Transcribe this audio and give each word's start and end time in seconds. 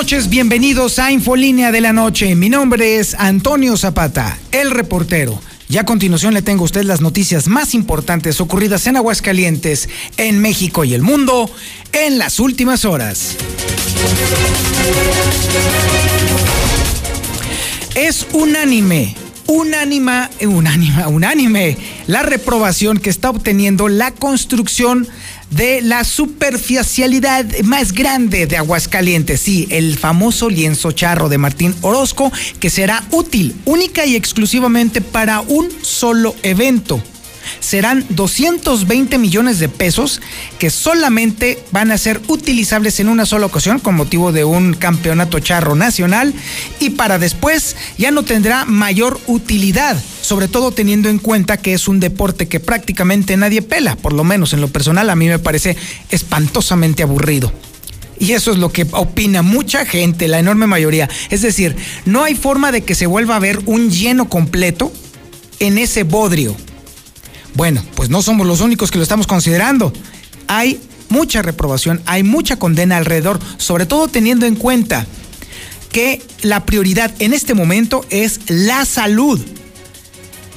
Noches, 0.00 0.30
bienvenidos 0.30 0.98
a 0.98 1.12
Infolínea 1.12 1.70
de 1.72 1.82
la 1.82 1.92
Noche. 1.92 2.34
Mi 2.34 2.48
nombre 2.48 2.96
es 2.96 3.14
Antonio 3.18 3.76
Zapata, 3.76 4.38
el 4.50 4.70
reportero. 4.70 5.38
Y 5.68 5.76
a 5.76 5.84
continuación 5.84 6.32
le 6.32 6.40
tengo 6.40 6.62
a 6.62 6.64
usted 6.64 6.84
las 6.84 7.02
noticias 7.02 7.48
más 7.48 7.74
importantes 7.74 8.40
ocurridas 8.40 8.86
en 8.86 8.96
Aguascalientes, 8.96 9.90
en 10.16 10.40
México 10.40 10.84
y 10.84 10.94
el 10.94 11.02
mundo 11.02 11.50
en 11.92 12.16
las 12.16 12.40
últimas 12.40 12.86
horas. 12.86 13.36
Es 17.94 18.26
unánime 18.32 19.14
unánima, 19.50 20.30
unánima, 20.40 21.08
unánime 21.08 21.76
la 22.06 22.22
reprobación 22.22 22.98
que 22.98 23.10
está 23.10 23.30
obteniendo 23.30 23.88
la 23.88 24.12
construcción 24.12 25.02
de 25.02 25.10
la 25.82 26.04
superficialidad 26.04 27.44
más 27.64 27.92
grande 27.92 28.46
de 28.46 28.56
Aguascalientes, 28.56 29.40
sí, 29.40 29.66
el 29.70 29.98
famoso 29.98 30.48
lienzo 30.48 30.92
charro 30.92 31.28
de 31.28 31.38
Martín 31.38 31.74
Orozco, 31.82 32.32
que 32.60 32.70
será 32.70 33.04
útil 33.10 33.54
única 33.64 34.06
y 34.06 34.16
exclusivamente 34.16 35.00
para 35.00 35.40
un 35.40 35.68
solo 35.82 36.34
evento 36.42 37.02
serán 37.58 38.04
220 38.10 39.18
millones 39.18 39.58
de 39.58 39.68
pesos 39.68 40.20
que 40.58 40.70
solamente 40.70 41.58
van 41.72 41.90
a 41.90 41.98
ser 41.98 42.20
utilizables 42.28 43.00
en 43.00 43.08
una 43.08 43.26
sola 43.26 43.46
ocasión 43.46 43.80
con 43.80 43.94
motivo 43.94 44.32
de 44.32 44.44
un 44.44 44.74
campeonato 44.74 45.38
charro 45.40 45.74
nacional 45.74 46.34
y 46.78 46.90
para 46.90 47.18
después 47.18 47.76
ya 47.98 48.10
no 48.10 48.22
tendrá 48.22 48.64
mayor 48.64 49.20
utilidad, 49.26 50.00
sobre 50.22 50.48
todo 50.48 50.70
teniendo 50.72 51.08
en 51.08 51.18
cuenta 51.18 51.56
que 51.56 51.74
es 51.74 51.88
un 51.88 52.00
deporte 52.00 52.48
que 52.48 52.60
prácticamente 52.60 53.36
nadie 53.36 53.62
pela, 53.62 53.96
por 53.96 54.12
lo 54.12 54.24
menos 54.24 54.52
en 54.52 54.60
lo 54.60 54.68
personal 54.68 55.10
a 55.10 55.16
mí 55.16 55.28
me 55.28 55.38
parece 55.38 55.76
espantosamente 56.10 57.02
aburrido. 57.02 57.52
Y 58.20 58.32
eso 58.32 58.52
es 58.52 58.58
lo 58.58 58.70
que 58.70 58.86
opina 58.92 59.40
mucha 59.40 59.86
gente, 59.86 60.28
la 60.28 60.38
enorme 60.38 60.66
mayoría. 60.66 61.08
Es 61.30 61.40
decir, 61.40 61.74
no 62.04 62.22
hay 62.22 62.34
forma 62.34 62.70
de 62.70 62.82
que 62.82 62.94
se 62.94 63.06
vuelva 63.06 63.36
a 63.36 63.40
ver 63.40 63.60
un 63.64 63.90
lleno 63.90 64.28
completo 64.28 64.92
en 65.58 65.78
ese 65.78 66.02
bodrio. 66.02 66.54
Bueno, 67.54 67.82
pues 67.94 68.10
no 68.10 68.22
somos 68.22 68.46
los 68.46 68.60
únicos 68.60 68.90
que 68.90 68.98
lo 68.98 69.02
estamos 69.02 69.26
considerando. 69.26 69.92
Hay 70.46 70.80
mucha 71.08 71.42
reprobación, 71.42 72.00
hay 72.06 72.22
mucha 72.22 72.56
condena 72.58 72.96
alrededor, 72.96 73.38
sobre 73.56 73.86
todo 73.86 74.08
teniendo 74.08 74.46
en 74.46 74.56
cuenta 74.56 75.06
que 75.92 76.22
la 76.42 76.64
prioridad 76.64 77.12
en 77.18 77.34
este 77.34 77.54
momento 77.54 78.04
es 78.10 78.40
la 78.48 78.84
salud. 78.84 79.40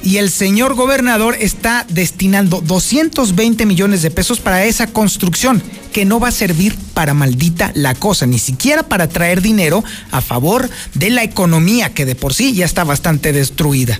Y 0.02 0.18
el 0.18 0.30
señor 0.30 0.74
gobernador 0.74 1.34
está 1.40 1.86
destinando 1.88 2.60
220 2.60 3.64
millones 3.64 4.02
de 4.02 4.10
pesos 4.10 4.38
para 4.38 4.64
esa 4.66 4.86
construcción, 4.88 5.62
que 5.94 6.04
no 6.04 6.20
va 6.20 6.28
a 6.28 6.32
servir 6.32 6.76
para 6.92 7.14
maldita 7.14 7.72
la 7.74 7.94
cosa, 7.94 8.26
ni 8.26 8.38
siquiera 8.38 8.82
para 8.82 9.08
traer 9.08 9.40
dinero 9.40 9.82
a 10.10 10.20
favor 10.20 10.68
de 10.92 11.08
la 11.08 11.24
economía, 11.24 11.94
que 11.94 12.04
de 12.04 12.16
por 12.16 12.34
sí 12.34 12.52
ya 12.52 12.66
está 12.66 12.84
bastante 12.84 13.32
destruida. 13.32 13.98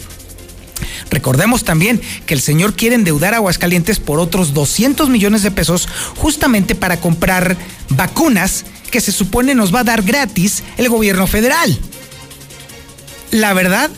Recordemos 1.10 1.64
también 1.64 2.00
que 2.26 2.34
el 2.34 2.40
señor 2.40 2.74
quiere 2.74 2.94
endeudar 2.94 3.34
a 3.34 3.38
Aguascalientes 3.38 4.00
por 4.00 4.18
otros 4.18 4.54
200 4.54 5.08
millones 5.08 5.42
de 5.42 5.50
pesos 5.50 5.88
justamente 6.16 6.74
para 6.74 7.00
comprar 7.00 7.56
vacunas 7.90 8.64
que 8.90 9.00
se 9.00 9.12
supone 9.12 9.54
nos 9.54 9.74
va 9.74 9.80
a 9.80 9.84
dar 9.84 10.02
gratis 10.02 10.62
el 10.76 10.88
gobierno 10.88 11.26
federal. 11.26 11.78
La 13.30 13.52
verdad, 13.52 13.90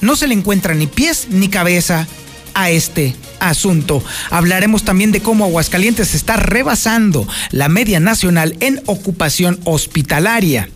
no 0.00 0.16
se 0.16 0.26
le 0.26 0.34
encuentra 0.34 0.74
ni 0.74 0.86
pies 0.86 1.28
ni 1.30 1.48
cabeza 1.48 2.06
a 2.54 2.70
este 2.70 3.14
asunto. 3.40 4.02
Hablaremos 4.30 4.84
también 4.84 5.12
de 5.12 5.20
cómo 5.20 5.44
Aguascalientes 5.44 6.14
está 6.14 6.36
rebasando 6.36 7.26
la 7.50 7.68
media 7.68 8.00
nacional 8.00 8.56
en 8.60 8.82
ocupación 8.86 9.60
hospitalaria. 9.64 10.68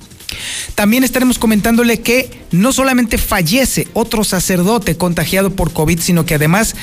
También 0.74 1.04
estaremos 1.04 1.38
comentándole 1.38 2.00
que 2.00 2.30
no 2.50 2.72
solamente 2.72 3.18
fallece 3.18 3.88
otro 3.92 4.24
sacerdote 4.24 4.96
contagiado 4.96 5.50
por 5.50 5.72
COVID, 5.72 6.00
sino 6.00 6.26
que 6.26 6.34
además 6.34 6.74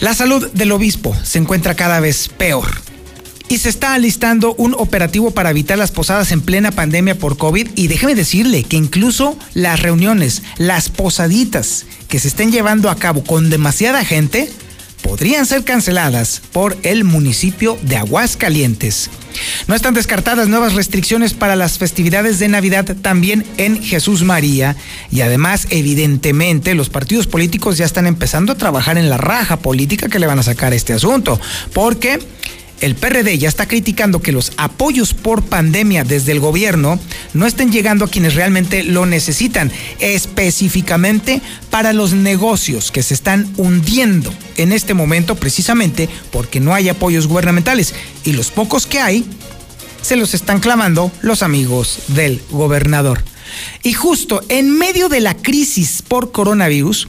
la 0.00 0.14
salud 0.14 0.50
del 0.52 0.72
obispo 0.72 1.14
se 1.22 1.38
encuentra 1.38 1.74
cada 1.74 2.00
vez 2.00 2.28
peor. 2.28 2.66
Y 3.48 3.58
se 3.58 3.68
está 3.68 3.94
alistando 3.94 4.54
un 4.54 4.74
operativo 4.78 5.32
para 5.32 5.50
evitar 5.50 5.76
las 5.76 5.90
posadas 5.90 6.30
en 6.30 6.40
plena 6.40 6.70
pandemia 6.70 7.18
por 7.18 7.36
COVID. 7.36 7.70
Y 7.74 7.88
déjeme 7.88 8.14
decirle 8.14 8.62
que 8.62 8.76
incluso 8.76 9.36
las 9.54 9.80
reuniones, 9.80 10.42
las 10.56 10.88
posaditas 10.88 11.84
que 12.06 12.20
se 12.20 12.28
estén 12.28 12.52
llevando 12.52 12.88
a 12.88 12.96
cabo 12.96 13.24
con 13.24 13.50
demasiada 13.50 14.04
gente, 14.04 14.50
podrían 15.02 15.46
ser 15.46 15.64
canceladas 15.64 16.42
por 16.52 16.76
el 16.82 17.04
municipio 17.04 17.78
de 17.82 17.96
Aguascalientes. 17.96 19.10
No 19.66 19.74
están 19.74 19.94
descartadas 19.94 20.48
nuevas 20.48 20.74
restricciones 20.74 21.34
para 21.34 21.56
las 21.56 21.78
festividades 21.78 22.38
de 22.38 22.48
Navidad 22.48 22.96
también 23.00 23.44
en 23.56 23.82
Jesús 23.82 24.22
María 24.22 24.76
y 25.10 25.20
además 25.20 25.66
evidentemente 25.70 26.74
los 26.74 26.88
partidos 26.88 27.26
políticos 27.26 27.78
ya 27.78 27.84
están 27.84 28.06
empezando 28.06 28.52
a 28.52 28.58
trabajar 28.58 28.98
en 28.98 29.10
la 29.10 29.16
raja 29.16 29.58
política 29.58 30.08
que 30.08 30.18
le 30.18 30.26
van 30.26 30.38
a 30.38 30.44
sacar 30.44 30.72
este 30.72 30.92
asunto 30.92 31.40
porque 31.72 32.18
el 32.80 32.94
PRD 32.94 33.38
ya 33.38 33.48
está 33.48 33.68
criticando 33.68 34.20
que 34.20 34.32
los 34.32 34.52
apoyos 34.56 35.14
por 35.14 35.42
pandemia 35.42 36.04
desde 36.04 36.32
el 36.32 36.40
gobierno 36.40 36.98
no 37.34 37.46
estén 37.46 37.72
llegando 37.72 38.04
a 38.04 38.08
quienes 38.08 38.34
realmente 38.34 38.82
lo 38.82 39.06
necesitan, 39.06 39.70
específicamente 39.98 41.42
para 41.70 41.92
los 41.92 42.12
negocios 42.12 42.90
que 42.90 43.02
se 43.02 43.14
están 43.14 43.52
hundiendo 43.56 44.32
en 44.56 44.72
este 44.72 44.94
momento 44.94 45.34
precisamente 45.34 46.08
porque 46.30 46.60
no 46.60 46.74
hay 46.74 46.88
apoyos 46.88 47.26
gubernamentales 47.26 47.94
y 48.24 48.32
los 48.32 48.50
pocos 48.50 48.86
que 48.86 49.00
hay 49.00 49.24
se 50.02 50.16
los 50.16 50.34
están 50.34 50.60
clamando 50.60 51.12
los 51.20 51.42
amigos 51.42 52.00
del 52.08 52.42
gobernador. 52.50 53.22
Y 53.82 53.92
justo 53.92 54.42
en 54.48 54.70
medio 54.78 55.08
de 55.08 55.20
la 55.20 55.34
crisis 55.36 56.02
por 56.06 56.32
coronavirus, 56.32 57.08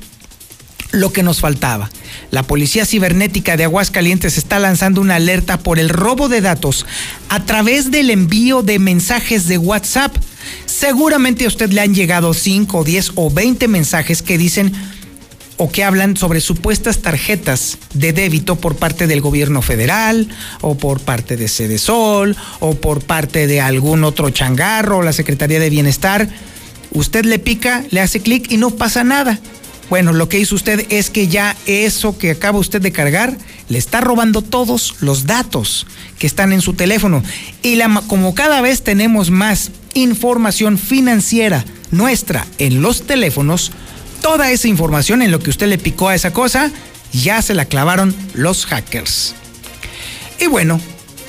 lo 0.92 1.12
que 1.14 1.24
nos 1.24 1.40
faltaba. 1.40 1.90
La 2.32 2.44
Policía 2.44 2.86
Cibernética 2.86 3.58
de 3.58 3.64
Aguascalientes 3.66 4.38
está 4.38 4.60
lanzando 4.60 5.02
una 5.02 5.16
alerta 5.16 5.60
por 5.60 5.80
el 5.80 5.90
robo 5.90 6.30
de 6.30 6.42
datos 6.42 6.86
a 7.30 7.46
través 7.46 7.92
del 7.92 8.10
envío 8.10 8.62
de 8.62 8.80
mensajes 8.80 9.48
de 9.48 9.58
WhatsApp. 9.58 10.16
Seguramente 10.66 11.46
a 11.46 11.48
usted 11.48 11.72
le 11.72 11.82
han 11.82 11.94
llegado 11.94 12.34
5, 12.34 12.84
10 12.84 13.12
o 13.16 13.30
20 13.30 13.68
mensajes 13.68 14.22
que 14.22 14.38
dicen 14.38 14.74
o 15.58 15.72
que 15.72 15.84
hablan 15.84 16.18
sobre 16.18 16.42
supuestas 16.42 17.04
tarjetas 17.04 17.78
de 17.94 18.14
débito 18.14 18.56
por 18.56 18.78
parte 18.78 19.06
del 19.06 19.22
gobierno 19.22 19.62
federal 19.62 20.28
o 20.62 20.76
por 20.76 21.00
parte 21.02 21.38
de 21.38 21.48
Sede 21.48 21.78
Sol 21.78 22.36
o 22.60 22.74
por 22.74 23.04
parte 23.04 23.46
de 23.46 23.62
algún 23.62 24.04
otro 24.04 24.32
changarro 24.32 24.98
o 24.98 25.02
la 25.04 25.14
Secretaría 25.14 25.60
de 25.60 25.70
Bienestar. 25.70 26.28
Usted 26.94 27.26
le 27.26 27.38
pica, 27.38 27.84
le 27.92 28.02
hace 28.02 28.22
clic 28.22 28.52
y 28.52 28.58
no 28.58 28.72
pasa 28.72 29.04
nada. 29.04 29.40
Bueno, 29.92 30.14
lo 30.14 30.30
que 30.30 30.40
hizo 30.40 30.56
usted 30.56 30.86
es 30.90 31.10
que 31.10 31.28
ya 31.28 31.58
eso 31.66 32.18
que 32.18 32.32
acaba 32.32 32.58
usted 32.58 32.82
de 32.82 32.94
cargar 32.94 33.38
le 33.68 33.78
está 33.78 34.00
robando 34.00 34.42
todos 34.42 34.96
los 35.02 35.26
datos 35.26 35.86
que 36.18 36.28
están 36.28 36.54
en 36.54 36.62
su 36.62 36.76
teléfono. 36.76 37.22
Y 37.62 37.78
como 38.08 38.34
cada 38.34 38.62
vez 38.62 38.84
tenemos 38.84 39.32
más 39.32 39.70
información 39.94 40.78
financiera 40.78 41.66
nuestra 41.92 42.48
en 42.58 42.82
los 42.82 43.06
teléfonos, 43.06 43.74
toda 44.22 44.50
esa 44.50 44.70
información 44.70 45.22
en 45.22 45.30
lo 45.30 45.40
que 45.40 45.50
usted 45.50 45.68
le 45.68 45.78
picó 45.78 46.08
a 46.08 46.16
esa 46.16 46.32
cosa, 46.32 46.72
ya 47.12 47.42
se 47.42 47.54
la 47.54 47.66
clavaron 47.66 48.16
los 48.34 48.66
hackers. 48.68 49.36
Y 50.40 50.48
bueno, 50.48 50.80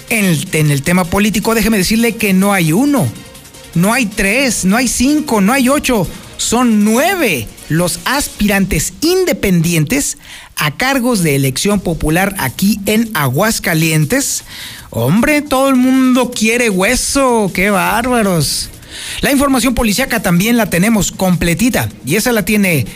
en 0.09 0.71
el 0.71 0.83
tema 0.83 1.03
político, 1.03 1.57
déjeme 1.57 1.79
decirle 1.79 2.15
que 2.15 2.33
no 2.33 2.53
hay 2.53 2.71
uno, 2.71 3.09
no 3.75 3.93
hay 3.93 4.07
tres, 4.07 4.65
no 4.65 4.77
hay 4.77 4.87
cinco, 4.87 5.41
no 5.41 5.53
hay 5.53 5.69
ocho, 5.69 6.07
son 6.37 6.85
nueve 6.85 7.49
los 7.73 8.01
aspirantes 8.05 8.93
independientes 9.01 10.19
a 10.57 10.77
cargos 10.77 11.23
de 11.23 11.35
elección 11.35 11.81
popular 11.81 12.35
aquí 12.39 12.81
en 12.87 13.11
Aguascalientes. 13.15 14.45
Hombre, 14.91 15.43
todo 15.43 15.69
el 15.69 15.77
mundo 15.77 16.31
quiere 16.31 16.71
hueso, 16.71 17.51
qué 17.55 17.71
bárbaros. 17.71 18.71
La 19.23 19.33
información 19.33 19.75
policíaca 19.75 20.21
también 20.21 20.57
la 20.57 20.69
tenemos 20.69 21.13
completita 21.13 21.89
y 22.05 22.17
esa 22.17 22.33
la 22.33 22.45
tiene 22.45 22.87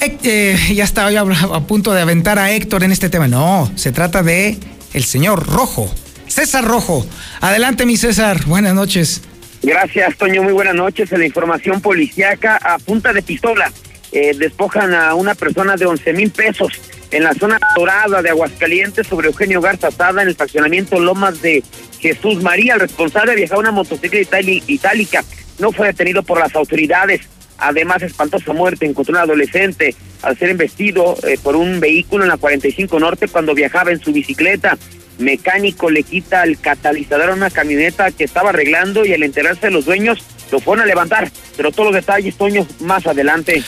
eh, 0.00 0.56
ya 0.74 0.84
estaba 0.84 1.10
a 1.10 1.60
punto 1.66 1.92
de 1.92 2.02
aventar 2.02 2.38
a 2.38 2.52
Héctor 2.52 2.84
en 2.84 2.92
este 2.92 3.10
tema. 3.10 3.28
No, 3.28 3.70
se 3.74 3.92
trata 3.92 4.22
de 4.22 4.56
el 4.94 5.04
señor 5.04 5.46
Rojo, 5.46 5.92
César 6.28 6.64
Rojo. 6.64 7.04
Adelante, 7.40 7.86
mi 7.86 7.96
César. 7.96 8.44
Buenas 8.46 8.74
noches. 8.74 9.22
Gracias, 9.62 10.16
Toño. 10.16 10.42
Muy 10.42 10.52
buenas 10.52 10.74
noches. 10.74 11.10
En 11.10 11.18
la 11.18 11.26
información 11.26 11.80
policíaca 11.80 12.56
a 12.62 12.78
punta 12.78 13.12
de 13.12 13.22
pistola 13.22 13.72
eh, 14.12 14.34
despojan 14.36 14.94
a 14.94 15.14
una 15.14 15.34
persona 15.34 15.76
de 15.76 15.86
11 15.86 16.12
mil 16.12 16.30
pesos 16.30 16.72
en 17.10 17.24
la 17.24 17.34
zona 17.34 17.58
dorada 17.76 18.22
de 18.22 18.30
Aguascalientes 18.30 19.06
sobre 19.06 19.28
Eugenio 19.28 19.60
Garza 19.60 19.90
Sada 19.90 20.22
en 20.22 20.28
el 20.28 20.34
fraccionamiento 20.34 21.00
Lomas 21.00 21.40
de 21.42 21.62
Jesús 22.00 22.42
María. 22.42 22.74
El 22.74 22.80
responsable 22.80 23.34
viajaba 23.34 23.60
una 23.60 23.70
motocicleta 23.70 24.40
itálica. 24.40 25.24
No 25.58 25.72
fue 25.72 25.88
detenido 25.88 26.22
por 26.22 26.38
las 26.38 26.54
autoridades. 26.54 27.22
Además, 27.58 28.02
espantosa 28.02 28.52
muerte 28.52 28.86
encontró 28.86 29.12
un 29.12 29.20
adolescente 29.20 29.94
al 30.22 30.38
ser 30.38 30.50
embestido 30.50 31.16
eh, 31.26 31.38
por 31.42 31.56
un 31.56 31.80
vehículo 31.80 32.24
en 32.24 32.30
la 32.30 32.36
45 32.36 33.00
Norte 33.00 33.28
cuando 33.28 33.54
viajaba 33.54 33.90
en 33.90 34.00
su 34.00 34.12
bicicleta. 34.12 34.78
mecánico 35.18 35.90
le 35.90 36.04
quita 36.04 36.44
el 36.44 36.60
catalizador 36.60 37.30
a 37.30 37.34
una 37.34 37.50
camioneta 37.50 38.12
que 38.12 38.22
estaba 38.22 38.50
arreglando 38.50 39.04
y 39.04 39.12
al 39.12 39.24
enterarse 39.24 39.66
de 39.66 39.72
los 39.72 39.84
dueños 39.84 40.18
lo 40.50 40.60
fueron 40.60 40.84
a 40.84 40.86
levantar. 40.86 41.30
Pero 41.56 41.70
todos 41.72 41.92
los 41.92 41.94
detalles, 41.94 42.36
Toño, 42.36 42.66
más 42.80 43.06
adelante. 43.06 43.62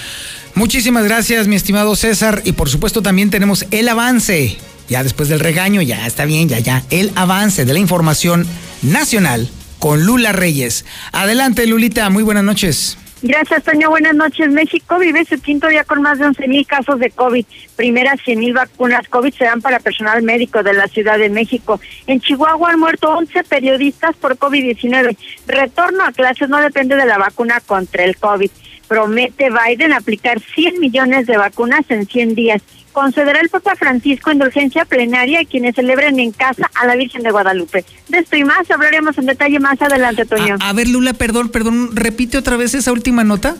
Muchísimas 0.54 1.04
gracias, 1.04 1.46
mi 1.46 1.56
estimado 1.56 1.94
César. 1.96 2.42
Y 2.44 2.52
por 2.52 2.68
supuesto 2.68 3.02
también 3.02 3.30
tenemos 3.30 3.66
el 3.70 3.88
avance. 3.88 4.56
Ya 4.88 5.02
después 5.04 5.28
del 5.28 5.40
regaño, 5.40 5.82
ya 5.82 6.06
está 6.06 6.24
bien, 6.24 6.48
ya, 6.48 6.58
ya. 6.58 6.82
El 6.90 7.12
avance 7.14 7.64
de 7.64 7.72
la 7.72 7.78
información 7.78 8.46
nacional 8.82 9.48
con 9.78 10.04
Lula 10.04 10.32
Reyes. 10.32 10.84
Adelante, 11.12 11.66
Lulita. 11.66 12.10
Muy 12.10 12.22
buenas 12.22 12.44
noches. 12.44 12.98
Gracias, 13.22 13.64
Toño. 13.64 13.90
Buenas 13.90 14.14
noches. 14.14 14.48
México 14.50 14.98
vive 14.98 15.26
su 15.26 15.38
quinto 15.42 15.68
día 15.68 15.84
con 15.84 16.00
más 16.00 16.18
de 16.18 16.24
11.000 16.24 16.66
casos 16.66 16.98
de 16.98 17.10
COVID. 17.10 17.44
Primeras 17.76 18.18
100.000 18.20 18.54
vacunas 18.54 19.08
COVID 19.08 19.34
se 19.34 19.44
dan 19.44 19.60
para 19.60 19.78
personal 19.78 20.22
médico 20.22 20.62
de 20.62 20.72
la 20.72 20.88
Ciudad 20.88 21.18
de 21.18 21.28
México. 21.28 21.78
En 22.06 22.20
Chihuahua 22.20 22.70
han 22.70 22.80
muerto 22.80 23.10
11 23.10 23.44
periodistas 23.44 24.16
por 24.16 24.38
COVID-19. 24.38 25.18
Retorno 25.46 26.04
a 26.04 26.12
clases 26.12 26.48
no 26.48 26.62
depende 26.62 26.96
de 26.96 27.04
la 27.04 27.18
vacuna 27.18 27.60
contra 27.60 28.04
el 28.04 28.16
COVID. 28.16 28.50
Promete 28.88 29.50
Biden 29.50 29.92
aplicar 29.92 30.40
100 30.40 30.80
millones 30.80 31.26
de 31.26 31.36
vacunas 31.36 31.84
en 31.90 32.06
100 32.06 32.34
días 32.34 32.62
concederá 32.92 33.40
el 33.40 33.48
Papa 33.48 33.76
Francisco 33.76 34.30
indulgencia 34.32 34.84
plenaria 34.84 35.40
a 35.40 35.44
quienes 35.44 35.74
celebren 35.74 36.18
en 36.18 36.32
casa 36.32 36.70
a 36.74 36.86
la 36.86 36.96
Virgen 36.96 37.22
de 37.22 37.30
Guadalupe. 37.30 37.84
De 38.08 38.18
esto 38.18 38.36
y 38.36 38.44
más 38.44 38.70
hablaremos 38.70 39.16
en 39.18 39.26
detalle 39.26 39.58
más 39.60 39.80
adelante, 39.80 40.26
Toño. 40.26 40.56
A, 40.60 40.72
ver, 40.72 40.88
Lula, 40.88 41.12
perdón, 41.12 41.50
perdón, 41.50 41.94
repite 41.94 42.38
otra 42.38 42.56
vez 42.56 42.74
esa 42.74 42.92
última 42.92 43.24
nota. 43.24 43.56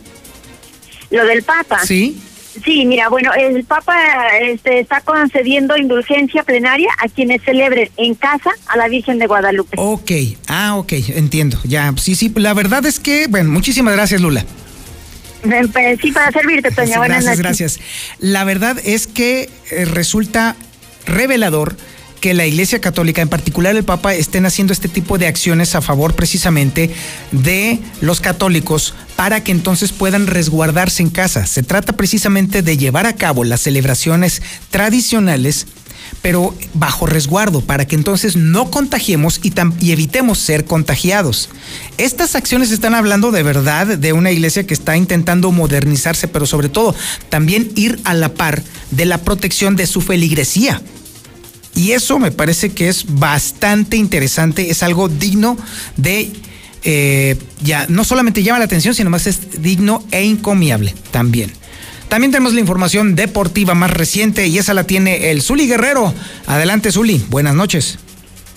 Lo 1.09 1.25
del 1.25 1.43
Papa. 1.43 1.79
Sí. 1.85 2.21
Sí, 2.65 2.85
mira, 2.85 3.07
bueno, 3.07 3.31
el 3.33 3.63
Papa 3.63 3.95
este, 4.41 4.81
está 4.81 4.99
concediendo 5.01 5.77
indulgencia 5.77 6.43
plenaria 6.43 6.89
a 6.99 7.07
quienes 7.07 7.41
celebren 7.43 7.89
en 7.95 8.13
casa 8.13 8.51
a 8.67 8.77
la 8.77 8.89
Virgen 8.89 9.19
de 9.19 9.27
Guadalupe. 9.27 9.77
Ok, 9.79 10.11
ah, 10.47 10.75
ok, 10.75 10.91
entiendo. 11.15 11.57
Ya, 11.63 11.93
sí, 11.97 12.15
sí, 12.15 12.31
la 12.35 12.53
verdad 12.53 12.85
es 12.85 12.99
que, 12.99 13.27
bueno, 13.27 13.51
muchísimas 13.51 13.93
gracias, 13.93 14.19
Lula. 14.19 14.45
Pues, 15.41 15.99
sí, 16.01 16.11
para 16.11 16.31
servirte, 16.31 16.71
Toña. 16.71 16.97
Buenas 16.97 17.23
gracias, 17.23 17.39
gracias. 17.39 17.79
La 18.19 18.43
verdad 18.43 18.77
es 18.83 19.07
que 19.07 19.49
eh, 19.71 19.85
resulta 19.85 20.55
revelador 21.05 21.75
que 22.21 22.33
la 22.35 22.45
Iglesia 22.45 22.79
Católica, 22.79 23.23
en 23.23 23.29
particular 23.29 23.75
el 23.75 23.83
Papa, 23.83 24.13
estén 24.13 24.45
haciendo 24.45 24.71
este 24.73 24.87
tipo 24.87 25.17
de 25.17 25.25
acciones 25.25 25.73
a 25.73 25.81
favor 25.81 26.13
precisamente 26.13 26.91
de 27.31 27.79
los 27.99 28.21
católicos 28.21 28.93
para 29.15 29.43
que 29.43 29.51
entonces 29.51 29.91
puedan 29.91 30.27
resguardarse 30.27 31.01
en 31.01 31.09
casa. 31.09 31.47
Se 31.47 31.63
trata 31.63 31.93
precisamente 31.93 32.61
de 32.61 32.77
llevar 32.77 33.07
a 33.07 33.15
cabo 33.15 33.43
las 33.43 33.61
celebraciones 33.61 34.43
tradicionales 34.69 35.65
pero 36.21 36.55
bajo 36.73 37.05
resguardo, 37.05 37.61
para 37.61 37.85
que 37.85 37.95
entonces 37.95 38.35
no 38.35 38.69
contagiemos 38.69 39.39
y, 39.43 39.53
evitemos 39.91 40.37
ser 40.37 40.65
contagiados. 40.65 41.49
Estas 41.97 42.35
acciones 42.35 42.71
están 42.71 42.95
hablando 42.95 43.31
de 43.31 43.43
verdad 43.43 43.97
de 43.97 44.13
una 44.13 44.31
iglesia 44.31 44.65
que 44.67 44.73
está 44.73 44.97
intentando 44.97 45.51
modernizarse, 45.51 46.27
pero 46.27 46.45
sobre 46.45 46.69
todo 46.69 46.95
también 47.29 47.71
ir 47.75 47.99
a 48.03 48.13
la 48.13 48.33
par 48.33 48.61
de 48.91 49.05
la 49.05 49.19
protección 49.19 49.75
de 49.75 49.87
su 49.87 50.01
feligresía. 50.01 50.81
Y 51.75 51.91
eso 51.91 52.19
me 52.19 52.31
parece 52.31 52.71
que 52.71 52.89
es 52.89 53.05
bastante 53.07 53.97
interesante, 53.97 54.69
es 54.69 54.83
algo 54.83 55.09
digno 55.09 55.57
de... 55.97 56.31
Eh, 56.83 57.37
ya 57.61 57.85
no 57.89 58.03
solamente 58.03 58.41
llama 58.41 58.57
la 58.57 58.65
atención, 58.65 58.95
sino 58.95 59.11
más 59.11 59.27
es 59.27 59.61
digno 59.61 60.03
e 60.09 60.23
encomiable 60.23 60.95
también. 61.11 61.51
También 62.11 62.33
tenemos 62.33 62.53
la 62.53 62.59
información 62.59 63.15
deportiva 63.15 63.73
más 63.73 63.89
reciente 63.89 64.45
y 64.45 64.57
esa 64.57 64.73
la 64.73 64.83
tiene 64.83 65.31
el 65.31 65.41
Zuli 65.41 65.65
Guerrero. 65.65 66.13
Adelante, 66.45 66.91
Zuli. 66.91 67.23
Buenas 67.29 67.55
noches. 67.55 67.99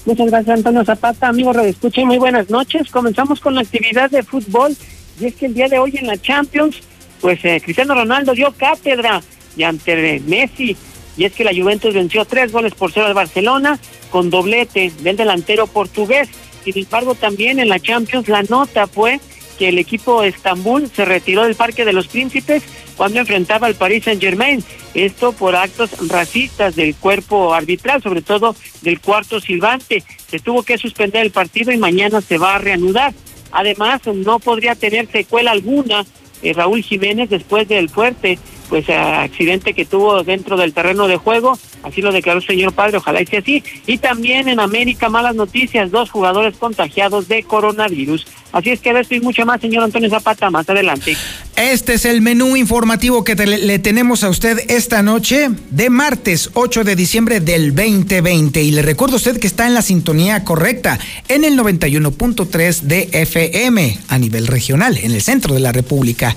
Muchas 0.07 0.27
gracias, 0.27 0.57
Antonio 0.57 0.85
Zapata. 0.85 1.29
Amigo 1.29 1.53
Radio 1.53 1.71
Escucha, 1.71 2.05
muy 2.05 2.19
buenas 2.19 2.51
noches. 2.51 2.91
Comenzamos 2.91 3.39
con 3.39 3.55
la 3.55 3.61
actividad 3.61 4.11
de 4.11 4.25
fútbol. 4.25 4.77
Y 5.21 5.27
es 5.27 5.37
que 5.37 5.47
el 5.47 5.55
día 5.55 5.69
de 5.69 5.79
hoy 5.79 5.97
en 5.97 6.09
la 6.09 6.21
Champions, 6.21 6.79
pues 7.21 7.45
eh, 7.45 7.61
Cristiano 7.65 7.95
Ronaldo 7.95 8.33
dio 8.33 8.51
cátedra 8.51 9.23
y 9.57 9.63
ante 9.63 10.21
Messi. 10.27 10.77
Y 11.17 11.25
es 11.25 11.33
que 11.33 11.45
la 11.45 11.55
Juventus 11.55 11.95
venció 11.95 12.25
tres 12.25 12.51
goles 12.51 12.75
por 12.75 12.91
cero 12.91 13.07
al 13.07 13.15
Barcelona 13.15 13.79
con 14.11 14.31
doblete 14.31 14.91
del 15.03 15.17
delantero 15.17 15.69
portugués. 15.69 16.29
Sin 16.65 16.77
embargo, 16.77 17.15
también 17.15 17.61
en 17.61 17.69
la 17.69 17.79
Champions 17.79 18.27
la 18.27 18.43
nota 18.43 18.89
fue 18.89 19.21
que 19.59 19.69
el 19.69 19.79
equipo 19.79 20.23
Estambul 20.23 20.91
se 20.91 21.05
retiró 21.05 21.45
del 21.45 21.55
Parque 21.55 21.85
de 21.85 21.93
los 21.93 22.09
Príncipes 22.09 22.63
cuando 22.97 23.21
enfrentaba 23.21 23.67
al 23.67 23.75
Paris 23.75 24.05
Saint 24.05 24.21
Germain. 24.21 24.63
Esto 24.95 25.33
por 25.33 25.57
actos 25.57 25.91
racistas 26.09 26.77
del 26.77 26.95
cuerpo 26.95 27.55
arbitral, 27.55 28.03
sobre 28.03 28.23
todo 28.23 28.55
del 28.83 29.01
cuarto 29.01 29.41
silbante. 29.41 30.03
Se 30.29 30.39
tuvo 30.39 30.63
que 30.63 30.79
suspender 30.79 31.25
el 31.25 31.31
partido 31.31 31.73
y 31.73 31.79
mañana 31.79 32.21
se 32.21 32.39
va 32.39 32.57
a 32.57 32.59
reanudar. 32.59 33.13
Además, 33.53 34.03
no 34.07 34.39
podría 34.39 34.75
tener 34.75 35.11
secuela 35.11 35.53
alguna 35.53 36.05
eh, 36.43 36.53
Raúl 36.53 36.83
Jiménez 36.83 37.31
después 37.31 37.67
del 37.69 37.89
fuerte 37.89 38.39
pues 38.69 38.89
accidente 38.89 39.75
que 39.75 39.85
tuvo 39.85 40.23
dentro 40.23 40.57
del 40.57 40.73
terreno 40.73 41.07
de 41.07 41.17
juego, 41.17 41.59
así 41.83 42.01
lo 42.01 42.13
declaró 42.13 42.41
el 42.41 42.47
señor 42.47 42.73
padre, 42.73 42.97
ojalá 42.97 43.23
y 43.23 43.27
sea 43.27 43.41
así. 43.41 43.63
Y 43.87 43.99
también 43.99 44.49
en 44.49 44.59
América, 44.59 45.09
malas 45.09 45.35
noticias, 45.35 45.91
dos 45.91 46.11
jugadores 46.11 46.57
contagiados 46.57 47.29
de 47.29 47.43
coronavirus. 47.43 48.27
Así 48.55 48.71
es 48.71 48.81
que 48.81 48.91
a 48.91 49.01
esto 49.01 49.17
y 49.17 49.21
mucho 49.21 49.45
más, 49.45 49.61
señor 49.61 49.83
Antonio 49.83 50.09
Zapata, 50.09 50.49
más 50.49 50.69
adelante. 50.71 51.17
Este 51.57 51.95
es 51.95 52.05
el 52.05 52.21
menú 52.21 52.55
informativo 52.55 53.25
que 53.25 53.35
le 53.35 53.79
tenemos 53.81 54.23
a 54.23 54.29
usted 54.29 54.61
esta 54.69 55.03
noche 55.03 55.51
de 55.71 55.91
martes 55.91 56.51
8 56.55 56.85
de 56.85 56.95
diciembre 56.95 57.41
del 57.41 57.75
2020. 57.75 58.63
Y 58.63 58.71
le 58.71 58.83
recuerdo 58.83 59.15
a 59.15 59.17
usted 59.17 59.41
que 59.41 59.49
está 59.49 59.67
en 59.67 59.75
la 59.75 59.83
sintonía 59.83 60.45
correcta, 60.45 61.01
en 61.27 61.43
el 61.43 61.59
91.3 61.59 62.83
de 62.83 63.09
FM 63.13 63.99
a 64.07 64.19
nivel 64.19 64.47
regional, 64.47 64.99
en 64.99 65.11
el 65.11 65.21
centro 65.21 65.53
de 65.55 65.61
la 65.61 65.73
República 65.73 66.37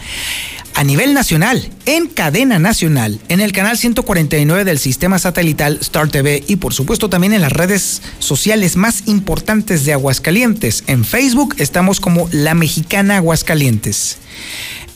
a 0.77 0.83
nivel 0.83 1.15
nacional, 1.15 1.67
en 1.87 2.05
cadena 2.05 2.59
nacional, 2.59 3.19
en 3.29 3.41
el 3.41 3.51
canal 3.51 3.79
149 3.79 4.63
del 4.63 4.77
sistema 4.77 5.17
satelital 5.17 5.79
Star 5.81 6.07
TV 6.09 6.43
y 6.45 6.57
por 6.57 6.71
supuesto 6.71 7.09
también 7.09 7.33
en 7.33 7.41
las 7.41 7.51
redes 7.51 8.03
sociales 8.19 8.77
más 8.77 9.07
importantes 9.07 9.85
de 9.85 9.93
Aguascalientes. 9.93 10.83
En 10.85 11.03
Facebook 11.03 11.55
estamos 11.57 11.99
como 12.07 12.29
La 12.31 12.53
Mexicana 12.53 13.17
Aguascalientes. 13.17 14.19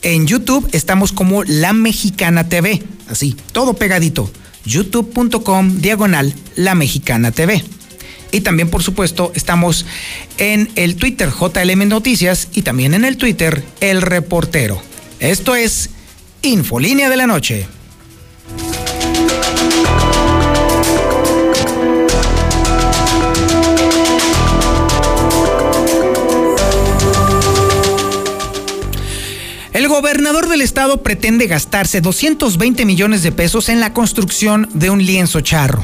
En 0.02 0.28
YouTube 0.28 0.66
estamos 0.72 1.12
como 1.12 1.44
La 1.44 1.74
Mexicana 1.74 2.48
TV, 2.48 2.82
así, 3.10 3.36
todo 3.52 3.74
pegadito. 3.74 4.32
youtube.com 4.64 5.82
diagonal 5.82 6.34
La 6.56 6.74
Mexicana 6.74 7.34
TV. 7.34 7.66
Y 8.32 8.40
también, 8.40 8.70
por 8.70 8.82
supuesto, 8.82 9.34
estamos 9.36 9.86
en 10.38 10.72
el 10.78 10.96
Twitter 10.96 11.30
JLM 11.38 11.90
Noticias 11.90 12.48
y 12.54 12.62
también 12.62 12.94
en 12.94 13.04
el 13.04 13.18
Twitter 13.18 13.62
El 13.82 14.02
Reportero. 14.02 14.82
Esto 15.20 15.58
es 15.58 15.90
Infolínea 16.44 17.10
de 17.10 17.18
la 17.18 17.28
Noche. 17.28 17.68
Gobernador 29.92 30.48
del 30.48 30.62
estado 30.62 31.04
pretende 31.04 31.48
gastarse 31.48 32.00
220 32.00 32.86
millones 32.86 33.24
de 33.24 33.34
pesos 33.34 33.68
en 33.68 33.82
la 33.82 33.94
construcción 33.94 34.70
de 34.74 34.90
un 34.90 35.06
lienzo 35.06 35.42
charro, 35.42 35.84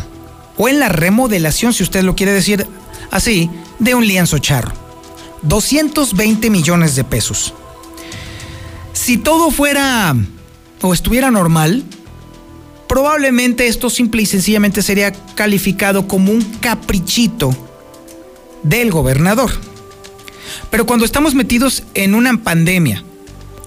o 0.57 0.69
en 0.69 0.79
la 0.79 0.87
remodelación, 0.87 1.73
si 1.73 1.83
usted 1.83 2.03
lo 2.03 2.15
quiere 2.15 2.31
decir 2.31 2.65
así, 3.11 3.49
de 3.79 3.95
un 3.95 4.07
lienzo 4.07 4.39
charro. 4.39 4.71
220 5.41 6.49
millones 6.49 6.95
de 6.95 7.03
pesos. 7.03 7.53
Si 8.93 9.17
todo 9.17 9.51
fuera 9.51 10.15
o 10.81 10.93
estuviera 10.93 11.29
normal, 11.29 11.83
probablemente 12.87 13.67
esto 13.67 13.89
simple 13.89 14.21
y 14.21 14.25
sencillamente 14.25 14.81
sería 14.81 15.11
calificado 15.35 16.07
como 16.07 16.31
un 16.31 16.41
caprichito 16.61 17.55
del 18.63 18.89
gobernador. 18.89 19.51
Pero 20.71 20.85
cuando 20.85 21.05
estamos 21.05 21.35
metidos 21.35 21.83
en 21.93 22.15
una 22.15 22.41
pandemia, 22.41 23.03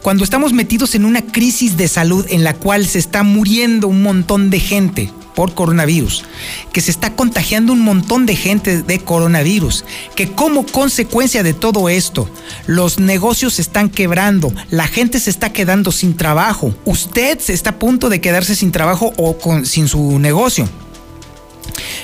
cuando 0.03 0.25
estamos 0.25 0.53
metidos 0.53 0.95
en 0.95 1.05
una 1.05 1.23
crisis 1.23 1.77
de 1.77 1.89
salud 1.89 2.27
en 2.31 2.45
la 2.45 2.55
cual 2.55 2.87
se 2.87 2.99
está 2.99 3.23
muriendo 3.23 3.89
un 3.89 4.03
montón 4.03 4.51
de 4.51 4.61
gente, 4.61 5.13
por 5.35 5.55
coronavirus, 5.55 6.25
que 6.73 6.81
se 6.81 6.91
está 6.91 7.15
contagiando 7.15 7.73
un 7.73 7.81
montón 7.81 8.27
de 8.27 8.37
gente 8.37 8.83
de 8.83 8.99
coronavirus, 8.99 9.85
que 10.15 10.33
como 10.33 10.67
consecuencia 10.67 11.43
de 11.43 11.55
todo 11.55 11.89
esto, 11.89 12.29
los 12.67 12.99
negocios 12.99 13.55
se 13.55 13.63
están 13.63 13.91
quebrando, 13.91 14.53
la 14.71 14.87
gente 14.87 15.21
se 15.21 15.31
está 15.31 15.53
quedando 15.53 15.93
sin 15.93 16.17
trabajo, 16.17 16.75
usted 16.85 17.39
se 17.39 17.53
está 17.53 17.71
a 17.71 17.79
punto 17.79 18.09
de 18.09 18.21
quedarse 18.21 18.55
sin 18.55 18.73
trabajo 18.73 19.13
o 19.17 19.39
con, 19.39 19.67
sin 19.67 19.89
su 19.89 20.19
negocio. 20.19 20.69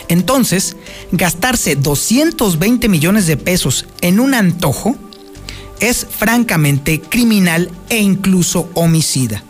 Entonces, 0.08 0.76
gastarse 1.12 1.76
220 1.76 2.88
millones 2.88 3.26
de 3.26 3.36
pesos 3.36 3.86
en 4.00 4.20
un 4.20 4.34
antojo 4.34 4.96
es 5.80 6.06
francamente 6.08 7.00
criminal 7.00 7.70
e 7.88 7.98
incluso 7.98 8.68
homicida. 8.74 9.42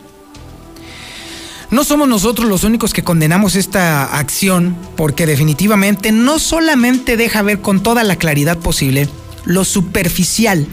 No 1.69 1.83
somos 1.83 2.07
nosotros 2.07 2.47
los 2.47 2.63
únicos 2.63 2.93
que 2.93 3.03
condenamos 3.03 3.55
esta 3.55 4.17
acción 4.17 4.75
porque 4.95 5.25
definitivamente 5.25 6.13
no 6.13 6.39
solamente 6.39 7.17
deja 7.17 7.41
ver 7.41 7.59
con 7.59 7.83
toda 7.83 8.03
la 8.03 8.15
claridad 8.15 8.57
posible 8.57 9.09
lo 9.43 9.65
superficial 9.65 10.65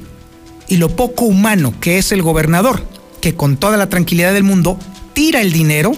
y 0.68 0.76
lo 0.76 0.94
poco 0.94 1.24
humano 1.24 1.74
que 1.80 1.98
es 1.98 2.12
el 2.12 2.22
gobernador, 2.22 2.84
que 3.20 3.34
con 3.34 3.56
toda 3.56 3.76
la 3.76 3.88
tranquilidad 3.88 4.32
del 4.32 4.44
mundo 4.44 4.78
tira 5.14 5.40
el 5.40 5.52
dinero 5.52 5.92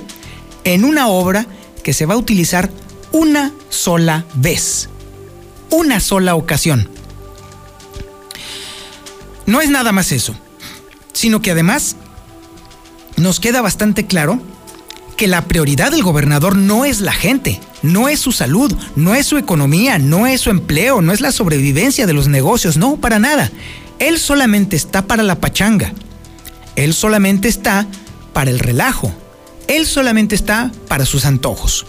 en 0.64 0.84
una 0.84 1.08
obra 1.08 1.46
que 1.82 1.92
se 1.92 2.06
va 2.06 2.14
a 2.14 2.18
utilizar 2.18 2.70
una 3.12 3.52
sola 3.68 4.24
vez, 4.34 4.88
una 5.70 6.00
sola 6.00 6.34
ocasión. 6.34 6.88
No 9.46 9.60
es 9.60 9.70
nada 9.70 9.92
más 9.92 10.12
eso, 10.12 10.34
sino 11.12 11.40
que 11.40 11.52
además 11.52 11.96
nos 13.16 13.40
queda 13.40 13.62
bastante 13.62 14.06
claro 14.06 14.40
que 15.16 15.26
la 15.26 15.42
prioridad 15.46 15.90
del 15.90 16.02
gobernador 16.02 16.56
no 16.56 16.84
es 16.84 17.00
la 17.00 17.12
gente, 17.12 17.60
no 17.82 18.08
es 18.08 18.20
su 18.20 18.32
salud, 18.32 18.74
no 18.96 19.14
es 19.14 19.26
su 19.26 19.38
economía, 19.38 19.98
no 19.98 20.26
es 20.26 20.42
su 20.42 20.50
empleo, 20.50 21.00
no 21.00 21.12
es 21.12 21.20
la 21.20 21.32
sobrevivencia 21.32 22.06
de 22.06 22.12
los 22.12 22.28
negocios, 22.28 22.76
no, 22.76 22.96
para 22.96 23.18
nada. 23.18 23.50
Él 23.98 24.18
solamente 24.18 24.76
está 24.76 25.06
para 25.06 25.22
la 25.22 25.40
pachanga. 25.40 25.92
Él 26.76 26.92
solamente 26.92 27.48
está 27.48 27.86
para 28.34 28.50
el 28.50 28.58
relajo. 28.58 29.12
Él 29.68 29.86
solamente 29.86 30.34
está 30.34 30.70
para 30.86 31.06
sus 31.06 31.24
antojos. 31.24 31.86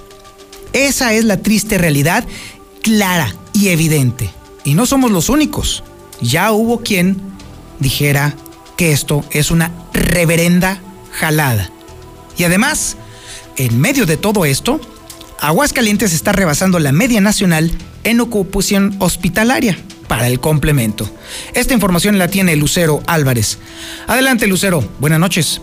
Esa 0.71 1.13
es 1.13 1.25
la 1.25 1.37
triste 1.37 1.77
realidad 1.77 2.23
clara 2.81 3.35
y 3.51 3.67
evidente. 3.67 4.29
Y 4.63 4.73
no 4.73 4.85
somos 4.85 5.11
los 5.11 5.27
únicos. 5.27 5.83
Ya 6.21 6.51
hubo 6.51 6.79
quien 6.79 7.17
dijera 7.79 8.35
que 8.75 8.91
esto 8.91 9.23
es 9.31 9.51
una 9.51 9.71
reverenda 9.93 10.81
jalada. 11.11 11.69
Y 12.37 12.43
además, 12.43 12.97
en 13.55 13.79
medio 13.79 14.05
de 14.05 14.17
todo 14.17 14.45
esto, 14.45 14.79
Aguascalientes 15.39 16.13
está 16.13 16.31
rebasando 16.31 16.79
la 16.79 16.91
media 16.91 17.21
nacional 17.21 17.71
en 18.03 18.19
ocupación 18.21 18.95
hospitalaria 18.99 19.77
para 20.07 20.27
el 20.27 20.39
complemento. 20.39 21.09
Esta 21.53 21.73
información 21.73 22.17
la 22.17 22.27
tiene 22.27 22.55
Lucero 22.55 23.01
Álvarez. 23.07 23.57
Adelante, 24.07 24.47
Lucero. 24.47 24.87
Buenas 24.99 25.19
noches. 25.19 25.61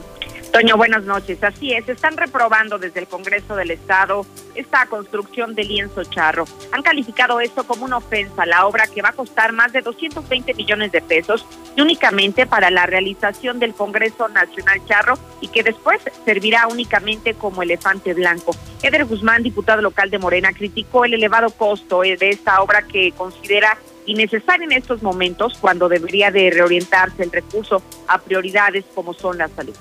Toño, 0.54 0.76
buenas 0.76 1.02
noches. 1.02 1.42
Así 1.42 1.73
es, 1.73 1.88
están 1.88 2.16
reprobando 2.16 2.78
desde 2.78 3.00
el 3.00 3.08
Congreso 3.08 3.56
del 3.56 3.73
Estado 3.73 4.25
esta 4.54 4.87
construcción 4.87 5.56
de 5.56 5.64
lienzo 5.64 6.04
charro. 6.04 6.44
Han 6.70 6.82
calificado 6.82 7.40
esto 7.40 7.66
como 7.66 7.84
una 7.84 7.96
ofensa 7.96 8.44
a 8.44 8.46
la 8.46 8.64
obra 8.64 8.87
que 8.87 9.02
va 9.02 9.08
a 9.08 9.14
costar 9.14 9.50
más 9.50 9.73
de 9.73 9.80
220 9.80 10.54
millones 10.54 10.92
de 10.92 11.02
pesos 11.02 11.44
y 11.75 11.80
únicamente 11.80 12.46
para 12.46 12.70
la 12.70 12.87
realización 12.87 13.58
del 13.58 13.75
Congreso 13.75 14.28
Nacional 14.28 14.80
Charro 14.87 15.18
y 15.40 15.49
que 15.49 15.64
después 15.64 16.00
servirá 16.25 16.68
únicamente 16.68 17.34
como 17.34 17.64
elefante 17.64 18.14
blanco. 18.14 18.54
Eder 18.80 19.06
Guzmán, 19.06 19.42
diputado 19.42 19.82
local 19.82 20.08
de 20.11 20.20
Morena, 20.20 20.52
criticó 20.52 21.04
el 21.04 21.14
elevado 21.14 21.50
costo 21.50 22.04
eh, 22.04 22.16
de 22.16 22.30
esta 22.30 22.62
obra 22.62 22.82
que 22.82 23.11
considera 23.11 23.76
innecesaria 24.06 24.66
en 24.66 24.70
estos 24.70 25.02
momentos 25.02 25.58
cuando 25.61 25.88
debería 25.88 26.30
de 26.30 26.49
reorientarse 26.52 27.25
el 27.25 27.32
recurso 27.32 27.82
a 28.06 28.18
prioridades 28.18 28.84
como 28.94 29.14
son 29.14 29.38
la 29.38 29.49
salud. 29.49 29.75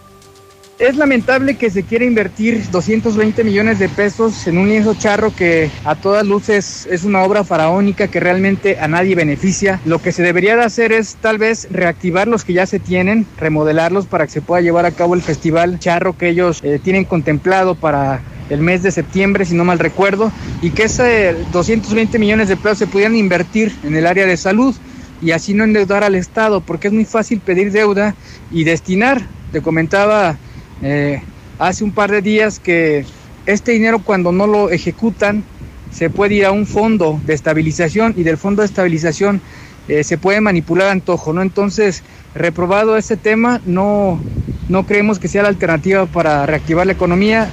Es 0.79 0.97
lamentable 0.97 1.55
que 1.55 1.69
se 1.69 1.83
quiera 1.83 2.03
invertir 2.03 2.69
220 2.71 3.43
millones 3.43 3.77
de 3.77 3.89
pesos 3.89 4.47
en 4.47 4.57
un 4.57 4.67
lienzo 4.67 4.95
charro 4.95 5.33
que 5.33 5.69
a 5.85 5.93
todas 5.93 6.25
luces 6.25 6.87
es 6.89 7.03
una 7.03 7.21
obra 7.21 7.43
faraónica 7.43 8.07
que 8.07 8.19
realmente 8.19 8.79
a 8.79 8.87
nadie 8.87 9.13
beneficia. 9.13 9.79
Lo 9.85 10.01
que 10.01 10.11
se 10.11 10.23
debería 10.23 10.55
de 10.55 10.63
hacer 10.63 10.91
es 10.91 11.15
tal 11.21 11.37
vez 11.37 11.67
reactivar 11.69 12.27
los 12.27 12.43
que 12.43 12.53
ya 12.53 12.65
se 12.65 12.79
tienen, 12.79 13.27
remodelarlos 13.37 14.07
para 14.07 14.25
que 14.25 14.31
se 14.31 14.41
pueda 14.41 14.61
llevar 14.61 14.87
a 14.87 14.91
cabo 14.91 15.13
el 15.13 15.21
festival 15.21 15.77
charro 15.77 16.17
que 16.17 16.29
ellos 16.29 16.59
eh, 16.63 16.79
tienen 16.83 17.05
contemplado 17.05 17.75
para 17.75 18.21
el 18.49 18.59
mes 18.59 18.81
de 18.81 18.91
septiembre, 18.91 19.45
si 19.45 19.53
no 19.53 19.63
mal 19.65 19.77
recuerdo, 19.77 20.31
y 20.63 20.71
que 20.71 20.83
ese 20.83 21.35
220 21.51 22.17
millones 22.17 22.47
de 22.49 22.57
pesos 22.57 22.79
se 22.79 22.87
pudieran 22.87 23.15
invertir 23.15 23.73
en 23.83 23.95
el 23.95 24.07
área 24.07 24.25
de 24.25 24.37
salud 24.37 24.75
y 25.21 25.31
así 25.31 25.53
no 25.53 25.63
endeudar 25.63 26.03
al 26.03 26.15
Estado, 26.15 26.61
porque 26.61 26.87
es 26.87 26.93
muy 26.93 27.05
fácil 27.05 27.39
pedir 27.41 27.71
deuda 27.71 28.15
y 28.51 28.63
destinar. 28.63 29.21
Te 29.51 29.61
comentaba 29.61 30.35
eh, 30.81 31.21
hace 31.59 31.83
un 31.83 31.91
par 31.91 32.11
de 32.11 32.21
días 32.21 32.59
que 32.59 33.05
este 33.45 33.71
dinero 33.71 33.99
cuando 33.99 34.31
no 34.31 34.47
lo 34.47 34.69
ejecutan 34.69 35.43
se 35.91 36.09
puede 36.09 36.35
ir 36.35 36.45
a 36.45 36.51
un 36.51 36.65
fondo 36.65 37.19
de 37.25 37.33
estabilización 37.33 38.13
y 38.17 38.23
del 38.23 38.37
fondo 38.37 38.61
de 38.61 38.67
estabilización 38.67 39.41
eh, 39.87 40.03
se 40.03 40.17
puede 40.17 40.41
manipular 40.41 40.87
antojo, 40.87 41.33
¿no? 41.33 41.41
Entonces, 41.41 42.03
reprobado 42.33 42.97
ese 42.97 43.17
tema, 43.17 43.61
no, 43.65 44.19
no 44.69 44.85
creemos 44.85 45.19
que 45.19 45.27
sea 45.27 45.43
la 45.43 45.49
alternativa 45.49 46.05
para 46.05 46.45
reactivar 46.45 46.85
la 46.87 46.93
economía 46.93 47.49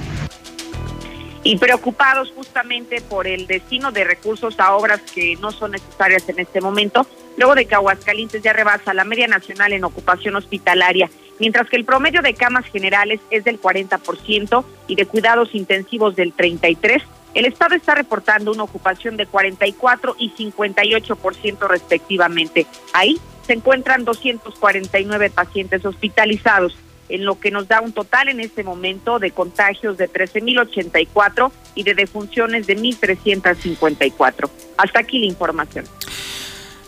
y 1.43 1.57
preocupados 1.57 2.31
justamente 2.35 3.01
por 3.01 3.27
el 3.27 3.47
destino 3.47 3.91
de 3.91 4.03
recursos 4.03 4.59
a 4.59 4.75
obras 4.75 5.01
que 5.13 5.35
no 5.37 5.51
son 5.51 5.71
necesarias 5.71 6.27
en 6.29 6.39
este 6.39 6.61
momento, 6.61 7.07
luego 7.37 7.55
de 7.55 7.65
que 7.65 7.75
Aguascalientes 7.75 8.43
ya 8.43 8.53
rebasa 8.53 8.93
la 8.93 9.03
media 9.03 9.27
nacional 9.27 9.73
en 9.73 9.83
ocupación 9.83 10.35
hospitalaria, 10.35 11.09
mientras 11.39 11.69
que 11.69 11.75
el 11.75 11.85
promedio 11.85 12.21
de 12.21 12.33
camas 12.33 12.65
generales 12.65 13.19
es 13.29 13.43
del 13.43 13.59
40% 13.61 14.63
y 14.87 14.95
de 14.95 15.05
cuidados 15.05 15.53
intensivos 15.53 16.15
del 16.15 16.35
33%. 16.35 17.03
El 17.33 17.45
Estado 17.45 17.75
está 17.75 17.95
reportando 17.95 18.51
una 18.51 18.63
ocupación 18.63 19.15
de 19.15 19.25
44 19.25 20.15
y 20.19 20.31
58% 20.31 21.67
respectivamente. 21.67 22.67
Ahí 22.93 23.19
se 23.47 23.53
encuentran 23.53 24.03
249 24.03 25.29
pacientes 25.29 25.85
hospitalizados 25.85 26.75
en 27.11 27.25
lo 27.25 27.39
que 27.39 27.51
nos 27.51 27.67
da 27.67 27.81
un 27.81 27.91
total 27.91 28.29
en 28.29 28.39
este 28.39 28.63
momento 28.63 29.19
de 29.19 29.31
contagios 29.31 29.97
de 29.97 30.09
13.084 30.09 31.51
y 31.75 31.83
de 31.83 31.93
defunciones 31.93 32.67
de 32.67 32.77
1.354. 32.77 34.49
Hasta 34.77 34.99
aquí 34.99 35.19
la 35.19 35.25
información. 35.25 35.85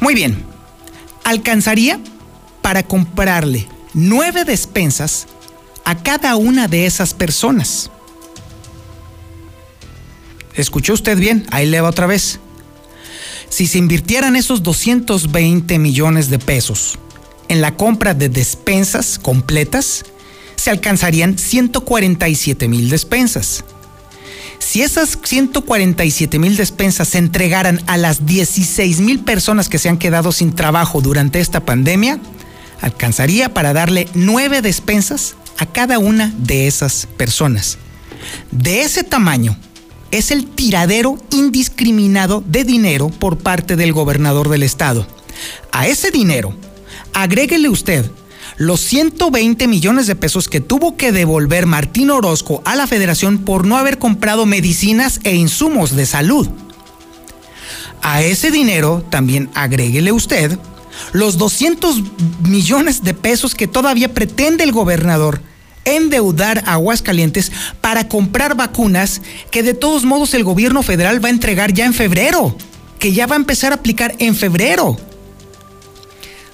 Muy 0.00 0.14
bien, 0.14 0.44
alcanzaría 1.24 2.00
para 2.62 2.82
comprarle 2.84 3.68
nueve 3.92 4.44
despensas 4.44 5.26
a 5.84 6.02
cada 6.02 6.36
una 6.36 6.68
de 6.68 6.86
esas 6.86 7.12
personas. 7.12 7.90
¿Escuchó 10.54 10.94
usted 10.94 11.18
bien? 11.18 11.46
Ahí 11.50 11.66
le 11.66 11.80
va 11.80 11.90
otra 11.90 12.06
vez 12.06 12.40
si 13.48 13.66
se 13.66 13.78
invirtieran 13.78 14.36
esos 14.36 14.62
220 14.62 15.78
millones 15.78 16.30
de 16.30 16.38
pesos 16.38 16.98
en 17.48 17.60
la 17.60 17.76
compra 17.76 18.14
de 18.14 18.28
despensas 18.28 19.18
completas, 19.18 20.04
se 20.56 20.70
alcanzarían 20.70 21.38
147 21.38 22.68
mil 22.68 22.90
despensas. 22.90 23.64
Si 24.58 24.82
esas 24.82 25.18
147 25.22 26.38
mil 26.38 26.56
despensas 26.56 27.08
se 27.08 27.18
entregaran 27.18 27.80
a 27.86 27.96
las 27.96 28.26
16 28.26 29.00
mil 29.00 29.20
personas 29.20 29.68
que 29.68 29.78
se 29.78 29.88
han 29.88 29.98
quedado 29.98 30.32
sin 30.32 30.54
trabajo 30.54 31.00
durante 31.00 31.40
esta 31.40 31.60
pandemia, 31.60 32.18
alcanzaría 32.80 33.54
para 33.54 33.72
darle 33.72 34.08
nueve 34.14 34.60
despensas 34.60 35.36
a 35.58 35.66
cada 35.66 35.98
una 35.98 36.34
de 36.38 36.66
esas 36.66 37.06
personas. 37.16 37.78
De 38.50 38.82
ese 38.82 39.04
tamaño 39.04 39.56
es 40.10 40.30
el 40.30 40.46
tiradero 40.46 41.18
indiscriminado 41.30 42.42
de 42.46 42.64
dinero 42.64 43.08
por 43.08 43.38
parte 43.38 43.76
del 43.76 43.92
gobernador 43.92 44.48
del 44.48 44.62
estado. 44.62 45.06
A 45.72 45.86
ese 45.86 46.10
dinero, 46.10 46.54
agréguele 47.12 47.68
usted 47.68 48.10
los 48.56 48.80
120 48.80 49.68
millones 49.68 50.06
de 50.06 50.16
pesos 50.16 50.48
que 50.48 50.60
tuvo 50.60 50.96
que 50.96 51.12
devolver 51.12 51.66
Martín 51.66 52.10
Orozco 52.10 52.62
a 52.64 52.74
la 52.74 52.86
federación 52.86 53.38
por 53.38 53.66
no 53.66 53.76
haber 53.76 53.98
comprado 53.98 54.46
medicinas 54.46 55.20
e 55.22 55.34
insumos 55.36 55.94
de 55.94 56.06
salud. 56.06 56.48
A 58.02 58.22
ese 58.22 58.50
dinero 58.50 59.04
también 59.10 59.50
agréguele 59.54 60.12
usted 60.12 60.58
los 61.12 61.38
200 61.38 62.02
millones 62.42 63.04
de 63.04 63.14
pesos 63.14 63.54
que 63.54 63.68
todavía 63.68 64.12
pretende 64.12 64.64
el 64.64 64.72
gobernador 64.72 65.40
endeudar 65.96 66.62
a 66.66 66.74
Aguascalientes 66.74 67.52
para 67.80 68.08
comprar 68.08 68.54
vacunas 68.54 69.20
que 69.50 69.62
de 69.62 69.74
todos 69.74 70.04
modos 70.04 70.34
el 70.34 70.44
gobierno 70.44 70.82
federal 70.82 71.22
va 71.22 71.28
a 71.28 71.32
entregar 71.32 71.72
ya 71.72 71.86
en 71.86 71.94
febrero, 71.94 72.56
que 72.98 73.12
ya 73.12 73.26
va 73.26 73.34
a 73.34 73.38
empezar 73.38 73.72
a 73.72 73.76
aplicar 73.76 74.14
en 74.18 74.34
febrero. 74.34 74.96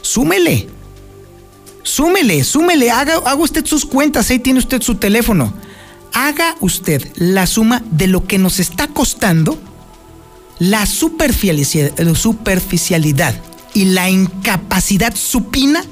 Súmele, 0.02 0.68
súmele, 1.82 2.44
súmele, 2.44 2.90
haga, 2.90 3.16
haga 3.16 3.36
usted 3.36 3.64
sus 3.64 3.84
cuentas, 3.84 4.30
ahí 4.30 4.38
tiene 4.38 4.58
usted 4.58 4.82
su 4.82 4.96
teléfono. 4.96 5.54
Haga 6.12 6.56
usted 6.60 7.10
la 7.16 7.46
suma 7.46 7.82
de 7.90 8.06
lo 8.06 8.26
que 8.26 8.38
nos 8.38 8.60
está 8.60 8.86
costando 8.86 9.58
la 10.58 10.86
superficialidad 10.86 13.34
y 13.74 13.84
la 13.86 14.08
incapacidad 14.08 15.16
supina 15.16 15.84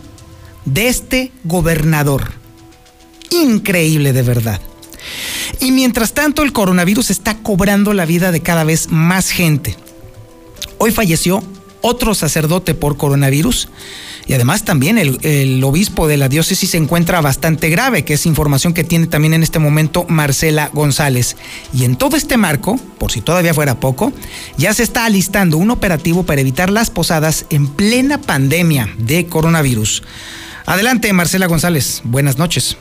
de 0.64 0.88
este 0.88 1.32
gobernador. 1.44 2.41
Increíble 3.32 4.12
de 4.12 4.22
verdad. 4.22 4.60
Y 5.60 5.72
mientras 5.72 6.12
tanto 6.12 6.42
el 6.42 6.52
coronavirus 6.52 7.10
está 7.10 7.38
cobrando 7.38 7.94
la 7.94 8.04
vida 8.04 8.30
de 8.30 8.40
cada 8.40 8.64
vez 8.64 8.90
más 8.90 9.30
gente. 9.30 9.76
Hoy 10.78 10.90
falleció 10.90 11.42
otro 11.80 12.14
sacerdote 12.14 12.74
por 12.74 12.96
coronavirus 12.96 13.68
y 14.26 14.34
además 14.34 14.64
también 14.64 14.98
el, 14.98 15.64
obispo 15.64 16.06
de 16.06 16.16
la 16.16 16.28
diócesis 16.28 16.70
se 16.70 16.76
encuentra 16.76 17.20
bastante 17.20 17.70
grave, 17.70 18.04
que 18.04 18.14
es 18.14 18.26
información 18.26 18.72
que 18.72 18.84
tiene 18.84 19.06
también 19.06 19.34
en 19.34 19.42
este 19.42 19.58
momento 19.58 20.04
Marcela 20.08 20.70
González. 20.72 21.36
Y 21.72 21.84
en 21.84 21.96
todo 21.96 22.16
este 22.16 22.36
marco, 22.36 22.76
por 22.98 23.10
si 23.10 23.20
todavía 23.20 23.54
fuera 23.54 23.80
poco, 23.80 24.12
ya 24.56 24.74
se 24.74 24.82
está 24.82 25.06
alistando 25.06 25.56
un 25.56 25.70
operativo 25.70 26.24
para 26.24 26.40
evitar 26.40 26.70
las 26.70 26.90
posadas 26.90 27.46
en 27.50 27.66
plena 27.66 28.20
pandemia 28.20 28.94
de 28.98 29.26
coronavirus. 29.26 30.02
Adelante, 30.66 31.12
Marcela 31.12 31.46
González. 31.46 32.02
Buenas 32.04 32.38
noches. 32.38 32.76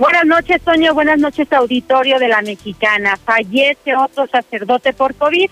Buenas 0.00 0.24
noches, 0.24 0.62
Toño. 0.62 0.94
Buenas 0.94 1.18
noches, 1.18 1.52
auditorio 1.52 2.18
de 2.18 2.28
la 2.28 2.40
Mexicana. 2.40 3.18
Fallece 3.18 3.94
otro 3.94 4.26
sacerdote 4.28 4.94
por 4.94 5.14
COVID. 5.14 5.50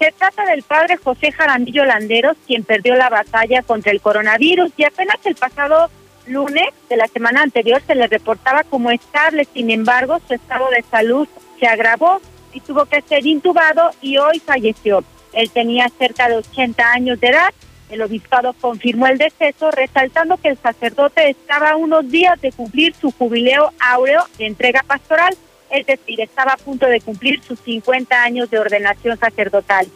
Se 0.00 0.10
trata 0.10 0.44
del 0.46 0.64
padre 0.64 0.96
José 0.96 1.30
Jaramillo 1.30 1.84
Landeros, 1.84 2.36
quien 2.44 2.64
perdió 2.64 2.96
la 2.96 3.08
batalla 3.08 3.62
contra 3.62 3.92
el 3.92 4.00
coronavirus 4.00 4.72
y 4.76 4.82
apenas 4.82 5.18
el 5.22 5.36
pasado 5.36 5.90
lunes 6.26 6.70
de 6.88 6.96
la 6.96 7.06
semana 7.06 7.42
anterior 7.42 7.80
se 7.86 7.94
le 7.94 8.08
reportaba 8.08 8.64
como 8.64 8.90
estable. 8.90 9.46
Sin 9.54 9.70
embargo, 9.70 10.18
su 10.26 10.34
estado 10.34 10.68
de 10.70 10.82
salud 10.90 11.28
se 11.60 11.68
agravó 11.68 12.20
y 12.52 12.58
tuvo 12.58 12.86
que 12.86 13.00
ser 13.00 13.24
intubado 13.24 13.92
y 14.02 14.18
hoy 14.18 14.40
falleció. 14.40 15.04
Él 15.32 15.50
tenía 15.50 15.88
cerca 16.00 16.28
de 16.28 16.38
80 16.38 16.90
años 16.90 17.20
de 17.20 17.28
edad. 17.28 17.54
El 17.90 18.02
obispado 18.02 18.54
confirmó 18.54 19.06
el 19.06 19.18
deceso, 19.18 19.70
resaltando 19.70 20.36
que 20.36 20.48
el 20.48 20.58
sacerdote 20.58 21.30
estaba 21.30 21.70
a 21.70 21.76
unos 21.76 22.10
días 22.10 22.40
de 22.40 22.52
cumplir 22.52 22.94
su 22.94 23.10
jubileo 23.12 23.72
áureo 23.78 24.24
de 24.38 24.46
entrega 24.46 24.82
pastoral 24.86 25.36
es 25.74 25.86
decir, 25.86 26.20
estaba 26.20 26.52
a 26.52 26.56
punto 26.56 26.86
de 26.86 27.00
cumplir 27.00 27.42
sus 27.42 27.58
50 27.60 28.22
años 28.22 28.50
de 28.50 28.58
ordenación 28.58 29.18
sacerdotal. 29.18 29.86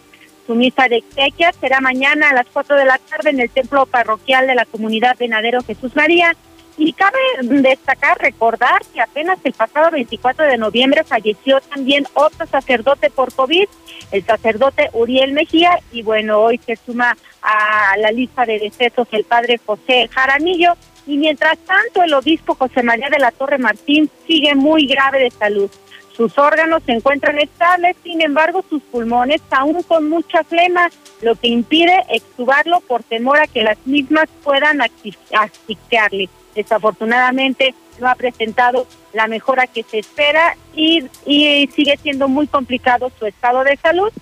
Su 0.46 0.54
misa 0.54 0.88
de 0.88 0.96
exequias 0.96 1.54
será 1.60 1.80
mañana 1.80 2.30
a 2.30 2.34
las 2.34 2.46
4 2.52 2.76
de 2.76 2.84
la 2.84 2.98
tarde 2.98 3.30
en 3.30 3.40
el 3.40 3.50
templo 3.50 3.86
parroquial 3.86 4.46
de 4.46 4.54
la 4.54 4.64
comunidad 4.64 5.16
Venadero 5.18 5.62
Jesús 5.62 5.94
María. 5.94 6.34
Y 6.76 6.92
cabe 6.92 7.18
destacar, 7.40 8.18
recordar 8.18 8.82
que 8.94 9.00
apenas 9.00 9.38
el 9.42 9.52
pasado 9.52 9.90
24 9.90 10.46
de 10.46 10.58
noviembre 10.58 11.02
falleció 11.04 11.60
también 11.60 12.06
otro 12.14 12.46
sacerdote 12.46 13.10
por 13.10 13.32
COVID, 13.34 13.66
el 14.12 14.24
sacerdote 14.24 14.88
Uriel 14.92 15.32
Mejía, 15.32 15.80
y 15.92 16.02
bueno, 16.02 16.38
hoy 16.38 16.58
se 16.64 16.76
suma 16.76 17.16
a 17.48 17.96
la 17.96 18.12
lista 18.12 18.44
de 18.44 18.58
decesos 18.58 19.08
el 19.12 19.24
padre 19.24 19.58
José 19.64 20.08
Jaramillo, 20.08 20.74
y 21.06 21.16
mientras 21.16 21.56
tanto 21.58 22.02
el 22.02 22.12
obispo 22.12 22.54
José 22.54 22.82
María 22.82 23.08
de 23.08 23.18
la 23.18 23.30
Torre 23.30 23.56
Martín 23.56 24.10
sigue 24.26 24.54
muy 24.54 24.86
grave 24.86 25.20
de 25.20 25.30
salud. 25.30 25.70
Sus 26.14 26.36
órganos 26.36 26.82
se 26.84 26.92
encuentran 26.92 27.38
estables, 27.38 27.96
sin 28.02 28.20
embargo 28.20 28.62
sus 28.68 28.82
pulmones 28.82 29.40
aún 29.50 29.82
con 29.84 30.10
mucha 30.10 30.44
flema, 30.44 30.90
lo 31.22 31.36
que 31.36 31.48
impide 31.48 32.04
extubarlo 32.10 32.80
por 32.80 33.02
temor 33.02 33.40
a 33.40 33.46
que 33.46 33.62
las 33.62 33.78
mismas 33.86 34.28
puedan 34.44 34.82
asfixiarle. 34.82 36.28
Desafortunadamente 36.54 37.74
no 38.00 38.08
ha 38.08 38.14
presentado 38.14 38.86
la 39.14 39.26
mejora 39.28 39.66
que 39.66 39.84
se 39.84 40.00
espera 40.00 40.56
y, 40.74 41.04
y 41.24 41.68
sigue 41.68 41.96
siendo 42.02 42.28
muy 42.28 42.46
complicado 42.48 43.10
su 43.18 43.24
estado 43.24 43.64
de 43.64 43.76
salud. 43.76 44.12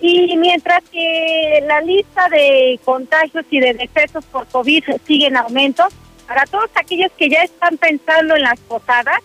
Y 0.00 0.36
mientras 0.38 0.82
que 0.90 1.62
la 1.66 1.80
lista 1.82 2.28
de 2.30 2.80
contagios 2.84 3.44
y 3.50 3.60
de 3.60 3.74
decesos 3.74 4.24
por 4.24 4.46
COVID 4.46 4.84
sigue 5.06 5.26
en 5.26 5.36
aumento, 5.36 5.86
para 6.26 6.46
todos 6.46 6.70
aquellos 6.74 7.10
que 7.18 7.28
ya 7.28 7.42
están 7.42 7.76
pensando 7.76 8.34
en 8.34 8.42
las 8.42 8.58
posadas, 8.60 9.20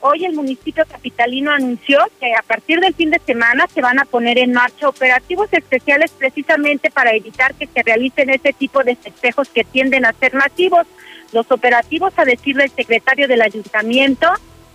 hoy 0.00 0.24
el 0.24 0.34
municipio 0.34 0.84
capitalino 0.86 1.50
anunció 1.50 1.98
que 2.20 2.34
a 2.34 2.42
partir 2.42 2.78
del 2.80 2.94
fin 2.94 3.10
de 3.10 3.20
semana 3.20 3.66
se 3.72 3.80
van 3.80 3.98
a 3.98 4.04
poner 4.04 4.38
en 4.38 4.52
marcha 4.52 4.88
operativos 4.88 5.48
especiales 5.52 6.10
precisamente 6.10 6.90
para 6.90 7.14
evitar 7.14 7.54
que 7.54 7.66
se 7.66 7.82
realicen 7.82 8.30
ese 8.30 8.52
tipo 8.52 8.84
de 8.84 8.96
festejos 8.96 9.48
que 9.48 9.64
tienden 9.64 10.04
a 10.04 10.12
ser 10.12 10.34
masivos. 10.34 10.86
Los 11.32 11.50
operativos, 11.50 12.12
a 12.16 12.24
decir 12.24 12.56
del 12.56 12.70
secretario 12.70 13.26
del 13.26 13.42
ayuntamiento, 13.42 14.28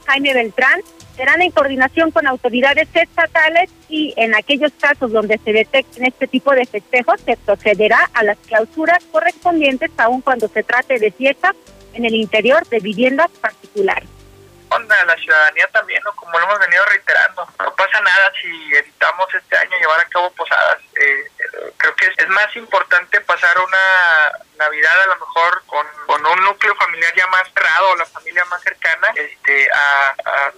Jaime 0.07 0.33
Beltrán, 0.33 0.81
serán 1.17 1.41
en 1.41 1.51
coordinación 1.51 2.11
con 2.11 2.27
autoridades 2.27 2.87
estatales 2.93 3.69
y 3.89 4.13
en 4.15 4.35
aquellos 4.35 4.71
casos 4.79 5.11
donde 5.11 5.39
se 5.39 5.51
detecten 5.51 6.05
este 6.05 6.27
tipo 6.27 6.53
de 6.53 6.65
festejos 6.65 7.19
se 7.21 7.35
procederá 7.37 7.99
a 8.13 8.23
las 8.23 8.37
clausuras 8.37 9.03
correspondientes 9.11 9.91
aun 9.97 10.21
cuando 10.21 10.47
se 10.47 10.63
trate 10.63 10.99
de 10.99 11.11
fiestas 11.11 11.55
en 11.93 12.05
el 12.05 12.13
interior 12.13 12.65
de 12.69 12.79
viviendas 12.79 13.31
particulares 13.41 14.16
onda 14.69 15.05
la 15.05 15.15
ciudadanía 15.15 15.67
también, 15.67 16.01
¿no? 16.03 16.13
como 16.15 16.37
lo 16.37 16.45
hemos 16.45 16.59
venido 16.59 16.83
reiterando. 16.85 17.47
No 17.59 17.75
pasa 17.75 17.99
nada 18.01 18.31
si 18.41 18.75
evitamos 18.75 19.33
este 19.33 19.57
año 19.57 19.77
llevar 19.77 19.99
a 19.99 20.09
cabo 20.09 20.31
posadas. 20.31 20.79
Eh, 20.95 21.31
creo 21.77 21.95
que 21.95 22.07
es, 22.17 22.27
más 22.29 22.55
importante 22.55 23.21
pasar 23.21 23.57
una 23.59 23.77
Navidad 24.57 25.01
a 25.03 25.07
lo 25.07 25.15
mejor 25.15 25.63
con, 25.65 25.85
con, 26.05 26.25
un 26.25 26.43
núcleo 26.43 26.75
familiar 26.75 27.13
ya 27.15 27.27
más 27.27 27.43
cerrado 27.53 27.89
o 27.89 27.95
la 27.95 28.05
familia 28.05 28.43
más 28.45 28.61
cercana, 28.61 29.07
este, 29.15 29.69
a, 29.71 30.15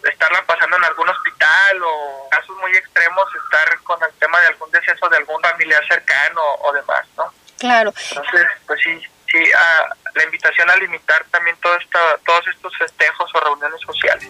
estarla 0.09 0.43
pasando 0.45 0.77
en 0.77 0.85
algún 0.85 1.07
hospital 1.09 1.83
o 1.83 2.27
casos 2.31 2.55
muy 2.57 2.75
extremos, 2.75 3.25
estar 3.35 3.79
con 3.81 4.01
el 4.03 4.13
tema 4.19 4.39
de 4.41 4.47
algún 4.47 4.71
deceso 4.71 5.07
de 5.09 5.17
algún 5.17 5.41
familiar 5.41 5.85
cercano 5.87 6.41
o 6.61 6.73
demás, 6.73 7.05
¿no? 7.17 7.33
Claro. 7.59 7.93
Entonces, 8.09 8.47
pues 8.65 8.79
sí, 8.81 9.01
sí, 9.31 9.37
a 9.37 9.95
la 10.15 10.23
invitación 10.23 10.69
a 10.69 10.75
limitar 10.77 11.25
también 11.31 11.55
todo 11.61 11.75
esta, 11.77 11.99
todos 12.25 12.47
estos 12.47 12.77
festejos 12.77 13.29
o 13.33 13.39
reuniones 13.39 13.81
sociales. 13.81 14.29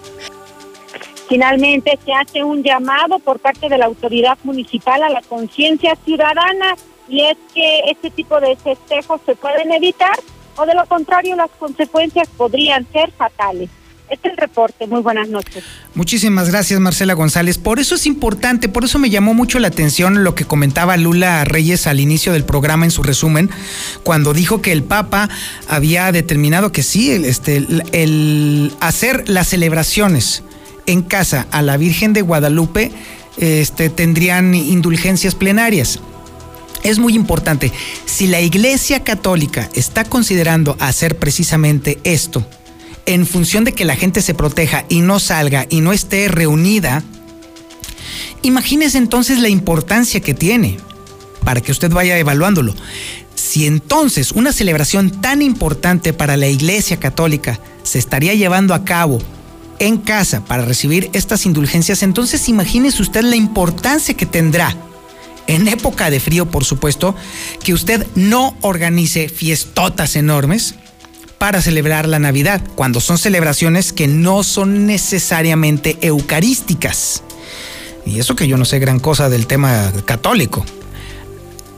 Finalmente 1.27 1.97
se 2.03 2.13
hace 2.13 2.43
un 2.43 2.63
llamado 2.63 3.19
por 3.19 3.39
parte 3.39 3.69
de 3.69 3.77
la 3.77 3.85
autoridad 3.85 4.37
municipal 4.43 5.03
a 5.03 5.09
la 5.09 5.21
conciencia 5.21 5.95
ciudadana 6.03 6.75
y 7.07 7.25
es 7.25 7.37
que 7.53 7.81
este 7.87 8.09
tipo 8.11 8.39
de 8.39 8.55
festejos 8.55 9.21
se 9.25 9.35
pueden 9.35 9.71
evitar 9.71 10.17
o 10.55 10.65
de 10.65 10.73
lo 10.73 10.85
contrario 10.87 11.35
las 11.35 11.51
consecuencias 11.51 12.27
podrían 12.29 12.85
ser 12.91 13.11
fatales. 13.11 13.69
Este 14.09 14.27
es 14.27 14.33
el 14.33 14.37
reporte. 14.37 14.87
Muy 14.87 15.01
buenas 15.01 15.29
noches. 15.29 15.63
Muchísimas 15.93 16.49
gracias, 16.49 16.79
Marcela 16.79 17.13
González. 17.13 17.57
Por 17.57 17.79
eso 17.79 17.95
es 17.95 18.05
importante, 18.05 18.69
por 18.69 18.83
eso 18.83 18.99
me 18.99 19.09
llamó 19.09 19.33
mucho 19.33 19.59
la 19.59 19.67
atención 19.67 20.23
lo 20.23 20.35
que 20.35 20.45
comentaba 20.45 20.97
Lula 20.97 21.45
Reyes 21.45 21.87
al 21.87 21.99
inicio 21.99 22.33
del 22.33 22.43
programa 22.43 22.85
en 22.85 22.91
su 22.91 23.03
resumen, 23.03 23.49
cuando 24.03 24.33
dijo 24.33 24.61
que 24.61 24.71
el 24.71 24.83
Papa 24.83 25.29
había 25.67 26.11
determinado 26.11 26.71
que 26.71 26.83
sí, 26.83 27.11
este, 27.11 27.57
el, 27.91 28.73
hacer 28.79 29.29
las 29.29 29.47
celebraciones 29.49 30.43
en 30.85 31.01
casa 31.03 31.47
a 31.51 31.61
la 31.61 31.77
Virgen 31.77 32.13
de 32.13 32.21
Guadalupe 32.21 32.91
este, 33.37 33.89
tendrían 33.89 34.55
indulgencias 34.55 35.35
plenarias. 35.35 35.99
Es 36.83 36.97
muy 36.97 37.13
importante. 37.13 37.71
Si 38.05 38.27
la 38.27 38.39
Iglesia 38.41 39.03
Católica 39.03 39.69
está 39.73 40.05
considerando 40.05 40.77
hacer 40.79 41.17
precisamente 41.17 41.99
esto, 42.03 42.45
en 43.09 43.25
función 43.25 43.63
de 43.63 43.71
que 43.71 43.85
la 43.85 43.95
gente 43.95 44.21
se 44.21 44.35
proteja 44.35 44.85
y 44.87 45.01
no 45.01 45.19
salga 45.19 45.65
y 45.67 45.81
no 45.81 45.93
esté 45.93 46.27
reunida, 46.27 47.01
imagínese 48.43 48.99
entonces 48.99 49.39
la 49.39 49.49
importancia 49.49 50.19
que 50.19 50.35
tiene 50.35 50.77
para 51.43 51.59
que 51.59 51.71
usted 51.71 51.89
vaya 51.89 52.19
evaluándolo. 52.19 52.75
Si 53.33 53.65
entonces 53.65 54.31
una 54.31 54.53
celebración 54.53 55.09
tan 55.09 55.41
importante 55.41 56.13
para 56.13 56.37
la 56.37 56.49
Iglesia 56.49 56.97
Católica 56.97 57.59
se 57.81 57.97
estaría 57.97 58.35
llevando 58.35 58.75
a 58.75 58.85
cabo 58.85 59.17
en 59.79 59.97
casa 59.97 60.45
para 60.45 60.65
recibir 60.65 61.09
estas 61.13 61.47
indulgencias, 61.47 62.03
entonces 62.03 62.47
imagínese 62.47 63.01
usted 63.01 63.23
la 63.23 63.35
importancia 63.35 64.15
que 64.15 64.27
tendrá 64.27 64.77
en 65.47 65.67
época 65.67 66.11
de 66.11 66.19
frío, 66.19 66.45
por 66.45 66.63
supuesto, 66.63 67.15
que 67.63 67.73
usted 67.73 68.05
no 68.13 68.55
organice 68.61 69.29
fiestotas 69.29 70.15
enormes 70.15 70.75
para 71.39 71.61
celebrar 71.61 72.07
la 72.07 72.19
Navidad, 72.19 72.61
cuando 72.75 72.99
son 72.99 73.17
celebraciones 73.17 73.93
que 73.93 74.07
no 74.07 74.43
son 74.43 74.85
necesariamente 74.85 75.97
eucarísticas. 76.01 77.23
Y 78.05 78.19
eso 78.19 78.35
que 78.35 78.47
yo 78.47 78.57
no 78.57 78.65
sé 78.65 78.77
gran 78.79 78.99
cosa 78.99 79.29
del 79.29 79.47
tema 79.47 79.91
católico. 80.05 80.65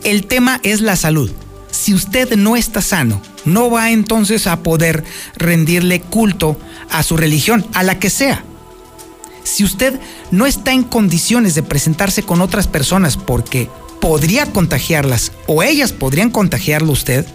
El 0.03 0.25
tema 0.25 0.59
es 0.63 0.81
la 0.81 0.95
salud. 0.95 1.31
Si 1.69 1.93
usted 1.93 2.35
no 2.35 2.57
está 2.57 2.81
sano, 2.81 3.21
no 3.45 3.69
va 3.69 3.91
entonces 3.91 4.47
a 4.47 4.61
poder 4.63 5.03
rendirle 5.37 6.01
culto 6.01 6.57
a 6.89 7.03
su 7.03 7.15
religión, 7.15 7.65
a 7.73 7.83
la 7.83 7.99
que 7.99 8.09
sea. 8.09 8.43
Si 9.43 9.63
usted 9.63 9.99
no 10.31 10.47
está 10.47 10.71
en 10.71 10.83
condiciones 10.83 11.53
de 11.55 11.63
presentarse 11.63 12.23
con 12.23 12.41
otras 12.41 12.67
personas 12.67 13.15
porque 13.15 13.69
podría 13.99 14.47
contagiarlas 14.47 15.31
o 15.45 15.61
ellas 15.61 15.91
podrían 15.91 16.31
contagiarlo 16.31 16.89
a 16.89 16.93
usted, 16.93 17.25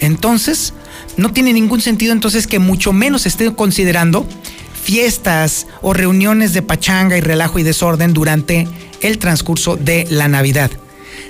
entonces 0.00 0.72
no 1.16 1.32
tiene 1.32 1.52
ningún 1.52 1.80
sentido 1.80 2.12
entonces 2.12 2.46
que 2.46 2.58
mucho 2.58 2.92
menos 2.92 3.26
esté 3.26 3.52
considerando 3.54 4.26
fiestas 4.82 5.66
o 5.82 5.92
reuniones 5.92 6.52
de 6.52 6.62
pachanga 6.62 7.16
y 7.16 7.20
relajo 7.20 7.58
y 7.58 7.62
desorden 7.62 8.12
durante 8.12 8.66
el 9.00 9.18
transcurso 9.18 9.76
de 9.76 10.06
la 10.10 10.28
Navidad. 10.28 10.70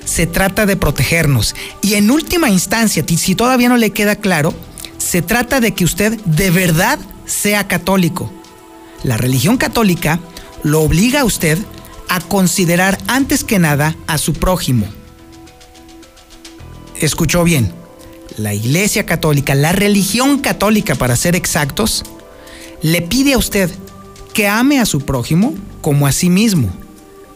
Se 0.04 0.26
trata 0.26 0.66
de 0.66 0.76
protegernos 0.76 1.54
y 1.82 1.94
en 1.94 2.10
última 2.10 2.50
instancia, 2.50 3.04
si 3.06 3.34
todavía 3.34 3.68
no 3.68 3.76
le 3.76 3.90
queda 3.90 4.16
claro, 4.16 4.54
se 4.98 5.22
trata 5.22 5.60
de 5.60 5.72
que 5.72 5.84
usted 5.84 6.18
de 6.24 6.50
verdad 6.50 6.98
sea 7.26 7.66
católico. 7.66 8.32
La 9.02 9.16
religión 9.16 9.56
católica 9.56 10.20
lo 10.62 10.82
obliga 10.82 11.20
a 11.20 11.24
usted 11.24 11.58
a 12.08 12.20
considerar 12.20 12.98
antes 13.06 13.44
que 13.44 13.58
nada 13.58 13.96
a 14.06 14.18
su 14.18 14.34
prójimo. 14.34 14.86
Escuchó 17.00 17.44
bien, 17.44 17.72
la 18.40 18.54
Iglesia 18.54 19.06
Católica, 19.06 19.54
la 19.54 19.72
religión 19.72 20.38
católica 20.40 20.94
para 20.94 21.16
ser 21.16 21.36
exactos, 21.36 22.04
le 22.82 23.02
pide 23.02 23.34
a 23.34 23.38
usted 23.38 23.70
que 24.32 24.48
ame 24.48 24.80
a 24.80 24.86
su 24.86 25.00
prójimo 25.00 25.54
como 25.80 26.06
a 26.06 26.12
sí 26.12 26.30
mismo. 26.30 26.70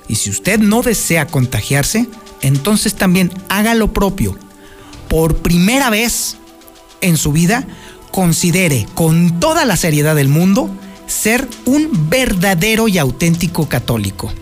Y 0.09 0.17
si 0.17 0.31
usted 0.31 0.59
no 0.59 0.83
desea 0.83 1.27
contagiarse, 1.27 2.07
entonces 2.41 2.95
también 2.95 3.33
haga 3.49 3.75
lo 3.75 3.93
propio. 3.93 4.37
Por 5.09 5.37
primera 5.39 5.91
vez 5.91 6.37
en 7.01 7.17
su 7.17 7.33
vida, 7.33 7.67
considere 8.11 8.87
con 8.95 9.41
toda 9.41 9.65
la 9.65 9.77
seriedad 9.77 10.15
del 10.15 10.29
mundo 10.29 10.71
ser 11.07 11.49
un 11.65 12.09
verdadero 12.09 12.89
y 12.89 12.99
auténtico 12.99 13.69
católico. 13.69 14.33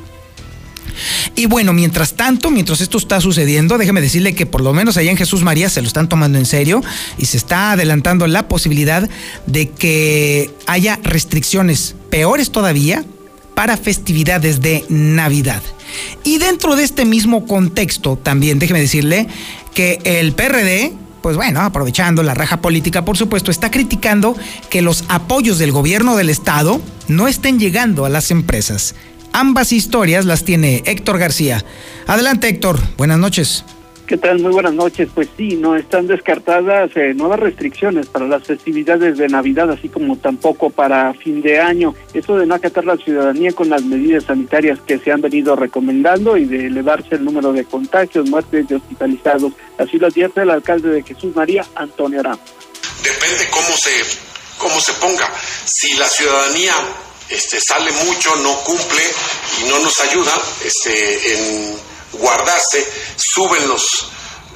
Y 1.37 1.46
bueno, 1.46 1.72
mientras 1.72 2.14
tanto, 2.14 2.50
mientras 2.50 2.81
esto 2.81 2.98
está 2.98 3.20
sucediendo, 3.20 3.78
déjeme 3.78 4.00
decirle 4.00 4.35
que 4.35 4.46
por 4.46 4.61
lo 4.61 4.72
menos 4.72 4.96
allá 4.96 5.11
en 5.11 5.16
Jesús 5.16 5.42
María 5.42 5.68
se 5.68 5.81
lo 5.81 5.87
están 5.87 6.09
tomando 6.09 6.38
en 6.38 6.46
serio 6.46 6.83
y 7.18 7.26
se 7.26 7.37
está 7.37 7.72
adelantando 7.72 8.26
la 8.26 8.48
posibilidad 8.48 9.09
de 9.46 9.68
que 9.68 10.50
haya 10.66 10.98
restricciones 11.02 11.94
peores 12.11 12.50
todavía 12.50 13.05
para 13.55 13.76
festividades 13.76 14.61
de 14.61 14.85
Navidad. 14.88 15.62
Y 16.24 16.38
dentro 16.38 16.76
de 16.76 16.85
este 16.85 17.05
mismo 17.05 17.46
contexto, 17.46 18.16
también 18.16 18.59
déjeme 18.59 18.81
decirle 18.81 19.28
que 19.74 19.98
el 20.05 20.33
PRD, 20.33 20.92
pues 21.22 21.37
bueno, 21.37 21.61
aprovechando 21.61 22.22
la 22.22 22.35
raja 22.35 22.61
política, 22.61 23.05
por 23.05 23.16
supuesto, 23.16 23.50
está 23.50 23.70
criticando 23.70 24.37
que 24.70 24.83
los 24.83 25.05
apoyos 25.09 25.59
del 25.59 25.72
gobierno 25.72 26.16
del 26.16 26.31
Estado 26.31 26.81
no 27.09 27.28
estén 27.28 27.59
llegando 27.59 28.05
a 28.05 28.09
las 28.09 28.31
empresas. 28.31 28.94
Ambas 29.32 29.72
historias 29.72 30.26
las 30.26 30.44
tiene 30.44 30.82
Héctor 30.84 31.18
García. 31.18 31.64
Adelante 32.06 32.48
Héctor, 32.48 32.78
buenas 32.98 33.18
noches. 33.18 33.64
¿Qué 34.06 34.18
tal? 34.18 34.40
Muy 34.40 34.52
buenas 34.52 34.74
noches. 34.74 35.08
Pues 35.14 35.28
sí, 35.38 35.56
no 35.56 35.74
están 35.74 36.06
descartadas 36.06 36.90
eh, 36.96 37.14
nuevas 37.14 37.40
restricciones 37.40 38.08
para 38.08 38.26
las 38.26 38.42
festividades 38.42 39.16
de 39.16 39.28
Navidad, 39.28 39.70
así 39.70 39.88
como 39.88 40.18
tampoco 40.18 40.68
para 40.68 41.14
fin 41.14 41.40
de 41.40 41.58
año. 41.58 41.94
Eso 42.12 42.36
de 42.36 42.44
no 42.44 42.54
acatar 42.54 42.84
la 42.84 42.98
ciudadanía 42.98 43.52
con 43.52 43.70
las 43.70 43.82
medidas 43.84 44.24
sanitarias 44.24 44.80
que 44.86 44.98
se 44.98 45.12
han 45.12 45.22
venido 45.22 45.56
recomendando 45.56 46.36
y 46.36 46.44
de 46.44 46.66
elevarse 46.66 47.14
el 47.14 47.24
número 47.24 47.54
de 47.54 47.64
contagios, 47.64 48.28
muertes 48.28 48.66
y 48.68 48.74
hospitalizados. 48.74 49.52
Así 49.78 49.98
lo 49.98 50.08
advierte 50.08 50.42
el 50.42 50.50
alcalde 50.50 50.90
de 50.90 51.02
Jesús 51.02 51.34
María, 51.34 51.64
Antonio 51.74 52.20
Arán. 52.20 52.38
Depende 53.02 53.48
cómo 53.50 53.76
se, 53.78 53.90
cómo 54.58 54.78
se 54.78 54.92
ponga. 55.00 55.32
Si 55.64 55.96
la 55.96 56.06
ciudadanía 56.06 56.74
este, 57.32 57.60
sale 57.60 57.90
mucho, 57.92 58.36
no 58.36 58.62
cumple 58.62 59.02
y 59.60 59.64
no 59.64 59.78
nos 59.78 60.00
ayuda 60.00 60.32
este, 60.64 61.34
en 61.34 61.80
guardarse, 62.12 62.86
suben 63.16 63.66
los, 63.68 64.06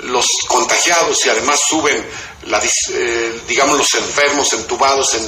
los 0.01 0.27
contagiados 0.47 1.25
y 1.25 1.31
además 1.31 1.61
suben, 1.61 2.07
la, 2.45 2.63
eh, 2.91 3.41
digamos, 3.49 3.79
los 3.79 3.95
enfermos 3.95 4.53
entubados 4.53 5.15
en, 5.15 5.27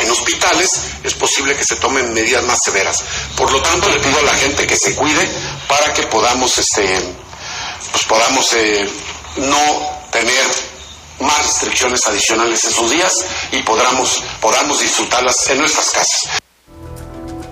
en, 0.00 0.10
hospitales, 0.10 0.80
es 1.04 1.12
posible 1.14 1.54
que 1.54 1.64
se 1.64 1.76
tomen 1.76 2.14
medidas 2.14 2.42
más 2.44 2.62
severas. 2.64 3.04
Por 3.36 3.52
lo 3.52 3.60
tanto, 3.60 3.88
le 3.90 4.00
pido 4.00 4.18
a 4.18 4.22
la 4.22 4.34
gente 4.34 4.66
que 4.66 4.76
se 4.76 4.94
cuide 4.94 5.28
para 5.68 5.92
que 5.92 6.04
podamos, 6.04 6.56
este, 6.56 6.98
pues 7.92 8.04
podamos 8.04 8.50
eh, 8.54 8.88
no 9.36 10.08
tener 10.10 10.46
más 11.20 11.38
restricciones 11.42 12.06
adicionales 12.06 12.64
en 12.64 12.70
sus 12.70 12.90
días 12.90 13.24
y 13.52 13.62
podamos, 13.62 14.22
podamos 14.40 14.80
disfrutarlas 14.80 15.48
en 15.50 15.58
nuestras 15.58 15.90
casas. 15.90 16.40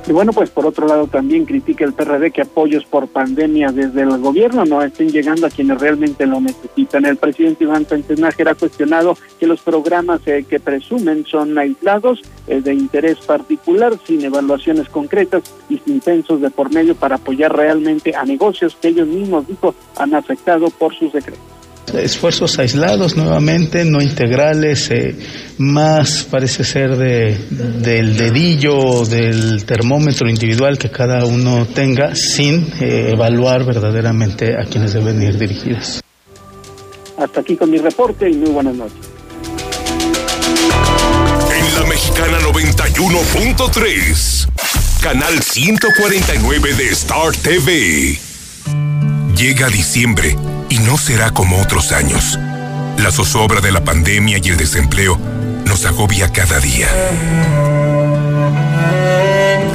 Y 0.08 0.12
bueno, 0.12 0.32
pues 0.32 0.48
por 0.48 0.64
otro 0.64 0.88
lado 0.88 1.06
también 1.06 1.44
critica 1.44 1.84
el 1.84 1.92
PRD 1.92 2.30
que 2.30 2.40
apoyos 2.40 2.86
por 2.86 3.08
pandemia 3.08 3.72
desde 3.72 4.00
el 4.00 4.16
gobierno 4.16 4.64
no 4.64 4.82
estén 4.82 5.10
llegando 5.10 5.46
a 5.46 5.50
quienes 5.50 5.78
realmente 5.78 6.24
lo 6.24 6.40
necesitan. 6.40 7.04
El 7.04 7.18
presidente 7.18 7.64
Iván 7.64 7.86
Sánchez 7.86 8.18
Nájera 8.18 8.52
ha 8.52 8.54
cuestionado 8.54 9.18
que 9.38 9.46
los 9.46 9.60
programas 9.60 10.22
eh, 10.24 10.46
que 10.48 10.60
presumen 10.60 11.26
son 11.26 11.58
aislados, 11.58 12.22
eh, 12.46 12.62
de 12.62 12.72
interés 12.72 13.18
particular, 13.18 13.98
sin 14.06 14.24
evaluaciones 14.24 14.88
concretas 14.88 15.42
y 15.68 15.76
sin 15.76 16.00
censos 16.00 16.40
de 16.40 16.48
por 16.48 16.72
medio 16.72 16.94
para 16.94 17.16
apoyar 17.16 17.54
realmente 17.54 18.16
a 18.16 18.24
negocios 18.24 18.78
que 18.80 18.88
ellos 18.88 19.08
mismos, 19.08 19.46
dijo, 19.46 19.74
han 19.96 20.14
afectado 20.14 20.70
por 20.70 20.94
sus 20.94 21.12
decretos. 21.12 21.57
Esfuerzos 21.94 22.58
aislados 22.58 23.16
nuevamente, 23.16 23.84
no 23.84 24.00
integrales, 24.00 24.90
eh, 24.90 25.14
más 25.58 26.26
parece 26.30 26.64
ser 26.64 26.96
de, 26.96 27.36
del 27.50 28.16
dedillo, 28.16 29.04
del 29.04 29.64
termómetro 29.64 30.28
individual 30.28 30.78
que 30.78 30.90
cada 30.90 31.24
uno 31.24 31.66
tenga, 31.66 32.14
sin 32.14 32.72
eh, 32.80 33.10
evaluar 33.12 33.64
verdaderamente 33.64 34.54
a 34.60 34.64
quienes 34.64 34.92
deben 34.92 35.20
ir 35.22 35.38
dirigidas. 35.38 36.02
Hasta 37.16 37.40
aquí 37.40 37.56
con 37.56 37.70
mi 37.70 37.78
reporte 37.78 38.30
y 38.30 38.34
muy 38.34 38.50
buenas 38.50 38.76
noches. 38.76 38.98
En 41.50 41.74
la 41.74 41.84
Mexicana 41.88 42.38
91.3, 42.40 44.48
canal 45.02 45.42
149 45.42 46.74
de 46.74 46.88
Star 46.90 47.32
TV. 47.42 48.18
Llega 49.38 49.68
diciembre 49.68 50.36
y 50.68 50.78
no 50.80 50.98
será 50.98 51.30
como 51.30 51.60
otros 51.60 51.92
años. 51.92 52.36
La 52.98 53.12
zozobra 53.12 53.60
de 53.60 53.70
la 53.70 53.84
pandemia 53.84 54.40
y 54.42 54.48
el 54.48 54.56
desempleo 54.56 55.16
nos 55.64 55.84
agobia 55.84 56.32
cada 56.32 56.58
día. 56.58 56.88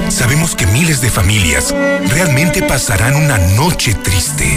Sabemos 0.09 0.55
que 0.55 0.65
miles 0.65 0.99
de 0.99 1.09
familias 1.09 1.73
realmente 2.09 2.61
pasarán 2.61 3.15
una 3.15 3.37
noche 3.37 3.93
triste. 3.93 4.51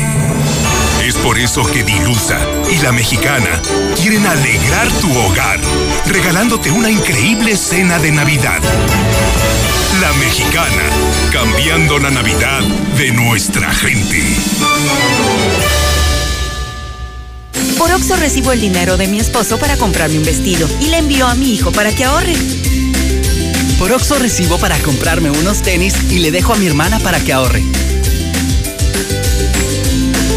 Es 1.07 1.15
por 1.15 1.39
eso 1.39 1.65
que 1.65 1.85
Dilusa 1.85 2.37
y 2.69 2.83
la 2.83 2.91
mexicana 2.91 3.63
quieren 3.95 4.27
alegrar 4.27 4.91
tu 4.95 5.17
hogar, 5.17 5.61
regalándote 6.07 6.73
una 6.73 6.91
increíble 6.91 7.57
cena 7.57 8.01
de 8.01 8.11
Navidad. 8.11 8.61
La 10.01 10.13
mexicana, 10.15 10.83
cambiando 11.31 12.01
la 12.01 12.11
Navidad 12.11 12.61
de 12.99 13.13
nuestra 13.13 13.73
gente. 13.73 14.21
Por 17.79 17.93
Oxo 17.93 18.17
recibo 18.17 18.51
el 18.51 18.61
dinero 18.61 18.97
de 18.97 19.07
mi 19.07 19.21
esposo 19.21 19.59
para 19.59 19.77
comprarme 19.77 20.19
un 20.19 20.25
vestido 20.25 20.69
y 20.81 20.87
le 20.87 20.99
envío 20.99 21.29
a 21.29 21.37
mi 21.37 21.53
hijo 21.53 21.71
para 21.71 21.95
que 21.95 22.05
ahorre. 22.05 22.35
Por 23.79 23.93
Oxo 23.93 24.19
recibo 24.19 24.59
para 24.59 24.77
comprarme 24.81 25.31
unos 25.31 25.63
tenis 25.63 25.95
y 26.11 26.19
le 26.19 26.33
dejo 26.33 26.53
a 26.53 26.57
mi 26.57 26.67
hermana 26.67 26.99
para 26.99 27.21
que 27.21 27.33
ahorre. 27.33 27.63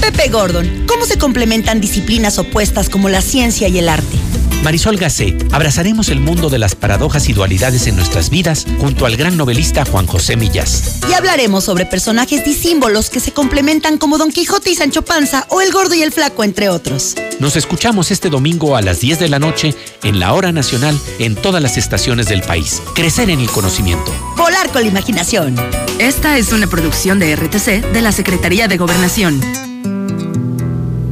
Pepe 0.00 0.28
Gordon, 0.28 0.86
¿cómo 0.86 1.04
se 1.04 1.18
complementan 1.18 1.80
disciplinas 1.80 2.38
opuestas 2.38 2.88
como 2.88 3.08
la 3.08 3.20
ciencia 3.20 3.68
y 3.68 3.78
el 3.78 3.88
arte? 3.88 4.27
Marisol 4.62 4.96
Gacé, 4.96 5.36
abrazaremos 5.52 6.08
el 6.08 6.20
mundo 6.20 6.50
de 6.50 6.58
las 6.58 6.74
paradojas 6.74 7.28
y 7.28 7.32
dualidades 7.32 7.86
en 7.86 7.96
nuestras 7.96 8.28
vidas 8.28 8.66
junto 8.78 9.06
al 9.06 9.16
gran 9.16 9.36
novelista 9.36 9.84
Juan 9.84 10.06
José 10.06 10.36
Millás. 10.36 11.00
Y 11.08 11.14
hablaremos 11.14 11.64
sobre 11.64 11.86
personajes 11.86 12.44
disímbolos 12.44 13.08
que 13.08 13.20
se 13.20 13.32
complementan 13.32 13.98
como 13.98 14.18
Don 14.18 14.30
Quijote 14.30 14.70
y 14.70 14.74
Sancho 14.74 15.02
Panza 15.02 15.46
o 15.48 15.60
El 15.60 15.72
Gordo 15.72 15.94
y 15.94 16.02
el 16.02 16.12
Flaco, 16.12 16.44
entre 16.44 16.68
otros. 16.68 17.14
Nos 17.40 17.56
escuchamos 17.56 18.10
este 18.10 18.30
domingo 18.30 18.76
a 18.76 18.82
las 18.82 19.00
10 19.00 19.20
de 19.20 19.28
la 19.28 19.38
noche 19.38 19.74
en 20.02 20.18
la 20.18 20.34
hora 20.34 20.52
nacional 20.52 20.98
en 21.18 21.36
todas 21.36 21.62
las 21.62 21.76
estaciones 21.76 22.26
del 22.26 22.42
país. 22.42 22.82
Crecer 22.94 23.30
en 23.30 23.40
el 23.40 23.50
conocimiento. 23.50 24.12
Volar 24.36 24.70
con 24.70 24.82
la 24.82 24.88
imaginación. 24.88 25.54
Esta 25.98 26.36
es 26.36 26.52
una 26.52 26.66
producción 26.66 27.18
de 27.18 27.34
RTC 27.36 27.92
de 27.92 28.02
la 28.02 28.12
Secretaría 28.12 28.68
de 28.68 28.76
Gobernación. 28.76 29.40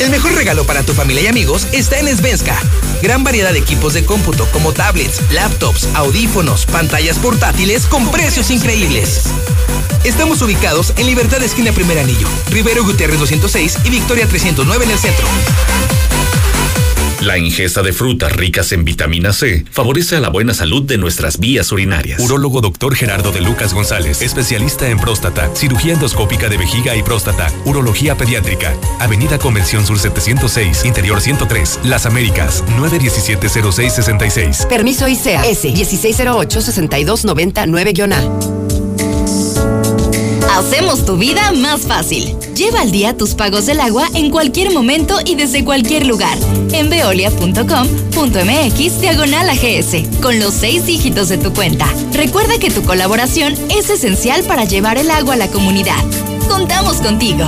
El 0.00 0.10
mejor 0.10 0.34
regalo 0.34 0.64
para 0.64 0.82
tu 0.82 0.94
familia 0.94 1.22
y 1.22 1.26
amigos 1.26 1.66
está 1.72 1.98
en 1.98 2.16
Svenska. 2.16 2.58
Gran 3.02 3.22
variedad 3.22 3.52
de 3.52 3.58
equipos 3.58 3.92
de 3.92 4.04
cómputo 4.04 4.46
como 4.50 4.72
tablets, 4.72 5.20
laptops, 5.30 5.88
audífonos, 5.94 6.66
pantallas 6.66 7.18
portátiles 7.18 7.86
con 7.86 8.10
precios 8.10 8.50
increíbles. 8.50 9.24
Estamos 10.04 10.40
ubicados 10.40 10.94
en 10.96 11.06
Libertad 11.06 11.42
Esquina 11.42 11.72
Primer 11.72 11.98
Anillo, 11.98 12.28
Rivero 12.50 12.84
Gutiérrez 12.84 13.18
206 13.18 13.78
y 13.84 13.90
Victoria 13.90 14.26
309 14.26 14.84
en 14.84 14.90
el 14.90 14.98
centro. 14.98 15.26
La 17.20 17.36
ingesta 17.36 17.82
de 17.82 17.92
frutas 17.92 18.32
ricas 18.32 18.72
en 18.72 18.86
vitamina 18.86 19.34
C 19.34 19.66
favorece 19.70 20.16
a 20.16 20.20
la 20.20 20.30
buena 20.30 20.54
salud 20.54 20.82
de 20.82 20.96
nuestras 20.96 21.38
vías 21.38 21.70
urinarias. 21.70 22.18
Urólogo 22.18 22.62
doctor 22.62 22.94
Gerardo 22.94 23.30
de 23.30 23.42
Lucas 23.42 23.74
González, 23.74 24.22
especialista 24.22 24.88
en 24.88 24.98
próstata, 24.98 25.54
cirugía 25.54 25.92
endoscópica 25.92 26.48
de 26.48 26.56
vejiga 26.56 26.96
y 26.96 27.02
próstata, 27.02 27.52
urología 27.66 28.16
pediátrica. 28.16 28.74
Avenida 29.00 29.38
Convención 29.38 29.84
Sur 29.84 29.98
706, 29.98 30.86
Interior 30.86 31.20
103, 31.20 31.80
Las 31.84 32.06
Américas, 32.06 32.64
917-0666. 32.78 34.66
Permiso 34.66 35.06
ICEA 35.06 35.46
S 35.46 35.68
1608-6299-A. 35.68 38.59
Hacemos 40.50 41.06
tu 41.06 41.16
vida 41.16 41.52
más 41.52 41.82
fácil. 41.82 42.34
Lleva 42.56 42.80
al 42.80 42.90
día 42.90 43.16
tus 43.16 43.34
pagos 43.34 43.66
del 43.66 43.78
agua 43.78 44.08
en 44.14 44.30
cualquier 44.30 44.72
momento 44.72 45.18
y 45.24 45.36
desde 45.36 45.64
cualquier 45.64 46.06
lugar. 46.06 46.36
En 46.72 46.90
veolia.com.mx 46.90 49.00
diagonal 49.00 49.48
AGS, 49.48 50.18
con 50.20 50.40
los 50.40 50.52
seis 50.52 50.86
dígitos 50.86 51.28
de 51.28 51.38
tu 51.38 51.52
cuenta. 51.52 51.86
Recuerda 52.12 52.58
que 52.58 52.70
tu 52.70 52.82
colaboración 52.82 53.54
es 53.70 53.90
esencial 53.90 54.42
para 54.42 54.64
llevar 54.64 54.98
el 54.98 55.10
agua 55.12 55.34
a 55.34 55.38
la 55.38 55.48
comunidad. 55.48 56.04
Contamos 56.48 56.96
contigo. 56.96 57.44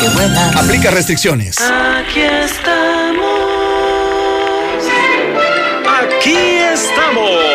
que 0.00 0.08
vuelan. 0.10 0.56
Aplica 0.56 0.92
restricciones. 0.92 1.56
Aquí 1.60 2.20
estamos. 2.20 3.26
Aquí 5.98 6.36
estamos. 6.72 7.45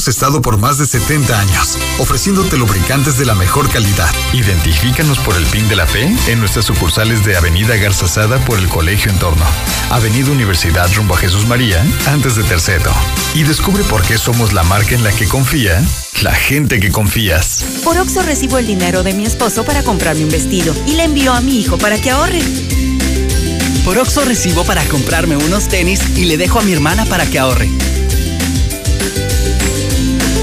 Hemos 0.00 0.08
estado 0.08 0.40
por 0.40 0.56
más 0.56 0.78
de 0.78 0.86
70 0.86 1.38
años, 1.38 1.76
ofreciéndote 1.98 2.56
lubricantes 2.56 3.18
de 3.18 3.26
la 3.26 3.34
mejor 3.34 3.68
calidad. 3.68 4.08
Identifícanos 4.32 5.18
por 5.18 5.36
el 5.36 5.44
PIN 5.44 5.68
de 5.68 5.76
la 5.76 5.86
fe 5.86 6.10
en 6.26 6.40
nuestras 6.40 6.64
sucursales 6.64 7.22
de 7.22 7.36
Avenida 7.36 7.76
Garzazada 7.76 8.42
por 8.46 8.58
el 8.58 8.66
Colegio 8.68 9.10
Entorno, 9.10 9.44
Avenida 9.90 10.30
Universidad 10.30 10.90
rumbo 10.94 11.16
a 11.16 11.18
Jesús 11.18 11.46
María, 11.46 11.84
antes 12.06 12.36
de 12.36 12.44
Terceto. 12.44 12.90
Y 13.34 13.42
descubre 13.42 13.84
por 13.84 14.00
qué 14.00 14.16
somos 14.16 14.54
la 14.54 14.62
marca 14.62 14.94
en 14.94 15.04
la 15.04 15.12
que 15.12 15.28
confía 15.28 15.84
la 16.22 16.32
gente 16.32 16.80
que 16.80 16.90
confías. 16.90 17.62
Por 17.84 17.98
Oxo 17.98 18.22
recibo 18.22 18.56
el 18.56 18.66
dinero 18.66 19.02
de 19.02 19.12
mi 19.12 19.26
esposo 19.26 19.66
para 19.66 19.82
comprarme 19.82 20.24
un 20.24 20.30
vestido 20.30 20.74
y 20.86 20.94
le 20.94 21.04
envío 21.04 21.34
a 21.34 21.42
mi 21.42 21.60
hijo 21.60 21.76
para 21.76 22.00
que 22.00 22.10
ahorre. 22.10 22.40
Por 23.84 23.98
Oxo 23.98 24.24
recibo 24.24 24.64
para 24.64 24.82
comprarme 24.84 25.36
unos 25.36 25.68
tenis 25.68 26.00
y 26.16 26.24
le 26.24 26.38
dejo 26.38 26.58
a 26.58 26.62
mi 26.62 26.72
hermana 26.72 27.04
para 27.04 27.26
que 27.26 27.38
ahorre. 27.38 27.68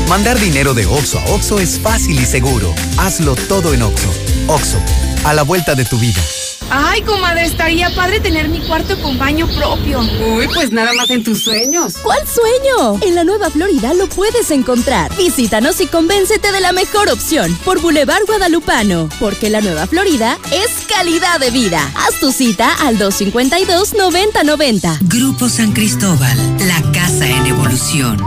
Mandar 0.08 0.40
dinero 0.40 0.74
de 0.74 0.86
Oxo 0.86 1.20
a 1.20 1.26
Oxo 1.32 1.60
es 1.60 1.78
fácil 1.80 2.18
y 2.18 2.26
seguro. 2.26 2.74
Hazlo 2.98 3.36
todo 3.36 3.74
en 3.74 3.82
Oxo. 3.82 4.10
Oxo, 4.48 4.78
a 5.26 5.34
la 5.34 5.44
vuelta 5.44 5.76
de 5.76 5.84
tu 5.84 6.00
vida. 6.00 6.22
Ay, 6.70 7.02
comadre, 7.02 7.46
estaría 7.46 7.94
padre 7.94 8.22
tener 8.22 8.48
mi 8.48 8.66
cuarto 8.66 8.98
con 9.02 9.18
baño 9.18 9.48
propio. 9.48 10.00
Uy, 10.00 10.48
pues 10.54 10.72
nada 10.72 10.94
más 10.94 11.10
en 11.10 11.26
tus 11.26 11.44
sueños. 11.44 11.96
¿Cuál 12.02 12.22
sueño? 12.26 13.00
En 13.02 13.16
la 13.16 13.26
Nueva 13.26 13.50
Florida 13.50 13.94
lo 13.94 14.08
puedes 14.08 14.50
encontrar. 14.52 15.14
Visítanos 15.18 15.82
y 15.82 15.88
convéncete 15.88 16.54
de 16.54 16.62
la 16.62 16.72
mejor 16.72 17.10
opción 17.10 17.54
por 17.66 17.82
Boulevard 17.82 18.24
Guadalupano, 18.26 19.10
porque 19.20 19.50
la 19.50 19.60
Nueva 19.60 19.88
Florida 19.88 20.38
es 20.52 20.70
calidad 20.88 21.42
de 21.42 21.52
vida. 21.52 21.82
Haz 21.96 22.18
tu 22.20 22.32
cita 22.32 22.74
al 22.86 22.98
252-9090. 22.98 25.00
Grupo 25.02 25.50
San 25.50 25.74
Cristóbal, 25.74 26.38
la 26.60 26.82
casa 26.94 27.28
en 27.28 27.46
evolución. 27.46 28.18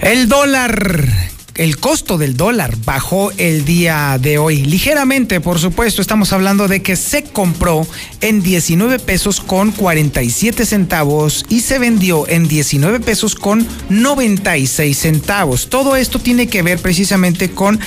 El 0.00 0.28
dólar 0.28 1.30
el 1.60 1.76
costo 1.76 2.16
del 2.16 2.38
dólar 2.38 2.74
bajó 2.86 3.32
el 3.36 3.66
día 3.66 4.16
de 4.18 4.38
hoy. 4.38 4.64
Ligeramente, 4.64 5.40
por 5.42 5.58
supuesto, 5.58 6.00
estamos 6.00 6.32
hablando 6.32 6.68
de 6.68 6.80
que 6.80 6.96
se 6.96 7.24
compró 7.24 7.86
en 8.22 8.42
19 8.42 8.98
pesos 8.98 9.42
con 9.42 9.70
47 9.70 10.64
centavos 10.64 11.44
y 11.50 11.60
se 11.60 11.78
vendió 11.78 12.26
en 12.28 12.48
19 12.48 13.00
pesos 13.00 13.34
con 13.34 13.66
96 13.90 14.96
centavos. 14.96 15.68
Todo 15.68 15.96
esto 15.96 16.18
tiene 16.18 16.46
que 16.46 16.62
ver 16.62 16.78
precisamente 16.78 17.50
con 17.50 17.78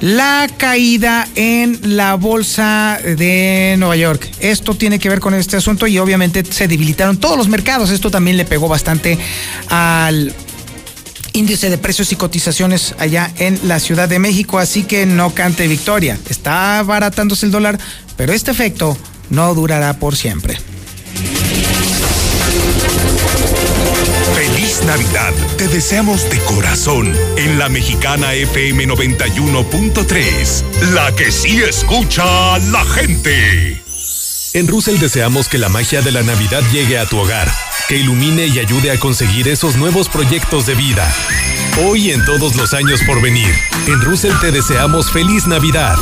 la 0.00 0.48
caída 0.56 1.26
en 1.34 1.80
la 1.96 2.14
bolsa 2.14 3.00
de 3.02 3.74
Nueva 3.76 3.96
York. 3.96 4.30
Esto 4.38 4.74
tiene 4.74 5.00
que 5.00 5.08
ver 5.08 5.18
con 5.18 5.34
este 5.34 5.56
asunto 5.56 5.88
y 5.88 5.98
obviamente 5.98 6.44
se 6.44 6.68
debilitaron 6.68 7.16
todos 7.16 7.36
los 7.36 7.48
mercados. 7.48 7.90
Esto 7.90 8.08
también 8.08 8.36
le 8.36 8.44
pegó 8.44 8.68
bastante 8.68 9.18
al 9.68 10.32
índice 11.32 11.70
de 11.70 11.78
precios 11.78 12.12
y 12.12 12.16
cotizaciones 12.16 12.94
allá 12.98 13.32
en 13.38 13.58
la 13.64 13.80
Ciudad 13.80 14.08
de 14.08 14.18
México, 14.18 14.58
así 14.58 14.84
que 14.84 15.06
no 15.06 15.34
cante 15.34 15.68
victoria. 15.68 16.18
Está 16.28 16.82
baratándose 16.82 17.46
el 17.46 17.52
dólar, 17.52 17.78
pero 18.16 18.32
este 18.32 18.50
efecto 18.50 18.96
no 19.30 19.54
durará 19.54 19.98
por 19.98 20.16
siempre. 20.16 20.58
Feliz 24.34 24.82
Navidad, 24.84 25.32
te 25.56 25.68
deseamos 25.68 26.28
de 26.30 26.38
corazón 26.40 27.14
en 27.36 27.58
la 27.58 27.68
mexicana 27.68 28.34
FM 28.34 28.88
91.3, 28.88 30.62
la 30.92 31.14
que 31.14 31.30
sí 31.30 31.62
escucha 31.62 32.54
a 32.54 32.58
la 32.58 32.84
gente. 32.84 33.82
En 34.52 34.66
Russell 34.66 34.98
deseamos 34.98 35.48
que 35.48 35.58
la 35.58 35.68
magia 35.68 36.02
de 36.02 36.10
la 36.10 36.22
Navidad 36.22 36.62
llegue 36.72 36.98
a 36.98 37.06
tu 37.06 37.18
hogar 37.18 37.48
que 37.90 37.96
ilumine 37.96 38.46
y 38.46 38.60
ayude 38.60 38.92
a 38.92 38.98
conseguir 39.00 39.48
esos 39.48 39.76
nuevos 39.76 40.08
proyectos 40.08 40.64
de 40.64 40.76
vida. 40.76 41.12
Hoy 41.84 42.06
y 42.06 42.10
en 42.12 42.24
todos 42.24 42.54
los 42.54 42.72
años 42.72 43.00
por 43.04 43.20
venir, 43.20 43.52
en 43.88 44.00
Russell 44.00 44.34
te 44.40 44.52
deseamos 44.52 45.10
feliz 45.10 45.48
Navidad. 45.48 45.96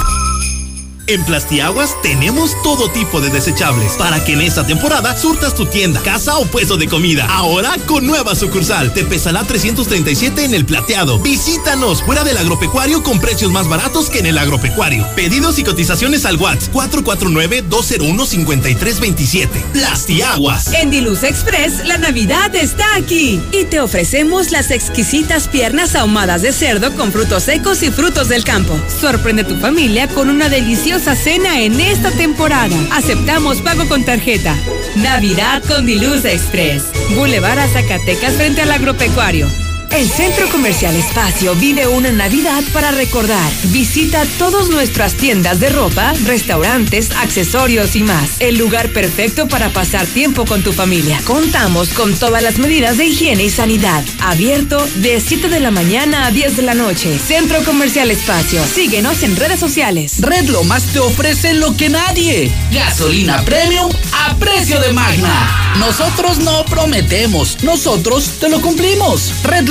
En 1.09 1.25
Plastiaguas 1.25 1.97
tenemos 2.03 2.55
todo 2.63 2.91
tipo 2.91 3.23
de 3.23 3.31
desechables 3.31 3.93
para 3.93 4.23
que 4.23 4.35
en 4.35 4.43
esta 4.43 4.67
temporada 4.67 5.17
surtas 5.17 5.55
tu 5.55 5.65
tienda, 5.65 6.03
casa 6.03 6.37
o 6.37 6.45
puesto 6.45 6.77
de 6.77 6.87
comida. 6.87 7.27
Ahora 7.31 7.77
con 7.87 8.07
nueva 8.07 8.35
sucursal. 8.35 8.93
Te 8.93 9.05
pesará 9.05 9.43
337 9.43 10.45
en 10.45 10.53
el 10.53 10.67
plateado. 10.67 11.19
Visítanos 11.19 12.03
fuera 12.03 12.25
del 12.25 12.37
agropecuario 12.37 13.03
con 13.03 13.21
precios 13.21 13.51
más 13.51 13.69
baratos 13.69 14.11
que 14.11 14.19
en 14.19 14.27
el 14.27 14.37
agropecuario. 14.37 15.07
Pedidos 15.17 15.59
y 15.59 15.65
cotizaciones 15.65 16.27
al 16.27 16.37
WhatsApp 16.37 16.75
449-201-5327. 16.75 19.49
Plastiaguas. 19.73 20.75
En 20.75 20.91
Diluz 20.91 21.23
Express, 21.23 21.87
la 21.87 21.97
Navidad 21.97 22.55
está 22.55 22.85
aquí. 22.97 23.41
Y 23.53 23.65
te 23.65 23.81
ofrecemos 23.81 24.51
las 24.51 24.71
exquisitas 24.71 25.49
piernas 25.49 25.95
ahumadas 25.95 26.43
de 26.43 26.53
cerdo 26.53 26.95
con 26.97 27.13
frutos 27.13 27.45
secos 27.45 27.83
y 27.83 27.91
frutos 27.91 28.29
del 28.29 28.45
campo. 28.45 28.79
Sorprende 29.01 29.45
tu 29.45 29.57
familia 29.57 30.07
con 30.09 30.29
una 30.29 30.51
deliciosa 30.51 30.98
cena 30.99 31.61
en 31.61 31.81
esta 31.81 32.11
temporada. 32.11 32.77
Aceptamos 32.93 33.61
pago 33.61 33.89
con 33.89 34.05
tarjeta. 34.05 34.57
Navidad 34.97 35.63
con 35.65 35.87
Diluz 35.87 36.25
Express. 36.25 36.85
Boulevard 37.15 37.59
a 37.59 37.69
Zacatecas 37.69 38.35
frente 38.35 38.63
al 38.63 38.73
agropecuario. 38.73 39.68
El 39.91 40.09
Centro 40.09 40.49
Comercial 40.51 40.95
Espacio 40.95 41.55
vive 41.55 41.87
una 41.87 42.13
Navidad 42.13 42.63
para 42.73 42.91
recordar. 42.91 43.51
Visita 43.65 44.25
todas 44.39 44.69
nuestras 44.69 45.15
tiendas 45.15 45.61
de 45.61 45.71
ropa, 45.71 46.13
restaurantes, 46.25 47.11
accesorios 47.13 47.97
y 47.97 48.03
más. 48.03 48.41
El 48.41 48.59
lugar 48.59 48.91
perfecto 48.91 49.49
para 49.49 49.71
pasar 49.71 50.07
tiempo 50.07 50.45
con 50.45 50.63
tu 50.63 50.73
familia. 50.73 51.21
Contamos 51.25 51.89
con 51.91 52.15
todas 52.15 52.43
las 52.43 52.59
medidas 52.59 52.99
de 52.99 53.07
higiene 53.07 53.45
y 53.45 53.51
sanidad. 53.51 54.05
Abierto 54.21 54.87
de 54.97 55.21
7 55.21 55.49
de 55.49 55.61
la 55.61 55.71
mañana 55.71 56.27
a 56.27 56.31
10 56.31 56.57
de 56.57 56.63
la 56.63 56.75
noche. 56.75 57.19
Centro 57.19 57.65
Comercial 57.65 58.11
Espacio. 58.11 58.63
Síguenos 58.65 59.23
en 59.23 59.37
redes 59.37 59.59
sociales. 59.59 60.21
Red 60.21 60.49
Lomas 60.49 60.85
te 60.93 61.01
ofrece 61.01 61.55
lo 61.55 61.77
que 61.77 61.89
nadie. 61.89 62.53
Gasolina 62.73 63.43
premium 63.45 63.91
a 64.13 64.37
precio 64.37 64.81
de 64.81 64.93
magna. 64.93 65.75
Nosotros 65.79 66.39
no 66.41 66.65
prometemos, 66.65 67.63
nosotros 67.63 68.33
te 68.41 68.49
lo 68.49 68.61
cumplimos. 68.61 69.33
Red 69.45 69.69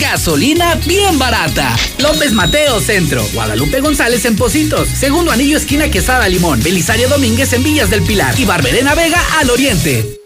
Gasolina 0.00 0.74
bien 0.86 1.20
barata. 1.20 1.76
López 1.98 2.32
Mateo 2.32 2.80
Centro, 2.80 3.24
Guadalupe 3.32 3.80
González 3.80 4.24
en 4.24 4.34
Positos, 4.34 4.88
Segundo 4.88 5.30
Anillo 5.30 5.56
Esquina 5.56 5.88
Quesada 5.88 6.28
Limón, 6.28 6.60
Belisario 6.64 7.08
Domínguez 7.08 7.52
en 7.52 7.62
Villas 7.62 7.88
del 7.88 8.02
Pilar 8.02 8.38
y 8.40 8.44
Barberena 8.44 8.96
Vega 8.96 9.22
al 9.38 9.50
Oriente. 9.50 10.25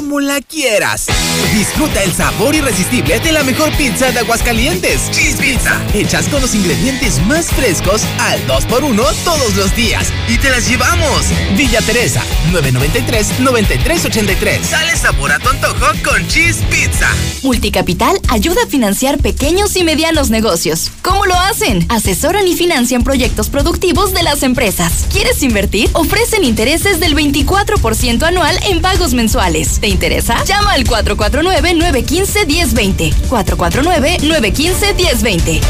como 0.11 0.19
la 0.19 0.41
quieras. 0.41 1.05
Disfruta 1.53 2.03
el 2.03 2.11
sabor 2.11 2.53
irresistible 2.53 3.21
de 3.21 3.31
la 3.31 3.43
mejor 3.43 3.71
pizza 3.77 4.11
de 4.11 4.19
Aguascalientes. 4.19 5.09
Cheese 5.09 5.37
Pizza. 5.37 5.81
Hechas 5.93 6.27
con 6.27 6.41
los 6.41 6.53
ingredientes 6.53 7.25
más 7.27 7.45
frescos 7.45 8.01
al 8.19 8.45
2x1 8.45 9.13
todos 9.23 9.55
los 9.55 9.73
días. 9.73 10.09
Y 10.27 10.37
te 10.37 10.49
las 10.49 10.67
llevamos. 10.67 11.27
Villa 11.55 11.81
Teresa, 11.81 12.21
993-9383. 12.51 14.61
Sale 14.63 14.97
sabor 14.97 15.31
a 15.31 15.39
tu 15.39 15.47
antojo 15.47 15.85
con 16.03 16.27
Cheese 16.27 16.61
Pizza. 16.69 17.07
Multicapital 17.43 18.19
ayuda 18.27 18.63
a 18.63 18.67
financiar 18.67 19.17
pequeños 19.17 19.77
y 19.77 19.85
medianos 19.85 20.29
negocios. 20.29 20.91
¿Cómo 21.01 21.25
lo 21.25 21.35
hacen? 21.35 21.85
Asesoran 21.87 22.49
y 22.49 22.55
financian 22.55 23.05
proyectos 23.05 23.49
productivos 23.49 24.13
de 24.13 24.23
las 24.23 24.43
empresas. 24.43 25.05
¿Quieres 25.09 25.41
invertir? 25.41 25.89
Ofrecen 25.93 26.43
intereses 26.43 26.99
del 26.99 27.15
24% 27.15 28.23
anual 28.23 28.59
en 28.69 28.81
pagos 28.81 29.13
mensuales. 29.13 29.79
¿Te 29.79 30.00
interesa? 30.01 30.43
Llama 30.45 30.73
al 30.73 30.83
449-915-1020. 30.83 33.13
449-915-1020. 33.29 35.61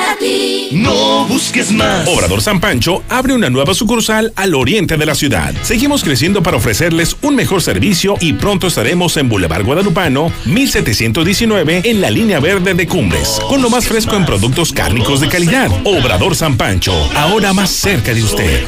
No 0.73 1.27
busques 1.27 1.71
más. 1.71 2.09
Obrador 2.09 2.41
San 2.41 2.59
Pancho 2.59 3.03
abre 3.09 3.35
una 3.35 3.51
nueva 3.51 3.75
sucursal 3.75 4.33
al 4.37 4.55
oriente 4.55 4.97
de 4.97 5.05
la 5.05 5.15
ciudad. 5.15 5.53
Seguimos 5.63 6.03
creciendo 6.03 6.43
para 6.43 6.57
ofrecerles 6.57 7.17
un 7.21 7.37
mejor 7.37 7.61
servicio 7.61 8.17
y 8.21 8.33
pronto 8.33 8.69
estaremos 8.69 9.17
en 9.19 9.29
Boulevard 9.29 9.65
Guadalupano, 9.65 10.33
1719, 10.47 11.83
en 11.85 12.01
la 12.01 12.11
línea 12.11 12.41
verde 12.41 12.73
de 12.75 12.87
Cumbres, 12.87 13.39
con 13.49 13.61
lo 13.61 13.69
más 13.69 13.87
fresco 13.87 14.17
en 14.17 14.25
productos 14.25 14.73
cárnicos 14.73 15.21
de 15.21 15.29
calidad. 15.29 15.71
Obrador 15.85 16.35
San 16.35 16.57
Pancho, 16.57 16.95
ahora 17.15 17.53
más 17.53 17.71
cerca 17.71 18.15
de 18.15 18.23
usted. 18.23 18.65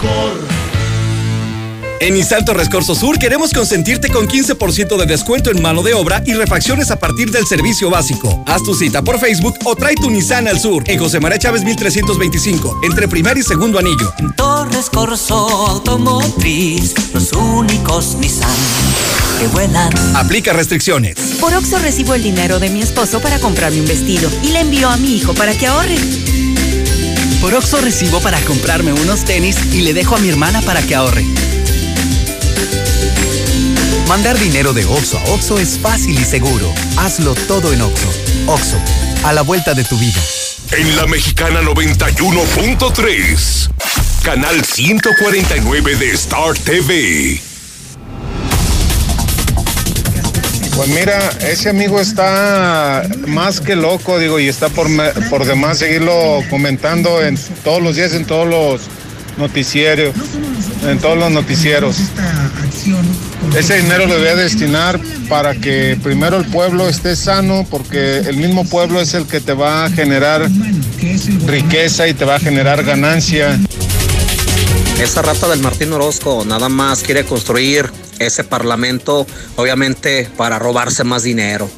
En 2.05 2.19
Instal 2.19 2.45
Torres 2.45 2.69
Corso 2.69 2.95
Sur 2.95 3.19
queremos 3.19 3.55
consentirte 3.55 4.11
con 4.11 4.29
15% 4.29 4.99
de 4.99 5.07
descuento 5.07 5.51
en 5.51 5.63
mano 5.63 5.83
de 5.83 5.95
obra 5.95 6.23
y 6.27 6.35
refacciones 6.35 6.91
a 6.91 6.99
partir 6.99 7.31
del 7.31 7.47
servicio 7.47 7.89
básico. 7.89 8.45
Haz 8.47 8.63
tu 8.63 8.75
cita 8.75 9.01
por 9.01 9.19
Facebook 9.19 9.55
o 9.65 9.75
trae 9.75 9.95
tu 9.95 10.11
Nissan 10.11 10.47
al 10.47 10.61
sur 10.61 10.85
en 10.87 10.99
José 10.99 11.19
María 11.19 11.39
Chávez 11.39 11.65
1325, 11.65 12.81
entre 12.83 13.09
primer 13.09 13.39
y 13.39 13.43
segundo 13.43 13.79
anillo. 13.79 14.13
Torres 14.37 14.91
Corso 14.91 15.35
Automotriz, 15.67 16.93
los 17.15 17.33
únicos 17.33 18.17
Nissan 18.17 18.51
que 19.41 19.47
vuelan. 19.47 19.91
Aplica 20.15 20.53
restricciones. 20.53 21.15
Por 21.41 21.55
Oxo 21.55 21.79
recibo 21.79 22.13
el 22.13 22.23
dinero 22.23 22.59
de 22.59 22.69
mi 22.69 22.83
esposo 22.83 23.23
para 23.23 23.39
comprarme 23.39 23.81
un 23.81 23.87
vestido 23.87 24.31
y 24.43 24.49
le 24.49 24.61
envío 24.61 24.91
a 24.91 24.99
mi 24.99 25.17
hijo 25.17 25.33
para 25.33 25.55
que 25.55 25.69
ahorre. 25.69 25.97
Por 27.41 27.55
Oxo 27.55 27.81
recibo 27.81 28.21
para 28.21 28.39
comprarme 28.43 28.93
unos 28.93 29.25
tenis 29.25 29.57
y 29.73 29.81
le 29.81 29.95
dejo 29.95 30.17
a 30.17 30.19
mi 30.19 30.29
hermana 30.29 30.61
para 30.61 30.83
que 30.83 30.95
ahorre. 30.95 31.25
Mandar 34.09 34.39
dinero 34.39 34.73
de 34.75 34.85
Oxo 34.85 35.19
a 35.19 35.25
Oxo 35.31 35.59
es 35.59 35.79
fácil 35.79 36.21
y 36.21 36.25
seguro. 36.25 36.71
Hazlo 36.99 37.35
todo 37.35 37.73
en 37.73 37.81
Oxo. 37.81 38.09
Oxo, 38.47 38.77
a 39.25 39.33
la 39.33 39.41
vuelta 39.43 39.73
de 39.73 39.85
tu 39.85 39.97
vida. 39.99 40.21
En 40.73 40.95
la 40.97 41.07
Mexicana 41.07 41.63
91.3, 41.63 43.71
canal 44.23 44.63
149 44.63 45.97
de 45.97 46.11
Star 46.13 46.53
TV. 46.55 47.41
Pues 50.77 50.89
mira, 50.89 51.31
ese 51.41 51.71
amigo 51.71 52.01
está 52.01 53.09
más 53.27 53.61
que 53.61 53.77
loco, 53.77 54.19
digo, 54.19 54.39
y 54.39 54.49
está 54.49 54.69
por, 54.69 54.87
por 55.31 55.47
demás 55.47 55.79
seguirlo 55.79 56.43
comentando 56.51 57.23
en 57.23 57.39
todos 57.63 57.81
los 57.81 57.97
días, 57.97 58.13
en 58.13 58.27
todos 58.27 58.47
los 58.49 58.83
noticieros, 59.39 60.15
en 60.87 60.99
todos 60.99 61.17
los 61.17 61.31
noticieros. 61.31 61.97
Ese 63.57 63.77
dinero 63.77 64.07
lo 64.07 64.19
voy 64.19 64.27
a 64.27 64.35
destinar 64.35 65.01
para 65.29 65.55
que 65.55 65.97
primero 66.03 66.39
el 66.39 66.45
pueblo 66.47 66.89
esté 66.89 67.15
sano, 67.15 67.65
porque 67.71 68.19
el 68.19 68.37
mismo 68.37 68.65
pueblo 68.65 69.01
es 69.01 69.15
el 69.15 69.27
que 69.27 69.41
te 69.41 69.53
va 69.53 69.85
a 69.85 69.91
generar 69.91 70.51
riqueza 71.47 72.09
y 72.09 72.15
te 72.15 72.25
va 72.25 72.35
a 72.35 72.41
generar 72.41 72.83
ganancia. 72.83 73.59
Esa 75.01 75.23
rata 75.23 75.49
del 75.49 75.61
Martín 75.61 75.93
Orozco 75.93 76.45
nada 76.45 76.69
más 76.69 77.03
quiere 77.03 77.25
construir 77.25 77.91
ese 78.19 78.43
parlamento, 78.43 79.25
obviamente 79.57 80.29
para 80.37 80.59
robarse 80.59 81.05
más 81.05 81.23
dinero. 81.23 81.71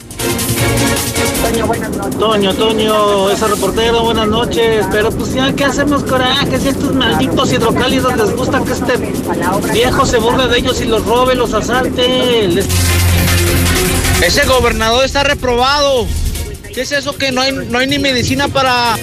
Toño, 2.19 2.53
Toño, 2.55 3.31
ese 3.31 3.47
reportero, 3.47 4.03
buenas 4.03 4.27
noches. 4.27 4.85
Pero 4.91 5.11
pues 5.11 5.33
ya, 5.35 5.53
¿qué 5.55 5.65
hacemos 5.65 6.03
coraje? 6.03 6.59
Si 6.59 6.69
estos 6.69 6.93
malditos 6.95 7.53
hidrocálidos 7.53 8.17
les 8.17 8.37
gusta 8.37 8.63
que 8.65 8.73
este 8.73 9.73
viejo 9.73 10.05
se 10.07 10.19
burle 10.19 10.49
de 10.49 10.59
ellos 10.59 10.81
y 10.81 10.85
los 10.87 11.05
robe, 11.07 11.35
los 11.35 11.55
asalte. 11.55 12.49
Les- 12.49 12.67
Ese 14.23 14.45
gobernador 14.47 15.05
está 15.05 15.23
reprobado. 15.23 16.07
¿Qué 16.75 16.83
es 16.83 16.93
eso 16.93 17.17
que 17.17 17.31
no 17.33 17.41
hay, 17.41 17.53
no 17.53 17.79
hay 17.79 17.87
ni 17.87 17.99
medicina 17.99 18.49
para... 18.49 18.97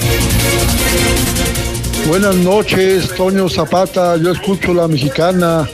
Buenas 2.08 2.36
noches, 2.36 3.16
Toño 3.16 3.48
Zapata. 3.50 4.18
Yo 4.18 4.32
escucho 4.32 4.74
la 4.74 4.88
mexicana. 4.88 5.68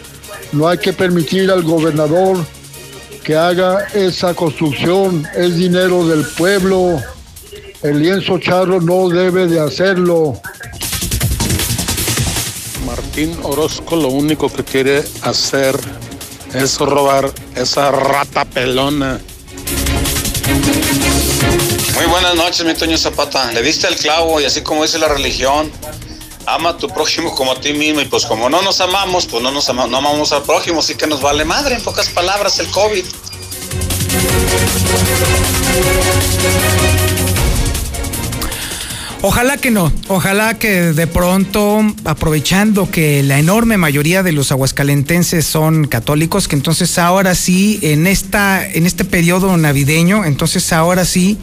No 0.52 0.68
hay 0.68 0.78
que 0.78 0.94
permitir 0.94 1.50
al 1.52 1.64
gobernador 1.64 2.38
que 3.24 3.36
haga 3.36 3.88
esa 3.94 4.34
construcción. 4.34 5.28
Es 5.36 5.56
dinero 5.56 6.08
del 6.08 6.26
pueblo. 6.26 7.02
El 7.82 8.02
lienzo 8.02 8.40
charro 8.40 8.82
no 8.82 9.10
debe 9.10 9.48
de 9.48 9.60
hacerlo. 9.60 10.40
Martín 12.86 13.38
Orozco 13.44 13.96
lo 13.96 14.10
único 14.10 14.52
que 14.52 14.64
quiere 14.64 15.04
hacer 15.22 15.80
es 16.54 16.78
robar 16.80 17.32
esa 17.56 17.92
rata 17.92 18.46
pelona. 18.46 19.20
Muy 21.96 22.06
buenas 22.06 22.36
noches, 22.36 22.66
mi 22.66 22.74
Toño 22.74 22.98
Zapata. 22.98 23.52
Le 23.52 23.62
diste 23.62 23.88
el 23.88 23.96
clavo 23.96 24.40
y 24.42 24.46
así 24.46 24.62
como 24.62 24.84
dice 24.84 24.98
la 25.00 25.10
religión, 25.10 25.72
ama 26.54 26.70
a 26.72 26.78
tu 26.78 26.88
prójimo 26.90 27.34
como 27.36 27.52
a 27.52 27.60
ti 27.60 27.74
mismo. 27.74 28.02
Y 28.02 28.06
pues 28.06 28.26
como 28.26 28.50
no 28.50 28.62
nos 28.62 28.82
amamos, 28.82 29.26
pues 29.28 29.42
no 29.44 29.52
nos 29.52 29.70
ama- 29.70 29.88
no 29.88 29.98
amamos 29.98 30.32
al 30.32 30.44
prójimo, 30.44 30.80
así 30.80 30.96
que 30.96 31.08
nos 31.08 31.22
vale 31.22 31.46
madre, 31.46 31.76
en 31.76 31.84
pocas 31.84 32.10
palabras, 32.10 32.60
el 32.60 32.68
COVID. 32.68 33.06
Ojalá 39.22 39.58
que 39.58 39.70
no, 39.70 39.92
ojalá 40.08 40.58
que 40.58 40.94
de 40.94 41.06
pronto, 41.06 41.82
aprovechando 42.06 42.90
que 42.90 43.22
la 43.22 43.38
enorme 43.38 43.76
mayoría 43.76 44.24
de 44.24 44.32
los 44.32 44.54
aguascalentenses 44.54 45.46
son 45.46 45.88
católicos, 45.88 46.48
que 46.48 46.56
entonces 46.56 46.98
ahora 46.98 47.36
sí, 47.36 47.80
en, 47.82 48.08
esta, 48.08 48.66
en 48.66 48.86
este 48.86 49.04
periodo 49.04 49.58
navideño, 49.58 50.24
entonces 50.24 50.72
ahora 50.72 51.04
sí 51.04 51.38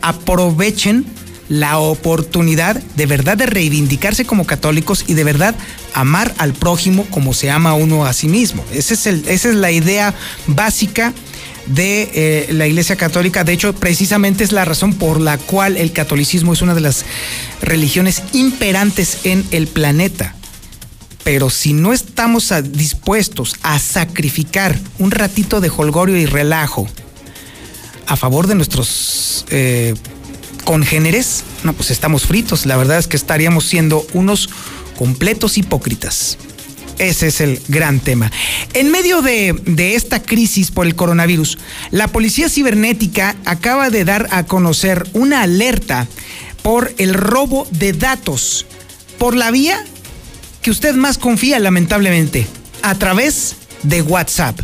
aprovechen 0.00 1.04
la 1.52 1.78
oportunidad 1.78 2.76
de 2.96 3.04
verdad 3.04 3.36
de 3.36 3.44
reivindicarse 3.44 4.24
como 4.24 4.46
católicos 4.46 5.04
y 5.06 5.12
de 5.12 5.22
verdad 5.22 5.54
amar 5.92 6.34
al 6.38 6.54
prójimo 6.54 7.04
como 7.10 7.34
se 7.34 7.50
ama 7.50 7.74
uno 7.74 8.06
a 8.06 8.14
sí 8.14 8.26
mismo. 8.26 8.64
Es 8.72 9.06
el, 9.06 9.28
esa 9.28 9.50
es 9.50 9.54
la 9.54 9.70
idea 9.70 10.14
básica 10.46 11.12
de 11.66 12.10
eh, 12.14 12.52
la 12.54 12.66
Iglesia 12.66 12.96
Católica. 12.96 13.44
De 13.44 13.52
hecho, 13.52 13.74
precisamente 13.74 14.44
es 14.44 14.52
la 14.52 14.64
razón 14.64 14.94
por 14.94 15.20
la 15.20 15.36
cual 15.36 15.76
el 15.76 15.92
catolicismo 15.92 16.54
es 16.54 16.62
una 16.62 16.74
de 16.74 16.80
las 16.80 17.04
religiones 17.60 18.22
imperantes 18.32 19.18
en 19.24 19.44
el 19.50 19.66
planeta. 19.66 20.34
Pero 21.22 21.50
si 21.50 21.74
no 21.74 21.92
estamos 21.92 22.50
dispuestos 22.72 23.56
a 23.62 23.78
sacrificar 23.78 24.78
un 24.98 25.10
ratito 25.10 25.60
de 25.60 25.68
holgorio 25.68 26.16
y 26.16 26.24
relajo 26.24 26.88
a 28.06 28.16
favor 28.16 28.46
de 28.46 28.54
nuestros 28.54 29.44
eh, 29.50 29.94
congéneres, 30.64 31.44
no, 31.64 31.72
pues 31.72 31.90
estamos 31.90 32.26
fritos. 32.26 32.66
La 32.66 32.76
verdad 32.76 32.98
es 32.98 33.06
que 33.06 33.16
estaríamos 33.16 33.64
siendo 33.64 34.06
unos 34.12 34.48
completos 34.96 35.58
hipócritas. 35.58 36.38
Ese 36.98 37.28
es 37.28 37.40
el 37.40 37.60
gran 37.68 38.00
tema. 38.00 38.30
En 38.74 38.90
medio 38.90 39.22
de, 39.22 39.54
de 39.64 39.94
esta 39.94 40.22
crisis 40.22 40.70
por 40.70 40.86
el 40.86 40.94
coronavirus, 40.94 41.58
la 41.90 42.08
Policía 42.08 42.48
Cibernética 42.48 43.34
acaba 43.44 43.90
de 43.90 44.04
dar 44.04 44.28
a 44.30 44.44
conocer 44.44 45.06
una 45.12 45.42
alerta 45.42 46.06
por 46.62 46.94
el 46.98 47.14
robo 47.14 47.66
de 47.70 47.92
datos 47.92 48.66
por 49.18 49.34
la 49.36 49.50
vía 49.50 49.84
que 50.62 50.70
usted 50.70 50.94
más 50.94 51.18
confía, 51.18 51.58
lamentablemente, 51.58 52.46
a 52.82 52.94
través 52.94 53.56
de 53.82 54.02
WhatsApp. 54.02 54.60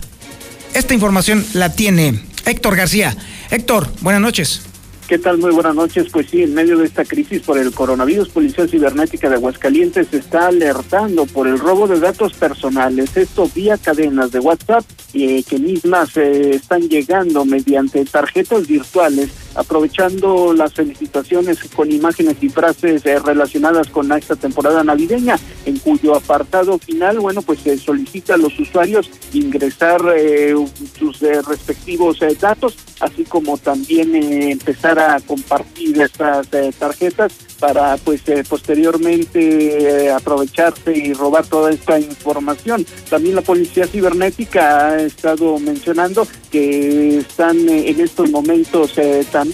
Esta 0.75 0.95
información 0.95 1.45
la 1.55 1.73
tiene 1.73 2.23
Héctor 2.45 2.77
García. 2.77 3.17
Héctor, 3.51 3.93
buenas 4.01 4.23
noches. 4.23 4.63
¿Qué 5.09 5.19
tal? 5.19 5.39
Muy 5.39 5.53
buenas 5.53 5.75
noches. 5.75 6.09
Pues 6.13 6.29
sí, 6.29 6.43
en 6.43 6.53
medio 6.53 6.77
de 6.77 6.85
esta 6.85 7.03
crisis 7.03 7.41
por 7.41 7.57
el 7.57 7.73
coronavirus, 7.73 8.29
Policía 8.29 8.69
Cibernética 8.69 9.31
de 9.31 9.37
Aguascalientes 9.37 10.13
está 10.13 10.49
alertando 10.49 11.25
por 11.25 11.49
el 11.49 11.59
robo 11.59 11.89
de 11.89 11.99
datos 11.99 12.35
personales. 12.35 13.17
Esto 13.17 13.51
vía 13.55 13.79
cadenas 13.79 14.33
de 14.33 14.41
WhatsApp 14.41 14.85
eh, 15.15 15.43
que 15.49 15.59
mismas 15.59 16.15
eh, 16.19 16.57
están 16.57 16.91
llegando 16.91 17.47
mediante 17.47 18.05
tarjetas 18.05 18.67
virtuales 18.67 19.31
aprovechando 19.59 20.53
las 20.53 20.73
felicitaciones 20.73 21.59
con 21.75 21.91
imágenes 21.91 22.37
y 22.41 22.49
frases 22.49 23.05
eh, 23.05 23.19
relacionadas 23.19 23.89
con 23.89 24.11
esta 24.13 24.37
temporada 24.37 24.85
navideña, 24.85 25.37
en 25.67 25.79
cuyo 25.79 26.15
apartado 26.15 26.79
final, 26.79 27.19
bueno, 27.19 27.43
pues 27.43 27.61
se 27.61 27.77
solicita 27.77 28.35
a 28.35 28.37
los 28.37 28.59
usuarios 28.59 29.11
ingresar 29.33 30.01
eh, 30.17 30.55
sus 30.97 31.21
eh, 31.23 31.43
respectivos 31.43 32.21
datos, 32.41 32.77
así 33.01 33.25
como 33.25 33.59
también 33.59 34.15
empezar 34.15 34.99
a 34.99 35.21
compartir 35.21 36.01
estas 36.01 36.49
tarjetas 36.79 37.33
para 37.59 37.97
pues 37.97 38.23
posteriormente 38.49 40.11
aprovecharse 40.11 40.97
y 40.97 41.13
robar 41.13 41.47
toda 41.47 41.73
esta 41.73 41.99
información. 41.99 42.87
También 43.09 43.35
la 43.35 43.43
policía 43.43 43.87
cibernética 43.87 44.89
ha 44.89 45.03
estado 45.03 45.59
mencionando 45.59 46.27
que 46.51 47.19
están 47.19 47.69
en 47.69 48.01
estos 48.01 48.31
momentos 48.31 48.95
también 49.33 49.48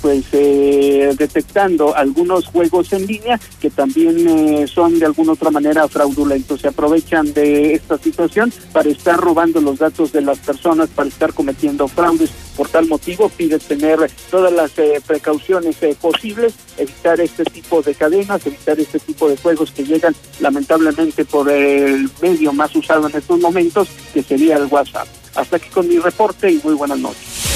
pues 0.00 0.30
detectando 0.30 1.94
algunos 1.94 2.46
juegos 2.46 2.92
en 2.92 3.06
línea 3.06 3.40
que 3.60 3.70
también 3.70 4.66
son 4.68 4.98
de 4.98 5.06
alguna 5.06 5.32
otra 5.32 5.50
manera 5.50 5.88
fraudulentos. 5.88 6.60
Se 6.60 6.68
aprovechan 6.68 7.32
de 7.32 7.74
esta 7.74 7.98
situación 7.98 8.52
para 8.72 8.88
estar 8.88 9.16
robando 9.18 9.60
los 9.60 9.78
datos 9.78 10.12
de 10.12 10.20
las 10.20 10.38
personas, 10.38 10.88
para 10.90 11.08
estar 11.08 11.32
cometiendo 11.32 11.88
fraudes. 11.88 12.30
Por 12.56 12.68
tal 12.68 12.86
motivo 12.86 13.28
pide 13.28 13.58
tener 13.58 14.10
todas 14.30 14.52
las 14.52 14.72
precauciones 15.06 15.76
posibles, 16.00 16.54
evitar 16.78 17.20
este 17.20 17.44
tipo 17.44 17.82
de 17.82 17.94
cadenas, 17.94 18.46
evitar 18.46 18.78
este 18.78 19.00
tipo 19.00 19.28
de 19.28 19.36
juegos 19.36 19.70
que 19.72 19.84
llegan 19.84 20.14
lamentablemente 20.40 21.24
por 21.24 21.50
el 21.50 22.08
medio 22.22 22.52
más 22.52 22.74
usado 22.76 23.08
en 23.08 23.16
estos 23.16 23.40
momentos, 23.40 23.88
que 24.12 24.22
sería 24.22 24.56
el 24.56 24.66
WhatsApp. 24.66 25.08
Hasta 25.34 25.56
aquí 25.56 25.68
con 25.70 25.88
mi 25.88 25.98
reporte 25.98 26.50
y 26.50 26.60
muy 26.62 26.74
buenas 26.74 26.98
noches. 26.98 27.53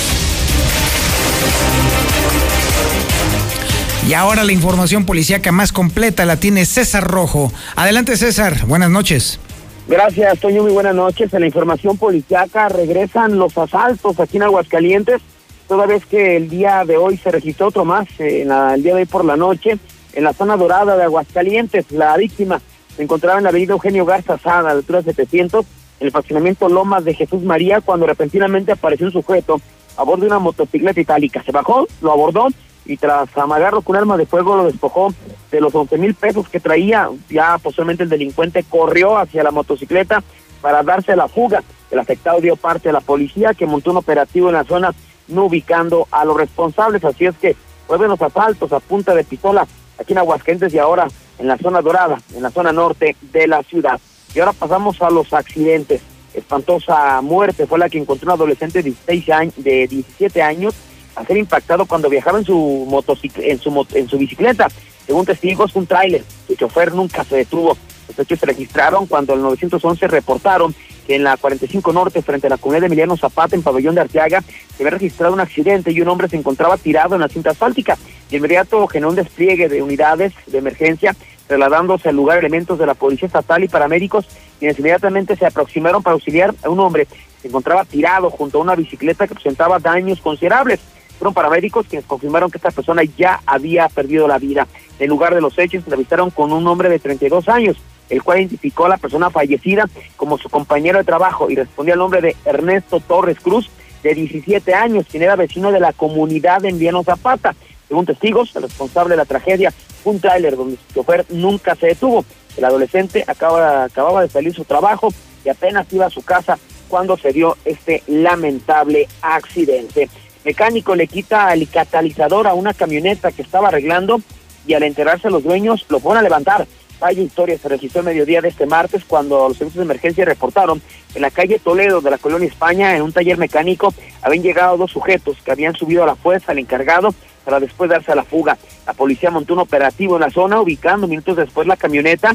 Y 4.08 4.14
ahora 4.14 4.42
la 4.42 4.52
información 4.52 5.04
policíaca 5.04 5.52
más 5.52 5.70
completa 5.70 6.24
la 6.24 6.36
tiene 6.36 6.64
César 6.64 7.04
Rojo. 7.04 7.52
Adelante 7.76 8.16
César, 8.16 8.64
buenas 8.64 8.88
noches. 8.88 9.38
Gracias, 9.86 10.40
Toño, 10.40 10.62
muy 10.62 10.72
buenas 10.72 10.94
noches. 10.94 11.30
En 11.34 11.40
la 11.40 11.46
información 11.46 11.98
policíaca 11.98 12.70
regresan 12.70 13.38
los 13.38 13.58
asaltos 13.58 14.18
aquí 14.18 14.38
en 14.38 14.44
Aguascalientes, 14.44 15.20
toda 15.68 15.84
vez 15.84 16.06
que 16.06 16.38
el 16.38 16.48
día 16.48 16.86
de 16.86 16.96
hoy 16.96 17.18
se 17.18 17.30
registró 17.30 17.66
otro 17.66 17.84
más, 17.84 18.08
eh, 18.18 18.40
en 18.40 18.50
el 18.50 18.82
día 18.82 18.94
de 18.94 19.00
hoy 19.00 19.04
por 19.04 19.26
la 19.26 19.36
noche, 19.36 19.76
en 20.14 20.24
la 20.24 20.32
zona 20.32 20.56
dorada 20.56 20.96
de 20.96 21.02
Aguascalientes. 21.02 21.92
La 21.92 22.16
víctima 22.16 22.62
se 22.96 23.02
encontraba 23.02 23.36
en 23.36 23.44
la 23.44 23.50
avenida 23.50 23.74
Eugenio 23.74 24.06
Garza 24.06 24.38
Sada, 24.38 24.60
a 24.60 24.62
la 24.62 24.70
altura 24.70 25.02
700, 25.02 25.66
en 26.00 26.06
el 26.06 26.12
faccionamiento 26.12 26.70
Lomas 26.70 27.04
de 27.04 27.12
Jesús 27.12 27.42
María, 27.42 27.82
cuando 27.82 28.06
repentinamente 28.06 28.72
apareció 28.72 29.04
un 29.04 29.12
sujeto 29.12 29.60
a 29.98 30.02
bordo 30.02 30.22
de 30.22 30.28
una 30.28 30.38
motocicleta 30.38 30.98
itálica. 30.98 31.42
Se 31.42 31.52
bajó, 31.52 31.86
lo 32.00 32.10
abordó 32.10 32.48
y 32.88 32.96
tras 32.96 33.36
amagarlo 33.36 33.82
con 33.82 33.94
arma 33.94 34.16
de 34.16 34.26
fuego 34.26 34.56
lo 34.56 34.64
despojó 34.64 35.12
de 35.52 35.60
los 35.60 35.74
11 35.74 35.98
mil 35.98 36.14
pesos 36.14 36.48
que 36.48 36.58
traía. 36.58 37.08
Ya 37.28 37.58
posiblemente 37.58 38.02
el 38.02 38.08
delincuente 38.08 38.64
corrió 38.64 39.18
hacia 39.18 39.44
la 39.44 39.50
motocicleta 39.50 40.24
para 40.62 40.82
darse 40.82 41.14
la 41.14 41.28
fuga. 41.28 41.62
El 41.90 41.98
afectado 41.98 42.40
dio 42.40 42.56
parte 42.56 42.88
a 42.88 42.92
la 42.92 43.00
policía 43.00 43.54
que 43.54 43.66
montó 43.66 43.90
un 43.90 43.98
operativo 43.98 44.48
en 44.48 44.54
la 44.54 44.64
zona 44.64 44.94
no 45.28 45.44
ubicando 45.44 46.08
a 46.10 46.24
los 46.24 46.36
responsables. 46.36 47.04
Así 47.04 47.26
es 47.26 47.36
que 47.36 47.54
vuelven 47.86 48.08
los 48.08 48.22
asaltos 48.22 48.72
a 48.72 48.80
punta 48.80 49.14
de 49.14 49.22
pistola 49.22 49.66
aquí 49.98 50.14
en 50.14 50.18
Aguascalientes 50.18 50.72
y 50.72 50.78
ahora 50.78 51.06
en 51.38 51.46
la 51.46 51.58
zona 51.58 51.82
dorada, 51.82 52.18
en 52.34 52.42
la 52.42 52.50
zona 52.50 52.72
norte 52.72 53.16
de 53.20 53.46
la 53.46 53.62
ciudad. 53.62 54.00
Y 54.34 54.40
ahora 54.40 54.52
pasamos 54.52 55.00
a 55.02 55.10
los 55.10 55.32
accidentes. 55.34 56.00
Espantosa 56.32 57.20
muerte 57.20 57.66
fue 57.66 57.78
la 57.78 57.88
que 57.88 57.98
encontró 57.98 58.28
un 58.28 58.34
adolescente 58.34 58.78
de, 58.78 58.90
16 58.90 59.30
años, 59.30 59.54
de 59.56 59.86
17 59.88 60.42
años 60.42 60.74
a 61.18 61.24
ser 61.24 61.36
impactado 61.36 61.86
cuando 61.86 62.08
viajaba 62.08 62.38
en 62.38 62.44
su 62.44 63.04
en 63.38 63.58
su 63.58 63.86
en 63.94 64.08
su 64.08 64.18
bicicleta. 64.18 64.68
Según 65.06 65.24
testigos, 65.24 65.74
un 65.74 65.86
tráiler. 65.86 66.22
Su 66.46 66.54
chofer 66.54 66.94
nunca 66.94 67.24
se 67.24 67.36
detuvo. 67.36 67.76
Los 68.08 68.18
hechos 68.18 68.38
se 68.38 68.46
registraron 68.46 69.06
cuando 69.06 69.34
el 69.34 69.42
911 69.42 70.06
reportaron 70.06 70.74
que 71.06 71.16
en 71.16 71.24
la 71.24 71.38
45 71.38 71.92
Norte, 71.92 72.20
frente 72.20 72.46
a 72.46 72.50
la 72.50 72.58
comunidad 72.58 72.82
de 72.82 72.86
Emiliano 72.88 73.16
Zapata, 73.16 73.56
en 73.56 73.62
Pabellón 73.62 73.94
de 73.94 74.02
Arteaga, 74.02 74.42
se 74.42 74.82
había 74.82 74.90
registrado 74.90 75.32
un 75.32 75.40
accidente 75.40 75.90
y 75.90 76.00
un 76.02 76.08
hombre 76.08 76.28
se 76.28 76.36
encontraba 76.36 76.76
tirado 76.76 77.14
en 77.14 77.22
la 77.22 77.28
cinta 77.28 77.50
asfáltica. 77.50 77.96
De 78.30 78.36
inmediato 78.36 78.86
generó 78.86 79.08
un 79.08 79.16
despliegue 79.16 79.70
de 79.70 79.82
unidades 79.82 80.34
de 80.46 80.58
emergencia, 80.58 81.16
trasladándose 81.46 82.10
al 82.10 82.16
lugar 82.16 82.38
elementos 82.38 82.78
de 82.78 82.84
la 82.84 82.92
Policía 82.92 83.26
Estatal 83.26 83.64
y 83.64 83.68
paramédicos, 83.68 84.26
quienes 84.58 84.78
inmediatamente 84.78 85.34
se 85.36 85.46
aproximaron 85.46 86.02
para 86.02 86.12
auxiliar 86.12 86.54
a 86.62 86.68
un 86.68 86.80
hombre 86.80 87.06
que 87.06 87.16
se 87.40 87.48
encontraba 87.48 87.86
tirado 87.86 88.28
junto 88.28 88.58
a 88.58 88.62
una 88.62 88.74
bicicleta 88.74 89.26
que 89.26 89.34
presentaba 89.34 89.78
daños 89.78 90.20
considerables. 90.20 90.80
Fueron 91.18 91.34
paramédicos 91.34 91.86
quienes 91.86 92.06
confirmaron 92.06 92.50
que 92.50 92.58
esta 92.58 92.70
persona 92.70 93.02
ya 93.16 93.40
había 93.44 93.88
perdido 93.88 94.28
la 94.28 94.38
vida. 94.38 94.68
En 94.98 95.08
lugar 95.08 95.34
de 95.34 95.40
los 95.40 95.58
hechos 95.58 95.82
entrevistaron 95.84 96.30
con 96.30 96.52
un 96.52 96.66
hombre 96.66 96.88
de 96.88 96.98
32 96.98 97.48
años, 97.48 97.76
el 98.08 98.22
cual 98.22 98.38
identificó 98.38 98.86
a 98.86 98.90
la 98.90 98.96
persona 98.98 99.30
fallecida 99.30 99.88
como 100.16 100.38
su 100.38 100.48
compañero 100.48 100.98
de 100.98 101.04
trabajo 101.04 101.50
y 101.50 101.56
respondió 101.56 101.94
al 101.94 101.98
nombre 102.00 102.20
de 102.20 102.36
Ernesto 102.44 103.00
Torres 103.00 103.40
Cruz, 103.40 103.68
de 104.02 104.14
17 104.14 104.74
años, 104.74 105.06
quien 105.10 105.24
era 105.24 105.34
vecino 105.34 105.72
de 105.72 105.80
la 105.80 105.92
comunidad 105.92 106.60
de 106.60 106.68
Enviano 106.68 107.02
Zapata. 107.02 107.56
Según 107.88 108.06
testigos, 108.06 108.54
el 108.54 108.62
responsable 108.62 109.12
de 109.12 109.16
la 109.16 109.24
tragedia 109.24 109.72
fue 110.04 110.12
un 110.12 110.20
tráiler 110.20 110.56
donde 110.56 110.76
su 110.76 110.94
chofer 110.94 111.26
nunca 111.30 111.74
se 111.74 111.88
detuvo. 111.88 112.24
El 112.56 112.64
adolescente 112.64 113.24
acaba, 113.26 113.84
acababa 113.84 114.22
de 114.22 114.28
salir 114.28 114.54
su 114.54 114.64
trabajo 114.64 115.08
y 115.44 115.48
apenas 115.48 115.92
iba 115.92 116.06
a 116.06 116.10
su 116.10 116.22
casa 116.22 116.58
cuando 116.88 117.16
se 117.16 117.32
dio 117.32 117.56
este 117.64 118.02
lamentable 118.06 119.08
accidente 119.20 120.08
mecánico 120.44 120.94
le 120.94 121.06
quita 121.06 121.52
el 121.52 121.68
catalizador 121.68 122.46
a 122.46 122.54
una 122.54 122.74
camioneta 122.74 123.32
que 123.32 123.42
estaba 123.42 123.68
arreglando 123.68 124.20
y 124.66 124.74
al 124.74 124.82
enterarse 124.82 125.30
los 125.30 125.42
dueños 125.42 125.86
lo 125.88 126.00
fueron 126.00 126.20
a 126.20 126.22
levantar. 126.22 126.66
Vaya 127.00 127.22
historia 127.22 127.56
se 127.56 127.68
registró 127.68 128.00
el 128.00 128.06
mediodía 128.06 128.40
de 128.40 128.48
este 128.48 128.66
martes 128.66 129.04
cuando 129.06 129.48
los 129.48 129.56
servicios 129.56 129.86
de 129.86 129.92
emergencia 129.92 130.24
reportaron 130.24 130.82
en 131.14 131.22
la 131.22 131.30
calle 131.30 131.60
Toledo 131.60 132.00
de 132.00 132.10
la 132.10 132.18
colonia 132.18 132.48
España, 132.48 132.96
en 132.96 133.02
un 133.02 133.12
taller 133.12 133.38
mecánico, 133.38 133.94
habían 134.20 134.42
llegado 134.42 134.76
dos 134.76 134.90
sujetos 134.90 135.36
que 135.44 135.52
habían 135.52 135.74
subido 135.74 136.02
a 136.02 136.06
la 136.06 136.16
fuerza 136.16 136.52
al 136.52 136.58
encargado 136.58 137.14
para 137.44 137.60
después 137.60 137.88
darse 137.88 138.12
a 138.12 138.16
la 138.16 138.24
fuga. 138.24 138.58
La 138.84 138.94
policía 138.94 139.30
montó 139.30 139.54
un 139.54 139.60
operativo 139.60 140.16
en 140.16 140.22
la 140.22 140.30
zona, 140.30 140.60
ubicando 140.60 141.06
minutos 141.06 141.36
después 141.36 141.66
la 141.66 141.76
camioneta 141.76 142.34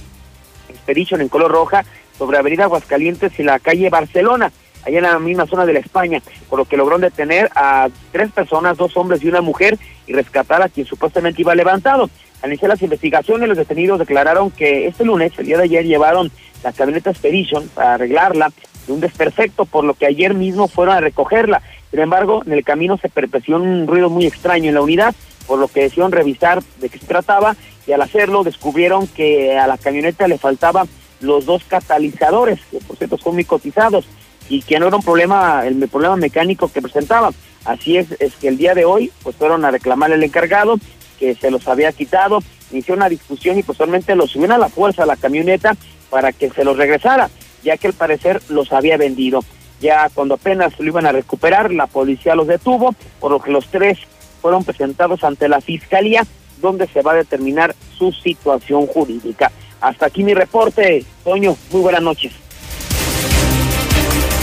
Expedition 0.69 1.21
en 1.21 1.29
color 1.29 1.51
roja 1.51 1.85
sobre 2.17 2.37
Avenida 2.37 2.63
Aguascalientes 2.63 3.37
y 3.39 3.43
la 3.43 3.59
calle 3.59 3.89
Barcelona 3.89 4.51
allá 4.85 4.97
en 4.97 5.03
la 5.03 5.19
misma 5.19 5.45
zona 5.45 5.65
de 5.65 5.73
la 5.73 5.79
España, 5.79 6.21
por 6.49 6.59
lo 6.59 6.65
que 6.65 6.77
logró 6.77 6.97
detener 6.97 7.49
a 7.55 7.89
tres 8.11 8.31
personas, 8.31 8.77
dos 8.77 8.95
hombres 8.97 9.23
y 9.23 9.27
una 9.27 9.41
mujer, 9.41 9.77
y 10.07 10.13
rescatar 10.13 10.61
a 10.61 10.69
quien 10.69 10.85
supuestamente 10.85 11.41
iba 11.41 11.55
levantado. 11.55 12.09
Al 12.41 12.49
iniciar 12.49 12.69
las 12.69 12.81
investigaciones, 12.81 13.47
los 13.47 13.57
detenidos 13.57 13.99
declararon 13.99 14.51
que 14.51 14.87
este 14.87 15.05
lunes, 15.05 15.31
el 15.37 15.45
día 15.45 15.57
de 15.57 15.63
ayer, 15.63 15.85
llevaron 15.85 16.31
la 16.63 16.73
camioneta 16.73 17.09
Expedition 17.09 17.67
para 17.69 17.93
arreglarla 17.93 18.51
de 18.85 18.93
un 18.93 18.99
desperfecto, 18.99 19.65
por 19.65 19.85
lo 19.85 19.93
que 19.93 20.05
ayer 20.05 20.33
mismo 20.33 20.67
fueron 20.67 20.95
a 20.95 20.99
recogerla. 20.99 21.61
Sin 21.89 21.99
embargo, 21.99 22.43
en 22.45 22.53
el 22.53 22.63
camino 22.63 22.97
se 22.97 23.07
perpeció 23.07 23.55
un 23.55 23.87
ruido 23.87 24.09
muy 24.09 24.25
extraño 24.25 24.69
en 24.69 24.75
la 24.75 24.81
unidad, 24.81 25.15
por 25.47 25.59
lo 25.59 25.67
que 25.67 25.83
decidieron 25.83 26.11
revisar 26.11 26.61
de 26.79 26.89
qué 26.89 26.97
se 26.97 27.05
trataba 27.05 27.55
y 27.85 27.91
al 27.91 28.01
hacerlo 28.01 28.43
descubrieron 28.43 29.07
que 29.07 29.57
a 29.57 29.67
la 29.67 29.77
camioneta 29.77 30.27
le 30.27 30.37
faltaban 30.37 30.87
los 31.21 31.45
dos 31.45 31.63
catalizadores, 31.65 32.59
que 32.71 32.79
por 32.79 32.97
cierto 32.97 33.17
son 33.17 33.35
muy 33.35 33.45
cotizados 33.45 34.05
y 34.53 34.61
que 34.61 34.79
no 34.79 34.85
era 34.85 34.97
un 34.97 35.01
problema, 35.01 35.65
el 35.65 35.87
problema 35.89 36.15
mecánico 36.15 36.71
que 36.71 36.79
presentaba. 36.79 37.31
Así 37.65 37.97
es, 37.97 38.11
es 38.19 38.35
que 38.35 38.49
el 38.49 38.57
día 38.57 38.75
de 38.75 38.85
hoy, 38.85 39.11
pues 39.23 39.35
fueron 39.35 39.65
a 39.65 39.71
reclamar 39.71 40.13
al 40.13 40.23
encargado, 40.23 40.75
que 41.17 41.33
se 41.33 41.49
los 41.49 41.67
había 41.67 41.91
quitado, 41.91 42.37
inició 42.71 42.93
una 42.93 43.09
discusión 43.09 43.57
y 43.57 43.63
posteriormente 43.63 44.15
los 44.15 44.29
subieron 44.29 44.55
a 44.55 44.59
la 44.59 44.69
fuerza 44.69 45.03
a 45.03 45.05
la 45.07 45.15
camioneta 45.15 45.75
para 46.11 46.31
que 46.33 46.51
se 46.51 46.63
los 46.63 46.77
regresara, 46.77 47.31
ya 47.63 47.77
que 47.77 47.87
al 47.87 47.93
parecer 47.93 48.43
los 48.49 48.71
había 48.71 48.95
vendido. 48.95 49.43
Ya 49.81 50.09
cuando 50.13 50.35
apenas 50.35 50.79
lo 50.79 50.85
iban 50.85 51.07
a 51.07 51.11
recuperar, 51.11 51.73
la 51.73 51.87
policía 51.87 52.35
los 52.35 52.45
detuvo, 52.45 52.93
por 53.19 53.31
lo 53.31 53.39
que 53.39 53.51
los 53.51 53.67
tres 53.69 53.97
fueron 54.39 54.63
presentados 54.63 55.23
ante 55.23 55.49
la 55.49 55.61
fiscalía, 55.61 56.27
donde 56.61 56.87
se 56.87 57.01
va 57.01 57.13
a 57.13 57.15
determinar 57.15 57.73
su 57.97 58.11
situación 58.11 58.85
jurídica. 58.85 59.51
Hasta 59.81 60.05
aquí 60.05 60.23
mi 60.23 60.35
reporte, 60.35 61.03
Toño, 61.23 61.57
muy 61.71 61.81
buenas 61.81 62.03
noches 62.03 62.42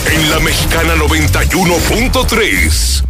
en 0.07 0.31
la 0.31 0.41
mexicana 0.41 0.97
91.3. 0.97 3.05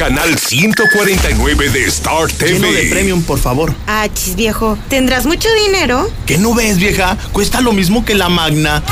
Canal 0.00 0.38
149 0.38 1.68
de 1.68 1.84
Star 1.84 2.26
TV. 2.32 2.52
Lleno 2.52 2.72
de 2.72 2.86
premium, 2.86 3.22
por 3.22 3.38
favor. 3.38 3.74
Ah, 3.86 4.08
chis, 4.10 4.34
viejo. 4.34 4.78
¿Tendrás 4.88 5.26
mucho 5.26 5.46
dinero? 5.66 6.10
¿Qué 6.24 6.38
no 6.38 6.54
ves, 6.54 6.78
vieja? 6.78 7.18
Cuesta 7.32 7.60
lo 7.60 7.74
mismo 7.74 8.02
que 8.02 8.14
la 8.14 8.30
Magna. 8.30 8.82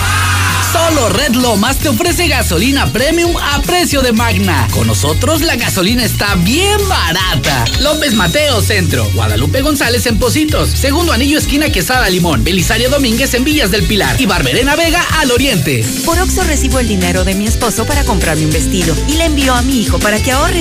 Solo 0.71 1.09
Red 1.09 1.35
Lomas 1.37 1.79
te 1.79 1.89
ofrece 1.89 2.29
gasolina 2.29 2.93
premium 2.93 3.35
a 3.39 3.63
precio 3.63 4.03
de 4.03 4.13
magna. 4.13 4.69
Con 4.71 4.87
nosotros 4.87 5.41
la 5.41 5.57
gasolina 5.57 6.05
está 6.05 6.35
bien 6.35 6.77
barata. 6.87 7.65
López 7.81 8.13
Mateo 8.13 8.61
Centro, 8.61 9.09
Guadalupe 9.15 9.63
González 9.63 10.05
en 10.05 10.19
Positos, 10.19 10.69
Segundo 10.69 11.15
Anillo 11.15 11.39
Esquina 11.39 11.73
Quesada 11.73 12.11
Limón, 12.11 12.45
Belisario 12.45 12.91
Domínguez 12.91 13.33
en 13.33 13.45
Villas 13.45 13.71
del 13.71 13.85
Pilar 13.85 14.21
y 14.21 14.27
Barberena 14.27 14.77
Vega 14.77 15.03
al 15.19 15.31
Oriente. 15.31 15.83
Por 16.05 16.19
Oxo 16.19 16.45
recibo 16.45 16.79
el 16.81 16.89
dinero 16.89 17.25
de 17.25 17.35
mi 17.35 17.47
esposo 17.47 17.87
para 17.87 18.05
comprarme 18.05 18.45
un 18.45 18.53
vestido 18.53 18.95
y 19.09 19.15
le 19.15 19.25
envío 19.25 19.55
a 19.55 19.63
mi 19.63 19.81
hijo 19.81 19.99
para 19.99 20.23
que 20.23 20.33
ahorre. 20.33 20.61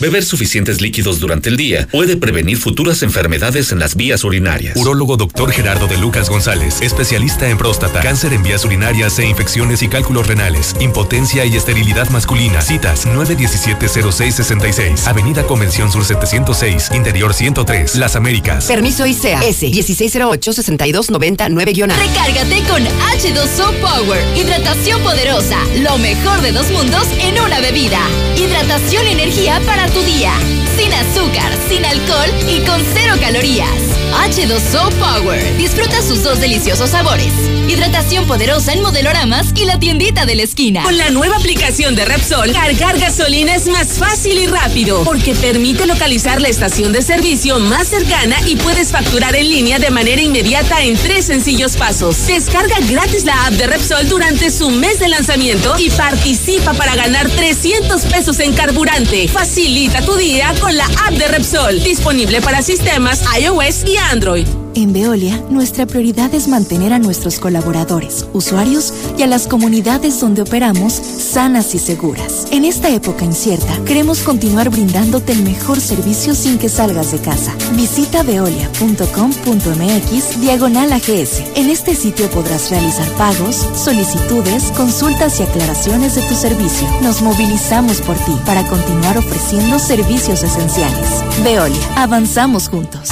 Beber 0.00 0.24
suficientes 0.24 0.80
líquidos 0.80 1.20
durante 1.20 1.48
el 1.48 1.56
día 1.56 1.86
puede 1.90 2.16
prevenir 2.16 2.56
futuras 2.56 3.02
enfermedades 3.02 3.70
en 3.72 3.78
las 3.78 3.94
vías 3.94 4.24
urinarias. 4.24 4.76
Urólogo 4.76 5.16
Dr. 5.16 5.52
Gerardo 5.52 5.86
de 5.86 5.98
Lucas 5.98 6.28
González, 6.28 6.80
especialista 6.82 7.48
en 7.48 7.58
próstata, 7.58 8.00
cáncer 8.00 8.32
en 8.32 8.42
vías 8.42 8.64
urinarias 8.64 9.16
e 9.18 9.26
infecciones 9.26 9.82
y 9.82 9.88
cálculos 9.88 10.26
renales, 10.26 10.74
impotencia 10.80 11.44
y 11.44 11.56
esterilidad 11.56 12.08
masculina. 12.10 12.60
Citas 12.60 13.06
917-0666, 13.06 15.06
Avenida 15.06 15.44
Convención 15.44 15.92
Sur 15.92 16.04
706, 16.04 16.90
Interior 16.94 17.32
103, 17.32 17.94
Las 17.96 18.16
Américas. 18.16 18.66
Permiso 18.66 19.06
ICEA 19.06 19.42
S 19.44 19.66
1608-6299-A. 19.68 21.96
Recárgate 21.96 22.62
con 22.68 22.82
H2O 22.82 23.72
Power. 23.80 24.20
Hidratación 24.36 25.00
poderosa. 25.02 25.58
Lo 25.80 25.96
mejor 25.98 26.40
de 26.42 26.52
dos 26.52 26.70
mundos 26.70 27.06
en 27.20 27.40
una 27.40 27.60
bebida. 27.60 28.00
Hidratación 28.36 29.06
y 29.06 29.12
energía 29.12 29.60
para 29.66 29.84
tu 29.94 30.02
día. 30.02 30.32
Sin 30.76 30.92
azúcar, 30.92 31.52
sin 31.68 31.84
alcohol 31.84 32.28
y 32.48 32.60
con 32.66 32.82
cero 32.92 33.14
calorías. 33.20 33.94
H2O 34.14 34.90
Power. 34.94 35.56
Disfruta 35.56 36.00
sus 36.02 36.22
dos 36.22 36.40
deliciosos 36.40 36.90
sabores. 36.90 37.32
Hidratación 37.68 38.26
poderosa 38.26 38.72
en 38.72 38.82
modeloramas 38.82 39.48
y 39.56 39.64
la 39.64 39.78
tiendita 39.78 40.26
de 40.26 40.36
la 40.36 40.42
esquina. 40.42 40.82
Con 40.82 40.96
la 40.96 41.10
nueva 41.10 41.36
aplicación 41.36 41.94
de 41.94 42.04
Repsol, 42.04 42.52
cargar 42.52 42.98
gasolina 42.98 43.54
es 43.54 43.66
más 43.66 43.98
fácil 43.98 44.38
y 44.38 44.46
rápido 44.46 45.02
porque 45.04 45.34
permite 45.34 45.86
localizar 45.86 46.40
la 46.40 46.48
estación 46.48 46.92
de 46.92 47.02
servicio 47.02 47.58
más 47.58 47.88
cercana 47.88 48.36
y 48.46 48.56
puedes 48.56 48.92
facturar 48.92 49.34
en 49.34 49.48
línea 49.48 49.78
de 49.78 49.90
manera 49.90 50.20
inmediata 50.20 50.82
en 50.82 50.96
tres 50.96 51.24
sencillos 51.26 51.76
pasos. 51.76 52.26
Descarga 52.26 52.76
gratis 52.88 53.24
la 53.24 53.46
app 53.46 53.54
de 53.54 53.66
Repsol 53.66 54.08
durante 54.08 54.50
su 54.50 54.70
mes 54.70 54.98
de 55.00 55.08
lanzamiento 55.08 55.74
y 55.78 55.90
participa 55.90 56.74
para 56.74 56.94
ganar 56.94 57.28
300 57.30 58.04
pesos 58.06 58.38
en 58.40 58.52
carburante. 58.52 59.28
Facilita 59.74 60.02
tu 60.02 60.14
día 60.14 60.54
con 60.60 60.76
la 60.76 60.84
app 60.84 61.14
de 61.14 61.26
Repsol, 61.26 61.82
disponible 61.82 62.40
para 62.40 62.62
sistemas 62.62 63.24
iOS 63.40 63.84
y 63.84 63.96
Android. 63.96 64.63
En 64.76 64.92
Veolia, 64.92 65.40
nuestra 65.50 65.86
prioridad 65.86 66.34
es 66.34 66.48
mantener 66.48 66.92
a 66.92 66.98
nuestros 66.98 67.38
colaboradores, 67.38 68.26
usuarios 68.32 68.92
y 69.16 69.22
a 69.22 69.28
las 69.28 69.46
comunidades 69.46 70.20
donde 70.20 70.42
operamos 70.42 70.92
sanas 70.92 71.76
y 71.76 71.78
seguras. 71.78 72.48
En 72.50 72.64
esta 72.64 72.88
época 72.88 73.24
incierta, 73.24 73.72
queremos 73.84 74.18
continuar 74.20 74.70
brindándote 74.70 75.30
el 75.32 75.44
mejor 75.44 75.78
servicio 75.78 76.34
sin 76.34 76.58
que 76.58 76.68
salgas 76.68 77.12
de 77.12 77.18
casa. 77.18 77.54
Visita 77.76 78.24
veolia.com.mx 78.24 80.40
diagonal 80.40 80.92
AGS. 80.92 81.42
En 81.54 81.70
este 81.70 81.94
sitio 81.94 82.28
podrás 82.30 82.68
realizar 82.70 83.08
pagos, 83.12 83.54
solicitudes, 83.76 84.72
consultas 84.76 85.38
y 85.38 85.44
aclaraciones 85.44 86.16
de 86.16 86.22
tu 86.22 86.34
servicio. 86.34 86.88
Nos 87.00 87.22
movilizamos 87.22 88.00
por 88.00 88.16
ti 88.16 88.36
para 88.44 88.66
continuar 88.66 89.18
ofreciendo 89.18 89.78
servicios 89.78 90.42
esenciales. 90.42 91.22
Veolia, 91.44 91.78
avanzamos 91.96 92.68
juntos. 92.68 93.10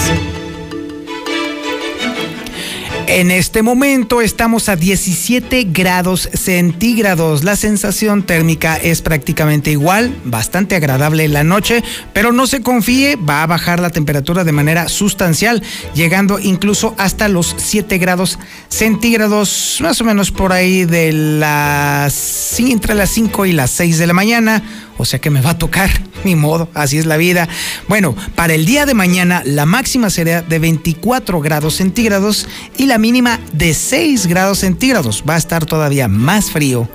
En 3.14 3.30
este 3.30 3.62
momento 3.62 4.22
estamos 4.22 4.70
a 4.70 4.76
17 4.76 5.64
grados 5.64 6.30
centígrados. 6.32 7.44
La 7.44 7.56
sensación 7.56 8.22
térmica 8.22 8.76
es 8.76 9.02
prácticamente 9.02 9.70
igual, 9.70 10.16
bastante 10.24 10.76
agradable 10.76 11.24
en 11.24 11.34
la 11.34 11.44
noche, 11.44 11.84
pero 12.14 12.32
no 12.32 12.46
se 12.46 12.62
confíe, 12.62 13.16
va 13.16 13.42
a 13.42 13.46
bajar 13.46 13.80
la 13.80 13.90
temperatura 13.90 14.44
de 14.44 14.52
manera 14.52 14.88
sustancial, 14.88 15.62
llegando 15.94 16.38
incluso 16.38 16.94
hasta 16.96 17.28
los 17.28 17.54
7 17.58 17.98
grados 17.98 18.38
centígrados, 18.70 19.76
más 19.82 20.00
o 20.00 20.04
menos 20.04 20.30
por 20.30 20.54
ahí 20.54 20.86
de 20.86 21.12
las 21.12 22.58
entre 22.60 22.94
las 22.94 23.10
5 23.10 23.44
y 23.44 23.52
las 23.52 23.72
6 23.72 23.98
de 23.98 24.06
la 24.06 24.14
mañana 24.14 24.62
o 25.02 25.04
sea 25.04 25.20
que 25.20 25.30
me 25.30 25.40
va 25.40 25.50
a 25.50 25.58
tocar, 25.58 25.90
ni 26.24 26.36
modo, 26.36 26.68
así 26.74 26.98
es 26.98 27.06
la 27.06 27.16
vida. 27.16 27.48
Bueno, 27.88 28.14
para 28.34 28.54
el 28.54 28.64
día 28.64 28.86
de 28.86 28.94
mañana 28.94 29.42
la 29.44 29.66
máxima 29.66 30.10
será 30.10 30.42
de 30.42 30.58
24 30.58 31.40
grados 31.40 31.76
centígrados 31.76 32.48
y 32.76 32.86
la 32.86 32.98
mínima 32.98 33.40
de 33.52 33.74
6 33.74 34.26
grados 34.26 34.58
centígrados. 34.58 35.24
Va 35.28 35.34
a 35.34 35.38
estar 35.38 35.66
todavía 35.66 36.08
más 36.08 36.50
frío 36.50 36.88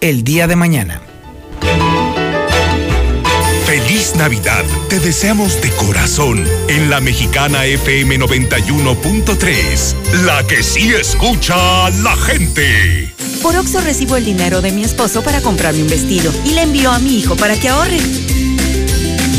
el 0.00 0.24
día 0.24 0.46
de 0.46 0.56
mañana. 0.56 1.00
Feliz 3.66 4.14
Navidad. 4.14 4.64
Te 4.88 5.00
deseamos 5.00 5.60
de 5.60 5.70
corazón 5.70 6.44
en 6.68 6.88
la 6.88 7.00
mexicana 7.00 7.64
FM 7.64 8.20
91.3, 8.20 10.22
la 10.24 10.46
que 10.46 10.62
sí 10.62 10.94
escucha 10.94 11.86
a 11.86 11.90
la 11.90 12.16
gente. 12.16 13.12
Por 13.42 13.56
Oxo 13.56 13.80
recibo 13.80 14.16
el 14.16 14.24
dinero 14.24 14.62
de 14.62 14.70
mi 14.70 14.84
esposo 14.84 15.22
para 15.22 15.40
comprarme 15.40 15.82
un 15.82 15.88
vestido 15.88 16.32
y 16.44 16.50
le 16.50 16.62
envío 16.62 16.92
a 16.92 17.00
mi 17.00 17.18
hijo 17.18 17.36
para 17.36 17.58
que 17.58 17.68
ahorre. 17.68 17.98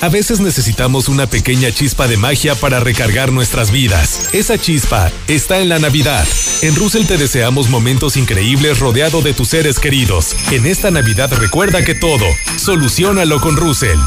A 0.00 0.08
veces 0.08 0.40
necesitamos 0.40 1.08
una 1.08 1.26
pequeña 1.26 1.72
chispa 1.72 2.06
de 2.06 2.16
magia 2.16 2.54
para 2.54 2.80
recargar 2.80 3.32
nuestras 3.32 3.70
vidas. 3.70 4.28
Esa 4.32 4.58
chispa 4.58 5.10
está 5.28 5.60
en 5.60 5.68
la 5.68 5.78
Navidad. 5.78 6.26
En 6.62 6.74
Russell 6.74 7.06
te 7.06 7.16
deseamos 7.16 7.68
momentos 7.70 8.16
increíbles 8.16 8.80
rodeado 8.80 9.22
de 9.22 9.32
tus 9.32 9.48
seres 9.48 9.78
queridos. 9.78 10.36
En 10.50 10.66
esta 10.66 10.90
Navidad 10.90 11.32
recuerda 11.32 11.84
que 11.84 11.94
todo, 11.94 12.26
solucionalo 12.58 13.40
con 13.40 13.56
Russell. 13.56 13.98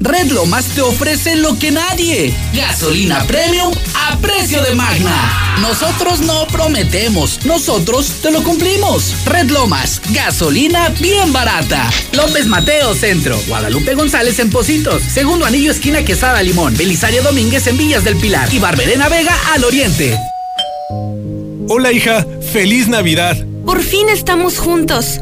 Red 0.00 0.30
Lomas 0.30 0.66
te 0.66 0.80
ofrece 0.80 1.34
lo 1.34 1.58
que 1.58 1.72
nadie. 1.72 2.32
Gasolina 2.54 3.24
premium 3.26 3.72
a 3.96 4.16
precio 4.18 4.62
de 4.62 4.72
magna. 4.74 5.56
Nosotros 5.60 6.20
no 6.20 6.46
prometemos, 6.46 7.44
nosotros 7.44 8.12
te 8.22 8.30
lo 8.30 8.44
cumplimos. 8.44 9.16
Red 9.26 9.50
Lomas, 9.50 10.00
gasolina 10.10 10.90
bien 11.00 11.32
barata. 11.32 11.90
López 12.12 12.46
Mateo 12.46 12.94
Centro, 12.94 13.40
Guadalupe 13.48 13.94
González 13.94 14.38
en 14.38 14.50
Positos, 14.50 15.02
Segundo 15.02 15.46
Anillo 15.46 15.72
esquina 15.72 16.04
Quesada 16.04 16.42
Limón, 16.44 16.76
Belisario 16.76 17.22
Domínguez 17.24 17.66
en 17.66 17.76
Villas 17.76 18.04
del 18.04 18.16
Pilar 18.16 18.54
y 18.54 18.60
Barberena 18.60 19.08
Vega 19.08 19.36
al 19.52 19.64
Oriente. 19.64 20.16
Hola 21.68 21.90
hija, 21.90 22.24
feliz 22.52 22.86
Navidad. 22.86 23.36
Por 23.66 23.82
fin 23.82 24.08
estamos 24.08 24.58
juntos. 24.58 25.20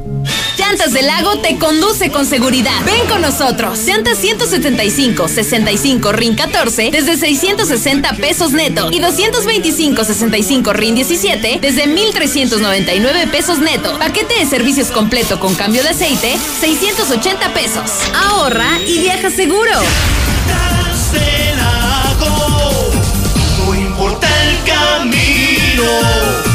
Llantas 0.59 0.92
del 0.92 1.07
Lago 1.07 1.38
te 1.38 1.59
conduce 1.59 2.11
con 2.11 2.24
seguridad. 2.24 2.84
Ven 2.84 3.07
con 3.09 3.20
nosotros. 3.20 3.78
Llantas 3.84 4.18
175 4.18 5.28
65 5.28 6.12
RIN 6.12 6.34
14 6.34 6.90
desde 6.90 7.16
660 7.16 8.12
pesos 8.14 8.52
neto 8.52 8.88
y 8.90 9.00
225 9.00 10.04
65 10.04 10.72
RIN 10.72 10.94
17 10.94 11.59
desde 11.61 11.86
1399 11.86 13.26
pesos 13.26 13.59
neto. 13.59 13.98
Paquete 13.98 14.38
de 14.38 14.46
servicios 14.46 14.88
completo 14.88 15.38
con 15.38 15.54
cambio 15.54 15.82
de 15.82 15.90
aceite 15.90 16.36
680 16.61 17.52
pesos. 17.52 17.90
Ahorra 18.14 18.80
y 18.86 19.00
viaja 19.00 19.30
seguro. 19.30 19.72
Lago, 21.57 22.92
no 23.59 23.74
importa 23.74 24.28
el 24.44 24.62
camino. 24.64 26.45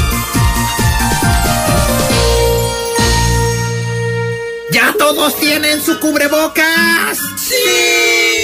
¿Ya 4.71 4.95
todos 4.97 5.37
tienen 5.37 5.81
su 5.81 5.99
cubrebocas? 5.99 7.17
¡Sí! 7.37 7.55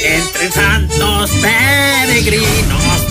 Entre 0.04 0.52
santos 0.52 1.32
peregrinos, 1.42 3.06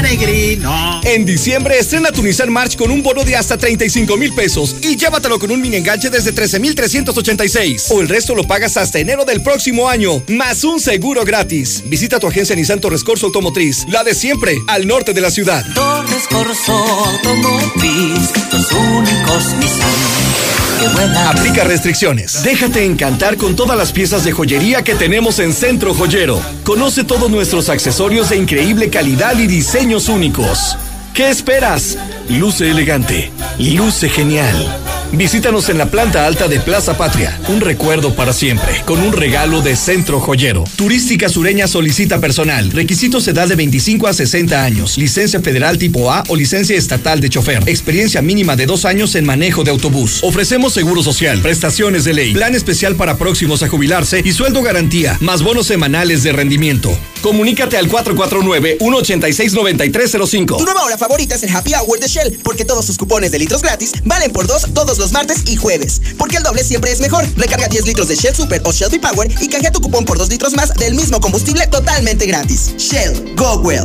peregrinos. 0.00 1.04
En 1.04 1.26
diciembre 1.26 1.78
estrena 1.78 2.10
tu 2.12 2.22
Nissan 2.22 2.50
March 2.50 2.76
con 2.76 2.90
un 2.90 3.02
bono 3.02 3.24
de 3.24 3.36
hasta 3.36 3.58
35 3.58 4.16
mil 4.16 4.32
pesos 4.32 4.76
y 4.80 4.96
llévatelo 4.96 5.38
con 5.38 5.50
un 5.50 5.60
mini 5.60 5.76
enganche 5.76 6.08
desde 6.08 6.32
13 6.32 6.58
mil 6.58 6.74
386. 6.74 7.88
O 7.90 8.00
el 8.00 8.08
resto 8.08 8.34
lo 8.34 8.44
pagas 8.44 8.78
hasta 8.78 8.98
enero 8.98 9.26
del 9.26 9.42
próximo 9.42 9.88
año, 9.90 10.22
más 10.28 10.64
un 10.64 10.80
seguro 10.80 11.24
gratis. 11.24 11.82
Visita 11.86 12.18
tu 12.18 12.26
agencia 12.26 12.56
Nissan 12.56 12.80
Torres 12.80 13.04
Corso 13.04 13.26
Automotriz, 13.26 13.84
la 13.88 14.02
de 14.02 14.14
siempre, 14.14 14.56
al 14.68 14.86
norte 14.86 15.12
de 15.12 15.20
la 15.20 15.30
ciudad. 15.30 15.62
Torres 15.74 16.26
Corso 16.30 16.72
Automotriz, 16.72 18.30
los 18.50 18.72
únicos 18.72 19.44
Nissan. 19.58 20.25
Aplica 21.26 21.64
restricciones. 21.64 22.42
Déjate 22.42 22.84
encantar 22.84 23.36
con 23.36 23.56
todas 23.56 23.76
las 23.76 23.92
piezas 23.92 24.24
de 24.24 24.32
joyería 24.32 24.82
que 24.82 24.94
tenemos 24.94 25.38
en 25.38 25.52
Centro 25.52 25.94
Joyero. 25.94 26.40
Conoce 26.64 27.04
todos 27.04 27.30
nuestros 27.30 27.68
accesorios 27.68 28.30
de 28.30 28.36
increíble 28.36 28.90
calidad 28.90 29.38
y 29.38 29.46
diseños 29.46 30.08
únicos. 30.08 30.76
¿Qué 31.14 31.30
esperas? 31.30 31.96
Luce 32.28 32.70
elegante, 32.70 33.30
luce 33.58 34.08
genial. 34.08 34.85
Visítanos 35.12 35.68
en 35.68 35.78
la 35.78 35.90
planta 35.90 36.26
alta 36.26 36.48
de 36.48 36.58
Plaza 36.60 36.98
Patria. 36.98 37.38
Un 37.48 37.60
recuerdo 37.60 38.14
para 38.14 38.32
siempre, 38.32 38.82
con 38.84 39.00
un 39.00 39.12
regalo 39.12 39.62
de 39.62 39.76
Centro 39.76 40.20
Joyero. 40.20 40.64
Turística 40.76 41.28
Sureña 41.28 41.68
solicita 41.68 42.20
personal. 42.20 42.70
Requisitos 42.70 43.26
edad 43.28 43.48
de 43.48 43.54
25 43.54 44.08
a 44.08 44.12
60 44.12 44.62
años. 44.62 44.98
Licencia 44.98 45.40
federal 45.40 45.78
tipo 45.78 46.12
A 46.12 46.24
o 46.28 46.36
licencia 46.36 46.76
estatal 46.76 47.20
de 47.20 47.30
chofer. 47.30 47.62
Experiencia 47.66 48.20
mínima 48.20 48.56
de 48.56 48.66
dos 48.66 48.84
años 48.84 49.14
en 49.14 49.24
manejo 49.24 49.64
de 49.64 49.70
autobús. 49.70 50.20
Ofrecemos 50.22 50.72
seguro 50.72 51.02
social, 51.02 51.40
prestaciones 51.40 52.04
de 52.04 52.14
ley, 52.14 52.34
plan 52.34 52.54
especial 52.54 52.96
para 52.96 53.16
próximos 53.16 53.62
a 53.62 53.68
jubilarse 53.68 54.22
y 54.24 54.32
sueldo 54.32 54.62
garantía, 54.62 55.16
más 55.20 55.42
bonos 55.42 55.66
semanales 55.66 56.22
de 56.22 56.32
rendimiento. 56.32 56.96
Comunícate 57.22 57.76
al 57.76 57.90
449-186-9305. 57.90 60.58
Tu 60.58 60.64
nueva 60.64 60.84
hora 60.84 60.98
favorita 60.98 61.34
es 61.34 61.42
el 61.42 61.54
Happy 61.54 61.72
Hour 61.74 62.00
de 62.00 62.08
Shell, 62.08 62.38
porque 62.42 62.64
todos 62.64 62.84
sus 62.84 62.98
cupones 62.98 63.32
de 63.32 63.38
litros 63.38 63.62
gratis 63.62 63.92
valen 64.04 64.32
por 64.32 64.46
dos 64.46 64.66
todos 64.74 64.95
los 64.98 65.12
martes 65.12 65.42
y 65.46 65.56
jueves. 65.56 66.00
Porque 66.18 66.36
el 66.36 66.42
doble 66.42 66.64
siempre 66.64 66.92
es 66.92 67.00
mejor. 67.00 67.26
Recarga 67.36 67.68
10 67.68 67.86
litros 67.86 68.08
de 68.08 68.16
Shell 68.16 68.34
Super 68.34 68.62
o 68.64 68.72
Shell 68.72 69.00
Power 69.00 69.30
y 69.40 69.48
canjea 69.48 69.70
tu 69.72 69.80
cupón 69.80 70.04
por 70.04 70.18
2 70.18 70.28
litros 70.28 70.54
más 70.54 70.74
del 70.74 70.94
mismo 70.94 71.20
combustible 71.20 71.66
totalmente 71.66 72.26
gratis. 72.26 72.74
Shell, 72.76 73.34
go 73.36 73.56
well. 73.60 73.84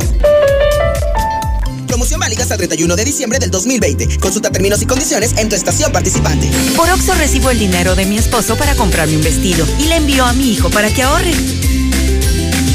Promoción 1.86 2.20
válida 2.20 2.42
hasta 2.42 2.54
el 2.54 2.58
31 2.58 2.96
de 2.96 3.04
diciembre 3.04 3.38
del 3.38 3.50
2020. 3.50 4.18
Consulta 4.18 4.50
términos 4.50 4.80
y 4.80 4.86
condiciones 4.86 5.34
en 5.36 5.50
tu 5.50 5.56
estación 5.56 5.92
participante. 5.92 6.50
Por 6.74 6.88
Oxo 6.88 7.14
recibo 7.14 7.50
el 7.50 7.58
dinero 7.58 7.94
de 7.94 8.06
mi 8.06 8.16
esposo 8.16 8.56
para 8.56 8.74
comprarme 8.74 9.16
un 9.16 9.22
vestido 9.22 9.66
y 9.78 9.84
le 9.84 9.96
envío 9.96 10.24
a 10.24 10.32
mi 10.32 10.52
hijo 10.52 10.70
para 10.70 10.88
que 10.88 11.02
ahorre. 11.02 11.34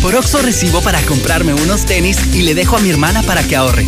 Por 0.04 0.16
Oxo 0.16 0.42
recibo 0.44 0.82
para 0.82 1.02
comprarme 1.02 1.56
unos 1.56 1.86
tenis 1.86 2.18
y 2.34 2.44
le 2.44 2.54
dejo 2.54 2.78
a 2.78 2.80
mi 2.80 2.92
hermana 2.92 3.24
para 3.24 3.42
que 3.42 3.56
ahorre. 3.56 3.88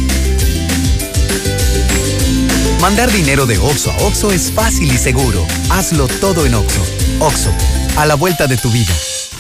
Mandar 2.80 3.12
dinero 3.12 3.46
de 3.46 3.58
Oxo 3.58 3.92
a 3.92 3.98
Oxo 3.98 4.32
es 4.32 4.54
fácil 4.54 4.90
y 4.90 4.98
seguro. 4.98 5.46
Hazlo 5.70 6.08
todo 6.08 6.46
en 6.46 6.54
Oxo. 6.54 6.82
Oxo, 7.20 7.52
a 7.98 8.06
la 8.06 8.16
vuelta 8.16 8.48
de 8.48 8.56
tu 8.56 8.72
vida. 8.72 8.94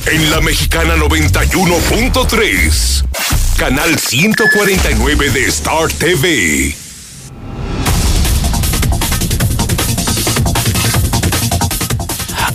En 0.07 0.29
la 0.29 0.41
Mexicana 0.41 0.97
91.3, 0.97 3.05
canal 3.57 3.97
149 3.97 5.29
de 5.29 5.45
Star 5.45 5.87
TV. 5.87 6.75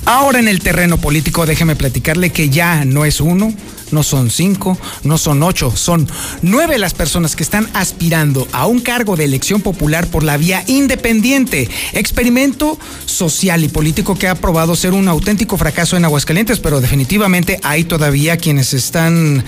Ahora 0.04 0.38
en 0.38 0.48
el 0.48 0.60
terreno 0.60 0.98
político, 0.98 1.46
déjeme 1.46 1.76
platicarle 1.76 2.30
que 2.30 2.50
ya 2.50 2.84
no 2.84 3.06
es 3.06 3.22
uno, 3.22 3.54
no 3.94 4.02
son 4.02 4.30
cinco, 4.30 4.76
no 5.04 5.16
son 5.16 5.42
ocho, 5.42 5.74
son 5.74 6.06
nueve 6.42 6.76
las 6.78 6.92
personas 6.92 7.36
que 7.36 7.42
están 7.42 7.70
aspirando 7.72 8.46
a 8.52 8.66
un 8.66 8.80
cargo 8.80 9.16
de 9.16 9.24
elección 9.24 9.62
popular 9.62 10.06
por 10.08 10.24
la 10.24 10.36
vía 10.36 10.64
independiente. 10.66 11.70
Experimento 11.92 12.78
social 13.06 13.64
y 13.64 13.68
político 13.68 14.16
que 14.16 14.28
ha 14.28 14.34
probado 14.34 14.76
ser 14.76 14.92
un 14.92 15.08
auténtico 15.08 15.56
fracaso 15.56 15.96
en 15.96 16.04
Aguascalientes, 16.04 16.58
pero 16.58 16.80
definitivamente 16.80 17.60
hay 17.62 17.84
todavía 17.84 18.36
quienes 18.36 18.74
están 18.74 19.44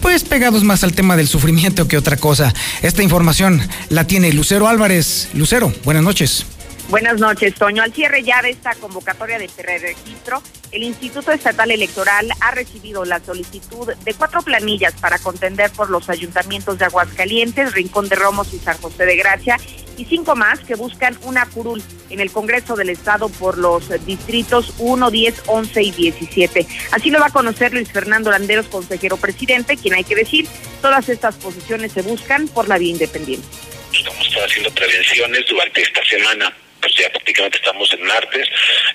pues 0.00 0.22
pegados 0.22 0.62
más 0.62 0.84
al 0.84 0.92
tema 0.92 1.16
del 1.16 1.26
sufrimiento 1.26 1.88
que 1.88 1.96
otra 1.96 2.16
cosa. 2.16 2.54
Esta 2.82 3.02
información 3.02 3.60
la 3.88 4.06
tiene 4.06 4.32
Lucero 4.32 4.68
Álvarez. 4.68 5.28
Lucero, 5.32 5.72
buenas 5.84 6.02
noches. 6.02 6.44
Buenas 6.88 7.20
noches, 7.20 7.54
Toño. 7.54 7.82
Al 7.82 7.92
cierre 7.92 8.22
ya 8.22 8.40
de 8.40 8.48
esta 8.48 8.74
convocatoria 8.76 9.38
de 9.38 9.46
registro, 9.46 10.42
el 10.72 10.82
Instituto 10.82 11.32
Estatal 11.32 11.70
Electoral 11.70 12.30
ha 12.40 12.50
recibido 12.52 13.04
la 13.04 13.20
solicitud 13.20 13.92
de 13.92 14.14
cuatro 14.14 14.40
planillas 14.40 14.94
para 14.94 15.18
contender 15.18 15.70
por 15.70 15.90
los 15.90 16.08
ayuntamientos 16.08 16.78
de 16.78 16.86
Aguascalientes, 16.86 17.74
Rincón 17.74 18.08
de 18.08 18.16
Romos 18.16 18.54
y 18.54 18.58
San 18.58 18.78
José 18.78 19.04
de 19.04 19.16
Gracia, 19.16 19.58
y 19.98 20.06
cinco 20.06 20.34
más 20.34 20.60
que 20.60 20.76
buscan 20.76 21.18
una 21.24 21.44
curul 21.44 21.82
en 22.08 22.20
el 22.20 22.30
Congreso 22.30 22.74
del 22.74 22.88
Estado 22.88 23.28
por 23.28 23.58
los 23.58 23.90
distritos 24.06 24.72
1, 24.78 25.10
10, 25.10 25.42
11 25.44 25.82
y 25.82 25.90
17. 25.90 26.66
Así 26.92 27.10
lo 27.10 27.20
va 27.20 27.26
a 27.26 27.30
conocer 27.30 27.74
Luis 27.74 27.92
Fernando 27.92 28.30
Landeros, 28.30 28.68
consejero 28.68 29.18
presidente, 29.18 29.76
quien 29.76 29.92
hay 29.92 30.04
que 30.04 30.16
decir, 30.16 30.46
todas 30.80 31.10
estas 31.10 31.34
posiciones 31.34 31.92
se 31.92 32.00
buscan 32.00 32.48
por 32.48 32.66
la 32.66 32.78
vía 32.78 32.92
independiente. 32.92 33.46
Estamos 33.92 34.26
haciendo 34.42 34.70
prevenciones 34.70 35.44
durante 35.46 35.82
esta 35.82 36.02
semana 36.06 36.54
pues 36.80 36.94
ya 36.94 37.08
prácticamente 37.10 37.58
estamos 37.58 37.92
en 37.92 38.02
martes, 38.04 38.48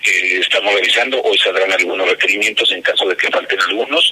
eh, 0.04 0.38
estamos 0.40 0.74
revisando, 0.74 1.22
hoy 1.22 1.38
saldrán 1.38 1.72
algunos 1.72 2.10
requerimientos 2.10 2.72
en 2.72 2.82
caso 2.82 3.08
de 3.08 3.18
que 3.18 3.30
falten 3.30 3.60
algunos 3.62 4.12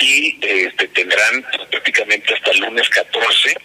y 0.00 0.36
este, 0.40 0.88
tendrán 0.88 1.44
prácticamente 1.70 2.34
hasta 2.34 2.50
el 2.52 2.60
lunes 2.60 2.88
14 2.88 3.56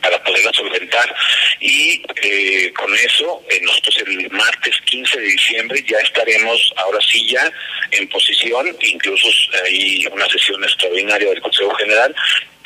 para 0.00 0.22
poderla 0.22 0.52
solventar. 0.52 1.14
Y 1.60 2.02
eh, 2.22 2.72
con 2.72 2.94
eso 2.94 3.42
eh, 3.50 3.60
nosotros 3.62 3.98
el 4.06 4.30
martes 4.30 4.76
15 4.84 5.18
de 5.18 5.26
diciembre 5.26 5.84
ya 5.88 5.98
estaremos 5.98 6.72
ahora 6.76 6.98
sí 7.00 7.28
ya 7.30 7.50
en 7.92 8.08
posición 8.08 8.76
incluso 8.80 9.28
hay 9.64 10.06
una 10.10 10.28
sesión 10.28 10.62
extraordinaria 10.64 11.30
del 11.30 11.40
Consejo 11.40 11.74
General 11.76 12.14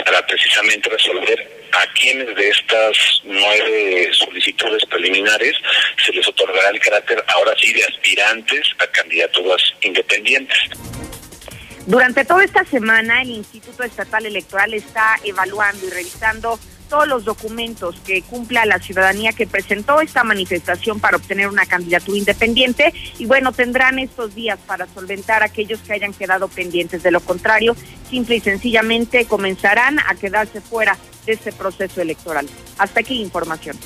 para 0.05 0.27
precisamente 0.27 0.89
resolver 0.89 1.60
a 1.73 1.93
quienes 1.95 2.35
de 2.35 2.49
estas 2.49 2.97
nueve 3.25 4.11
solicitudes 4.13 4.85
preliminares 4.87 5.55
se 6.05 6.13
les 6.13 6.27
otorgará 6.27 6.71
el 6.71 6.81
carácter 6.81 7.23
ahora 7.29 7.55
sí 7.61 7.73
de 7.73 7.85
aspirantes 7.85 8.67
a 8.79 8.87
candidaturas 8.87 9.63
independientes. 9.83 10.59
Durante 11.87 12.25
toda 12.25 12.45
esta 12.45 12.65
semana, 12.65 13.23
el 13.23 13.31
Instituto 13.31 13.83
Estatal 13.83 14.27
Electoral 14.27 14.75
está 14.75 15.17
evaluando 15.25 15.87
y 15.87 15.91
revisando 15.91 16.59
todos 16.91 17.09
los 17.09 17.25
documentos 17.25 17.97
que 18.05 18.21
cumpla 18.21 18.67
la 18.67 18.79
ciudadanía 18.79 19.33
que 19.33 19.47
presentó 19.47 20.03
esta 20.03 20.25
manifestación 20.25 21.01
para 21.01 21.17
obtener 21.17 21.49
una 21.49 21.65
candidatura 21.65 22.19
independiente 22.19 22.93
y 23.19 23.25
bueno, 23.25 23.53
tendrán 23.53 23.99
estos 23.99 24.35
días 24.35 24.59
para 24.67 24.87
solventar 24.89 25.43
aquellos 25.43 25.81
que 25.81 25.95
hayan 25.95 26.13
quedado 26.13 26.49
pendientes. 26.49 27.03
De 27.03 27.11
lo 27.11 27.21
contrario, 27.21 27.75
simple 28.11 28.37
y 28.37 28.41
sencillamente 28.41 29.25
comenzarán 29.25 30.01
a 30.01 30.15
quedarse 30.17 30.61
fuera 30.61 30.99
de 31.25 31.33
este 31.33 31.53
proceso 31.53 32.03
electoral. 32.03 32.47
Hasta 32.77 33.01
aquí 33.01 33.23
información. 33.23 33.79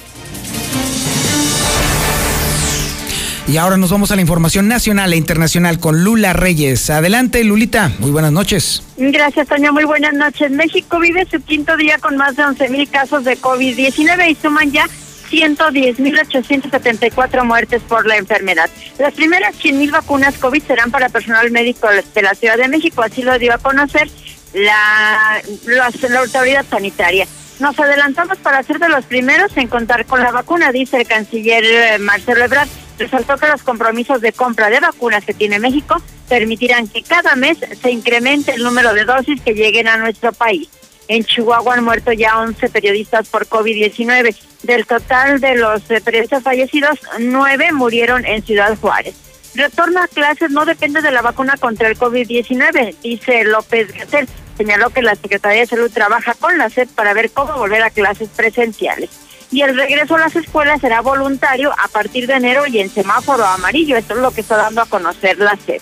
Y 3.47 3.59
ahora 3.59 3.77
nos 3.77 3.91
vamos 3.91 4.11
a 4.11 4.17
la 4.17 4.23
información 4.23 4.69
nacional 4.69 5.13
e 5.13 5.17
internacional 5.17 5.79
con 5.79 6.03
Lula 6.03 6.33
Reyes. 6.33 6.89
Adelante, 6.89 7.45
Lulita. 7.45 7.93
Muy 7.99 8.11
buenas 8.11 8.33
noches. 8.33 8.83
Gracias, 8.97 9.49
Toña. 9.49 9.71
Muy 9.71 9.85
buenas 9.85 10.15
noches. 10.15 10.51
México 10.51 10.99
vive 10.99 11.27
su 11.31 11.43
quinto 11.43 11.77
día 11.77 11.99
con 11.99 12.17
más 12.17 12.37
de 12.37 12.45
11 12.45 12.71
mil 12.71 12.89
casos 12.89 13.25
de 13.25 13.37
COVID-19 13.37 14.31
y 14.31 14.35
suman 14.35 14.73
ya 14.73 14.87
110.874 15.31 17.45
muertes 17.45 17.83
por 17.83 18.07
la 18.07 18.17
enfermedad. 18.17 18.71
Las 18.99 19.13
primeras 19.13 19.55
100.000 19.57 19.91
vacunas 19.91 20.39
COVID 20.39 20.63
serán 20.63 20.91
para 20.91 21.11
personal 21.11 21.51
médico 21.51 21.87
de 22.15 22.23
la 22.23 22.35
Ciudad 22.35 22.57
de 22.57 22.69
México, 22.69 23.03
así 23.03 23.21
lo 23.23 23.39
dio 23.39 23.53
a 23.53 23.59
conocer 23.59 24.09
la, 24.55 25.43
la, 25.67 25.91
la 26.09 26.21
autoridad 26.21 26.65
sanitaria. 26.71 27.27
Nos 27.61 27.79
adelantamos 27.79 28.39
para 28.39 28.63
ser 28.63 28.79
de 28.79 28.89
los 28.89 29.05
primeros 29.05 29.55
en 29.57 29.69
contar 29.69 30.07
con 30.07 30.23
la 30.23 30.33
vacuna, 30.33 30.73
dice 30.73 30.97
el 30.99 31.07
canciller 31.07 31.63
eh, 31.65 31.99
Marcelo 31.99 32.43
Ebrard. 32.45 32.69
Resaltó 32.99 33.37
que 33.37 33.49
los 33.49 33.63
compromisos 33.63 34.21
de 34.21 34.33
compra 34.33 34.71
de 34.71 34.81
vacunas 34.81 35.25
que 35.25 35.35
tiene 35.35 35.59
México 35.59 35.97
permitirán 36.29 36.89
que 36.89 37.03
cada 37.03 37.35
mes 37.35 37.59
se 37.81 37.91
incremente 37.91 38.53
el 38.53 38.63
número 38.63 38.95
de 38.95 39.05
dosis 39.05 39.41
que 39.41 39.55
lleguen 39.55 39.89
a 39.89 39.97
nuestro 39.97 40.33
país. 40.33 40.69
En 41.09 41.25
Chihuahua 41.25 41.75
han 41.75 41.85
muerto 41.85 42.13
ya 42.13 42.39
11 42.41 42.69
periodistas 42.71 43.29
por 43.29 43.47
COVID-19. 43.47 44.35
Del 44.63 44.87
total 44.87 45.41
de 45.41 45.57
los 45.57 45.91
eh, 45.91 46.01
periodistas 46.01 46.43
fallecidos, 46.43 46.99
9 47.19 47.73
murieron 47.73 48.25
en 48.25 48.43
Ciudad 48.43 48.79
Juárez. 48.79 49.15
Retorno 49.55 50.03
a 50.03 50.09
clases 50.09 50.51
no 50.51 50.65
depende 50.65 51.03
de 51.03 51.11
la 51.11 51.23
vacuna 51.23 51.57
contra 51.59 51.89
el 51.89 51.97
COVID-19, 51.97 52.97
dice 53.03 53.45
López 53.45 53.93
Gatel. 53.93 54.29
señaló 54.57 54.91
que 54.91 55.03
la 55.03 55.15
Secretaría 55.15 55.61
de 55.61 55.67
Salud 55.67 55.91
trabaja 55.93 56.35
con 56.35 56.59
la 56.59 56.71
SEP 56.71 56.89
para 56.91 57.13
ver 57.13 57.31
cómo 57.31 57.57
volver 57.59 57.83
a 57.83 57.91
clases 57.91 58.31
presenciales. 58.31 59.11
Y 59.55 59.63
el 59.63 59.77
regreso 59.77 60.17
a 60.17 60.19
las 60.19 60.35
escuelas 60.35 60.81
será 60.81 61.01
voluntario 61.01 61.73
a 61.79 61.87
partir 61.87 62.27
de 62.27 62.35
enero 62.35 62.67
y 62.67 62.81
en 62.81 62.91
semáforo 62.91 63.45
amarillo. 63.45 63.97
Esto 63.97 64.15
es 64.15 64.21
lo 64.21 64.33
que 64.33 64.41
está 64.41 64.57
dando 64.57 64.83
a 64.83 64.87
conocer 64.87 65.39
la 65.39 65.57
SEP. 65.57 65.81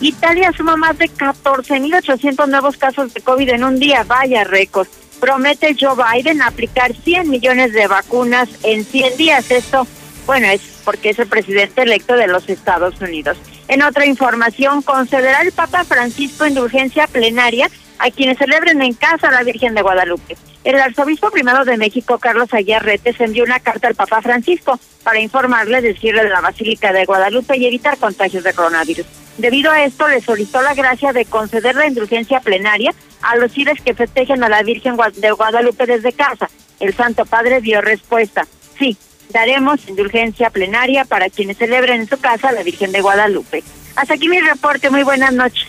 Italia 0.00 0.52
suma 0.54 0.76
más 0.76 0.98
de 0.98 1.08
14.800 1.08 2.46
nuevos 2.46 2.76
casos 2.76 3.14
de 3.14 3.22
COVID 3.22 3.48
en 3.48 3.64
un 3.64 3.78
día. 3.78 4.04
Vaya 4.06 4.44
récord. 4.44 4.86
Promete 5.18 5.74
Joe 5.80 5.96
Biden 5.96 6.42
aplicar 6.42 6.94
100 6.94 7.30
millones 7.30 7.72
de 7.72 7.86
vacunas 7.86 8.50
en 8.64 8.84
100 8.84 9.16
días. 9.16 9.50
Esto, 9.50 9.86
bueno, 10.26 10.48
es 10.48 10.60
porque 10.84 11.08
es 11.08 11.18
el 11.18 11.26
presidente 11.26 11.84
electo 11.84 12.16
de 12.16 12.26
los 12.26 12.46
Estados 12.50 13.00
Unidos. 13.00 13.38
En 13.68 13.80
otra 13.80 14.04
información, 14.04 14.82
concederá 14.82 15.40
el 15.40 15.52
Papa 15.52 15.84
Francisco 15.84 16.46
indulgencia 16.46 17.06
plenaria 17.06 17.70
a 17.98 18.10
quienes 18.10 18.38
celebren 18.38 18.82
en 18.82 18.94
casa 18.94 19.28
a 19.28 19.32
la 19.32 19.42
Virgen 19.42 19.74
de 19.74 19.82
Guadalupe. 19.82 20.36
El 20.64 20.80
arzobispo 20.80 21.30
primero 21.30 21.64
de 21.64 21.76
México, 21.76 22.18
Carlos 22.18 22.50
Retes, 22.50 23.20
envió 23.20 23.44
una 23.44 23.60
carta 23.60 23.88
al 23.88 23.94
Papa 23.94 24.20
Francisco 24.20 24.80
para 25.04 25.20
informarle 25.20 25.80
del 25.80 25.96
cierre 25.96 26.24
de 26.24 26.30
la 26.30 26.40
Basílica 26.40 26.92
de 26.92 27.04
Guadalupe 27.04 27.56
y 27.56 27.66
evitar 27.66 27.98
contagios 27.98 28.42
de 28.42 28.52
coronavirus. 28.52 29.06
Debido 29.38 29.70
a 29.70 29.84
esto, 29.84 30.08
le 30.08 30.20
solicitó 30.20 30.62
la 30.62 30.74
gracia 30.74 31.12
de 31.12 31.24
conceder 31.24 31.76
la 31.76 31.86
indulgencia 31.86 32.40
plenaria 32.40 32.92
a 33.22 33.36
los 33.36 33.52
fieles 33.52 33.80
que 33.80 33.94
festejen 33.94 34.42
a 34.42 34.48
la 34.48 34.62
Virgen 34.62 34.96
de 35.14 35.30
Guadalupe 35.30 35.86
desde 35.86 36.12
casa. 36.12 36.50
El 36.80 36.94
Santo 36.94 37.24
Padre 37.26 37.60
dio 37.60 37.80
respuesta. 37.80 38.46
Sí, 38.78 38.96
daremos 39.30 39.86
indulgencia 39.88 40.50
plenaria 40.50 41.04
para 41.04 41.30
quienes 41.30 41.58
celebren 41.58 42.00
en 42.00 42.08
su 42.08 42.18
casa 42.18 42.48
a 42.48 42.52
la 42.52 42.62
Virgen 42.62 42.92
de 42.92 43.00
Guadalupe. 43.00 43.62
Hasta 43.96 44.14
aquí 44.14 44.28
mi 44.28 44.40
reporte. 44.40 44.90
Muy 44.90 45.02
buenas 45.02 45.32
noches. 45.32 45.66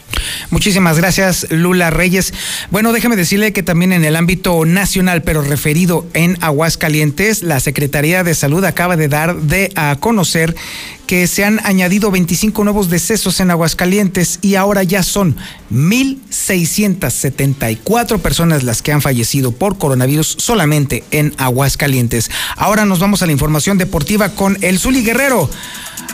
Muchísimas 0.49 0.97
gracias, 0.97 1.47
Lula 1.49 1.89
Reyes. 1.89 2.33
Bueno, 2.71 2.93
déjeme 2.93 3.15
decirle 3.15 3.53
que 3.53 3.63
también 3.63 3.93
en 3.93 4.05
el 4.05 4.15
ámbito 4.15 4.65
nacional, 4.65 5.23
pero 5.23 5.41
referido 5.41 6.05
en 6.13 6.37
Aguascalientes, 6.41 7.41
la 7.43 7.59
Secretaría 7.59 8.23
de 8.23 8.35
Salud 8.35 8.63
acaba 8.63 8.95
de 8.97 9.07
dar 9.07 9.35
de 9.35 9.71
a 9.75 9.95
conocer 9.99 10.55
que 11.05 11.27
se 11.27 11.45
han 11.45 11.63
añadido 11.65 12.09
25 12.11 12.63
nuevos 12.63 12.89
decesos 12.89 13.39
en 13.39 13.51
Aguascalientes 13.51 14.39
y 14.41 14.55
ahora 14.55 14.81
ya 14.83 15.03
son 15.03 15.37
1.674 15.71 18.19
personas 18.19 18.63
las 18.63 18.81
que 18.81 18.91
han 18.91 19.01
fallecido 19.01 19.53
por 19.53 19.77
coronavirus 19.77 20.35
solamente 20.39 21.05
en 21.11 21.33
Aguascalientes. 21.37 22.29
Ahora 22.57 22.83
nos 22.85 22.99
vamos 22.99 23.21
a 23.21 23.25
la 23.25 23.31
información 23.31 23.77
deportiva 23.77 24.27
con 24.29 24.57
el 24.61 24.79
Zuli 24.79 25.03
Guerrero. 25.03 25.49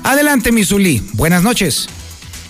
Adelante, 0.04 0.52
mi 0.52 0.64
Zuli. 0.64 1.02
Buenas 1.14 1.42
noches. 1.44 1.88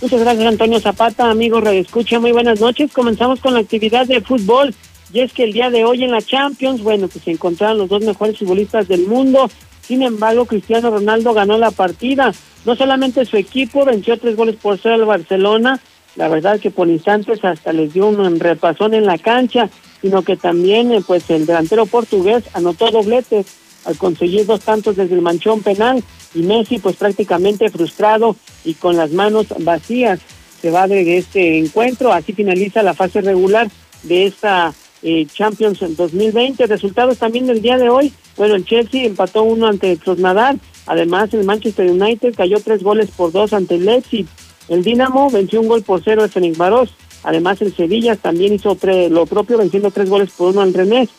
Muchas 0.04 0.20
gracias, 0.20 0.45
Antonio 0.45 0.82
Zapata. 0.82 1.32
Amigos, 1.32 1.66
escucha, 1.66 2.20
muy 2.20 2.34
buenas 2.34 2.60
noches. 2.60 2.91
Comenzamos 2.91 3.39
con 3.39 3.54
la 3.54 3.62
actividad 3.62 4.06
de 4.06 4.20
fútbol. 4.20 4.76
Y 5.14 5.22
es 5.22 5.32
que 5.32 5.45
el 5.45 5.54
día 5.54 5.70
de 5.70 5.86
hoy 5.86 6.04
en 6.04 6.12
la 6.12 6.22
Champions, 6.22 6.84
bueno, 6.84 7.08
pues 7.08 7.24
se 7.24 7.32
encontraron 7.32 7.78
los 7.78 7.88
dos 7.88 8.04
mejores 8.04 8.38
futbolistas 8.38 8.89
del 8.89 9.08
mundo. 9.08 9.49
Sin 9.82 10.01
embargo, 10.01 10.45
Cristiano 10.45 10.89
Ronaldo 10.89 11.34
ganó 11.34 11.58
la 11.58 11.72
partida. 11.72 12.34
No 12.66 12.76
solamente 12.76 13.24
su 13.24 13.38
equipo 13.38 13.86
venció 13.86 14.20
tres 14.20 14.36
goles 14.36 14.58
por 14.58 14.78
cero 14.78 14.95
al 14.95 15.06
Barcelona, 15.06 15.80
la 16.18 16.28
verdad 16.28 16.60
que 16.60 16.70
por 16.70 16.89
instantes 16.89 17.41
hasta 17.45 17.72
les 17.72 17.93
dio 17.93 18.08
un 18.08 18.41
repasón 18.41 18.93
en 18.93 19.06
la 19.06 19.18
cancha, 19.18 19.70
sino 20.01 20.22
que 20.24 20.36
también 20.36 20.91
eh, 20.91 21.01
pues 21.08 21.30
el 21.30 21.45
delantero 21.45 21.86
portugués 21.86 22.43
anotó 22.54 22.91
dobletes 22.91 23.45
al 23.86 23.98
conseguir 23.98 24.46
dos 24.46 24.62
tantos 24.62 24.96
desde 24.96 25.16
el 25.16 25.22
manchón 25.22 25.62
penal 25.62 26.04
y 26.34 26.44
Messi 26.44 26.80
pues 26.80 26.96
prácticamente 26.96 27.70
frustrado 27.70 28.36
y 28.64 28.74
con 28.76 28.98
las 28.98 29.12
manos 29.12 29.48
vacías 29.60 30.20
se 30.62 30.72
va 30.72 30.88
de 30.88 31.18
este 31.18 31.60
encuentro. 31.60 32.14
Así 32.14 32.34
finaliza 32.34 32.84
la 32.84 32.94
fase 32.94 33.22
regular 33.22 33.70
de 34.04 34.26
esta 34.28 34.74
eh, 35.02 35.28
Champions 35.32 35.80
2020. 35.80 36.66
Resultados 36.68 37.18
también 37.18 37.46
del 37.46 37.62
día 37.62 37.78
de 37.78 37.90
hoy. 37.90 38.14
Bueno, 38.38 38.56
el 38.56 38.66
Chelsea 38.66 39.04
empató 39.04 39.44
uno 39.44 39.68
ante 39.68 39.98
Krasnodar. 39.98 40.56
Además, 40.86 41.34
el 41.34 41.44
Manchester 41.44 41.90
United 41.90 42.34
cayó 42.36 42.60
tres 42.62 42.82
goles 42.82 43.10
por 43.12 43.32
dos 43.32 43.52
ante 43.54 43.76
el 43.76 43.86
Leipzig. 43.86 44.26
El 44.70 44.84
Dinamo 44.84 45.30
venció 45.30 45.60
un 45.60 45.68
gol 45.68 45.84
por 45.84 46.02
cero 46.02 46.24
a 46.24 46.58
Baros. 46.58 46.94
Además, 47.24 47.62
el 47.62 47.76
Sevilla 47.76 48.16
también 48.16 48.54
hizo 48.54 48.78
lo 49.10 49.26
propio, 49.26 49.58
venciendo 49.58 49.92
tres 49.92 50.10
goles 50.10 50.32
por 50.32 50.52
uno 50.52 50.62
al 50.62 50.74
Rennes. 50.74 51.10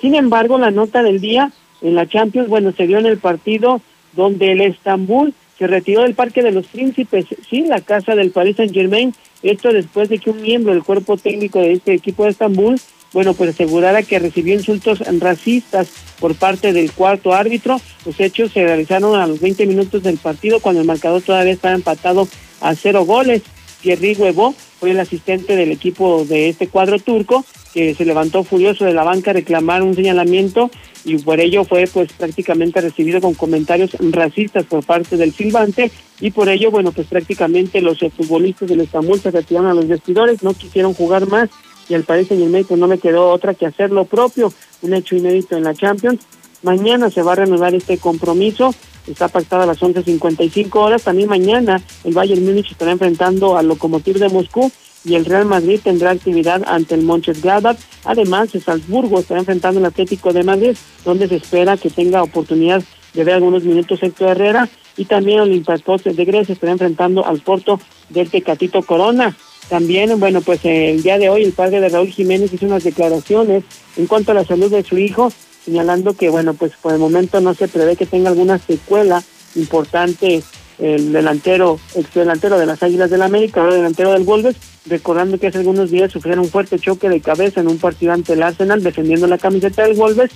Sin 0.00 0.14
embargo, 0.14 0.58
la 0.58 0.70
nota 0.70 1.02
del 1.02 1.20
día 1.20 1.52
en 1.82 1.94
la 1.94 2.06
Champions, 2.06 2.48
bueno, 2.48 2.72
se 2.72 2.86
dio 2.86 2.98
en 2.98 3.06
el 3.06 3.18
partido 3.18 3.80
donde 4.14 4.52
el 4.52 4.60
Estambul 4.60 5.34
se 5.58 5.66
retiró 5.66 6.02
del 6.02 6.14
Parque 6.14 6.42
de 6.42 6.52
los 6.52 6.66
Príncipes, 6.66 7.26
sí, 7.48 7.62
la 7.62 7.80
casa 7.80 8.14
del 8.14 8.30
Paris 8.30 8.56
Saint 8.56 8.72
Germain, 8.72 9.14
esto 9.42 9.72
después 9.72 10.08
de 10.08 10.18
que 10.18 10.30
un 10.30 10.42
miembro 10.42 10.72
del 10.72 10.82
cuerpo 10.82 11.16
técnico 11.16 11.60
de 11.60 11.72
este 11.72 11.94
equipo 11.94 12.24
de 12.24 12.30
Estambul, 12.30 12.80
bueno, 13.12 13.34
pues 13.34 13.50
asegurara 13.50 14.02
que 14.02 14.18
recibió 14.18 14.54
insultos 14.54 15.00
racistas 15.20 15.90
por 16.18 16.34
parte 16.34 16.72
del 16.72 16.92
cuarto 16.92 17.34
árbitro. 17.34 17.78
Los 18.06 18.18
hechos 18.20 18.52
se 18.52 18.64
realizaron 18.64 19.20
a 19.20 19.26
los 19.26 19.40
20 19.40 19.66
minutos 19.66 20.02
del 20.02 20.16
partido 20.16 20.60
cuando 20.60 20.80
el 20.80 20.86
marcador 20.86 21.20
todavía 21.20 21.52
estaba 21.52 21.74
empatado 21.74 22.26
a 22.60 22.74
cero 22.74 23.04
goles. 23.04 23.42
Thierry 23.82 24.14
Huevo 24.14 24.54
fue 24.80 24.92
el 24.92 25.00
asistente 25.00 25.56
del 25.56 25.72
equipo 25.72 26.24
de 26.24 26.48
este 26.48 26.68
cuadro 26.68 26.98
turco 26.98 27.44
que 27.72 27.94
se 27.94 28.04
levantó 28.04 28.44
furioso 28.44 28.84
de 28.84 28.92
la 28.92 29.04
banca 29.04 29.30
a 29.30 29.34
reclamar 29.34 29.82
un 29.82 29.94
señalamiento 29.94 30.70
y 31.04 31.18
por 31.18 31.40
ello 31.40 31.64
fue 31.64 31.88
pues 31.92 32.12
prácticamente 32.12 32.80
recibido 32.80 33.20
con 33.20 33.34
comentarios 33.34 33.96
racistas 34.10 34.64
por 34.64 34.84
parte 34.84 35.16
del 35.16 35.32
silbante 35.32 35.90
y 36.20 36.30
por 36.30 36.48
ello 36.48 36.70
bueno 36.70 36.92
pues 36.92 37.06
prácticamente 37.06 37.80
los 37.80 37.98
futbolistas 37.98 38.68
del 38.68 38.82
Estambul 38.82 39.20
se 39.20 39.30
retiraron 39.30 39.70
a 39.70 39.74
los 39.74 39.88
vestidores, 39.88 40.42
no 40.42 40.54
quisieron 40.54 40.94
jugar 40.94 41.26
más 41.26 41.48
y 41.88 41.94
al 41.94 42.04
parecer 42.04 42.38
en 42.38 42.44
el 42.44 42.50
médico 42.50 42.76
no 42.76 42.86
le 42.86 42.98
quedó 42.98 43.30
otra 43.30 43.54
que 43.54 43.66
hacer 43.66 43.90
lo 43.90 44.04
propio, 44.04 44.52
un 44.82 44.94
hecho 44.94 45.16
inédito 45.16 45.56
en 45.56 45.64
la 45.64 45.74
Champions. 45.74 46.20
Mañana 46.62 47.10
se 47.10 47.22
va 47.22 47.32
a 47.32 47.36
reanudar 47.36 47.74
este 47.74 47.98
compromiso, 47.98 48.72
está 49.08 49.28
pactado 49.28 49.62
a 49.62 49.66
las 49.66 49.80
11.55 49.80 50.76
horas, 50.76 51.02
también 51.02 51.28
mañana 51.28 51.82
el 52.04 52.14
Bayern 52.14 52.44
Múnich 52.44 52.70
estará 52.70 52.92
enfrentando 52.92 53.56
al 53.56 53.66
Lokomotiv 53.66 54.18
de 54.18 54.28
Moscú 54.28 54.70
y 55.04 55.14
el 55.14 55.24
Real 55.24 55.44
Madrid 55.44 55.80
tendrá 55.82 56.10
actividad 56.10 56.62
ante 56.66 56.94
el 56.94 57.02
Mönchengladbach. 57.02 57.78
Además, 58.04 58.54
el 58.54 58.62
Salzburgo 58.62 59.20
estará 59.20 59.40
enfrentando 59.40 59.80
al 59.80 59.86
Atlético 59.86 60.32
de 60.32 60.44
Madrid, 60.44 60.76
donde 61.04 61.28
se 61.28 61.36
espera 61.36 61.76
que 61.76 61.90
tenga 61.90 62.22
oportunidad 62.22 62.82
de 63.14 63.24
ver 63.24 63.34
algunos 63.34 63.64
minutos 63.64 64.02
Héctor 64.02 64.30
Herrera 64.30 64.68
y 64.96 65.04
también 65.06 65.38
el 65.38 65.50
Olympiacos 65.50 66.04
de 66.04 66.24
Grecia 66.24 66.52
estará 66.52 66.72
enfrentando 66.72 67.26
al 67.26 67.40
Porto 67.40 67.80
del 68.08 68.30
Tecatito 68.30 68.82
Corona. 68.82 69.36
También, 69.68 70.18
bueno, 70.20 70.40
pues 70.40 70.60
el 70.64 71.02
día 71.02 71.18
de 71.18 71.30
hoy 71.30 71.44
el 71.44 71.52
padre 71.52 71.80
de 71.80 71.88
Raúl 71.88 72.08
Jiménez 72.08 72.52
hizo 72.52 72.66
unas 72.66 72.84
declaraciones 72.84 73.64
en 73.96 74.06
cuanto 74.06 74.32
a 74.32 74.34
la 74.34 74.44
salud 74.44 74.70
de 74.70 74.82
su 74.82 74.98
hijo, 74.98 75.32
señalando 75.64 76.14
que, 76.14 76.28
bueno, 76.28 76.54
pues 76.54 76.72
por 76.80 76.92
el 76.92 76.98
momento 76.98 77.40
no 77.40 77.54
se 77.54 77.68
prevé 77.68 77.96
que 77.96 78.06
tenga 78.06 78.30
alguna 78.30 78.58
secuela 78.58 79.22
importante 79.54 80.42
el 80.78 81.12
delantero, 81.12 81.78
ex 81.94 82.12
delantero 82.12 82.58
de 82.58 82.66
las 82.66 82.82
Águilas 82.82 83.10
del 83.10 83.22
América, 83.22 83.60
ahora 83.60 83.76
delantero 83.76 84.12
del 84.12 84.24
Wolves, 84.24 84.56
recordando 84.86 85.38
que 85.38 85.48
hace 85.48 85.58
algunos 85.58 85.90
días 85.90 86.12
sufrieron 86.12 86.44
un 86.44 86.50
fuerte 86.50 86.78
choque 86.78 87.08
de 87.08 87.20
cabeza 87.20 87.60
en 87.60 87.68
un 87.68 87.78
partido 87.78 88.12
ante 88.12 88.32
el 88.32 88.42
Arsenal 88.42 88.82
defendiendo 88.82 89.26
la 89.26 89.38
camiseta 89.38 89.82
del 89.82 89.96
Wolves, 89.96 90.30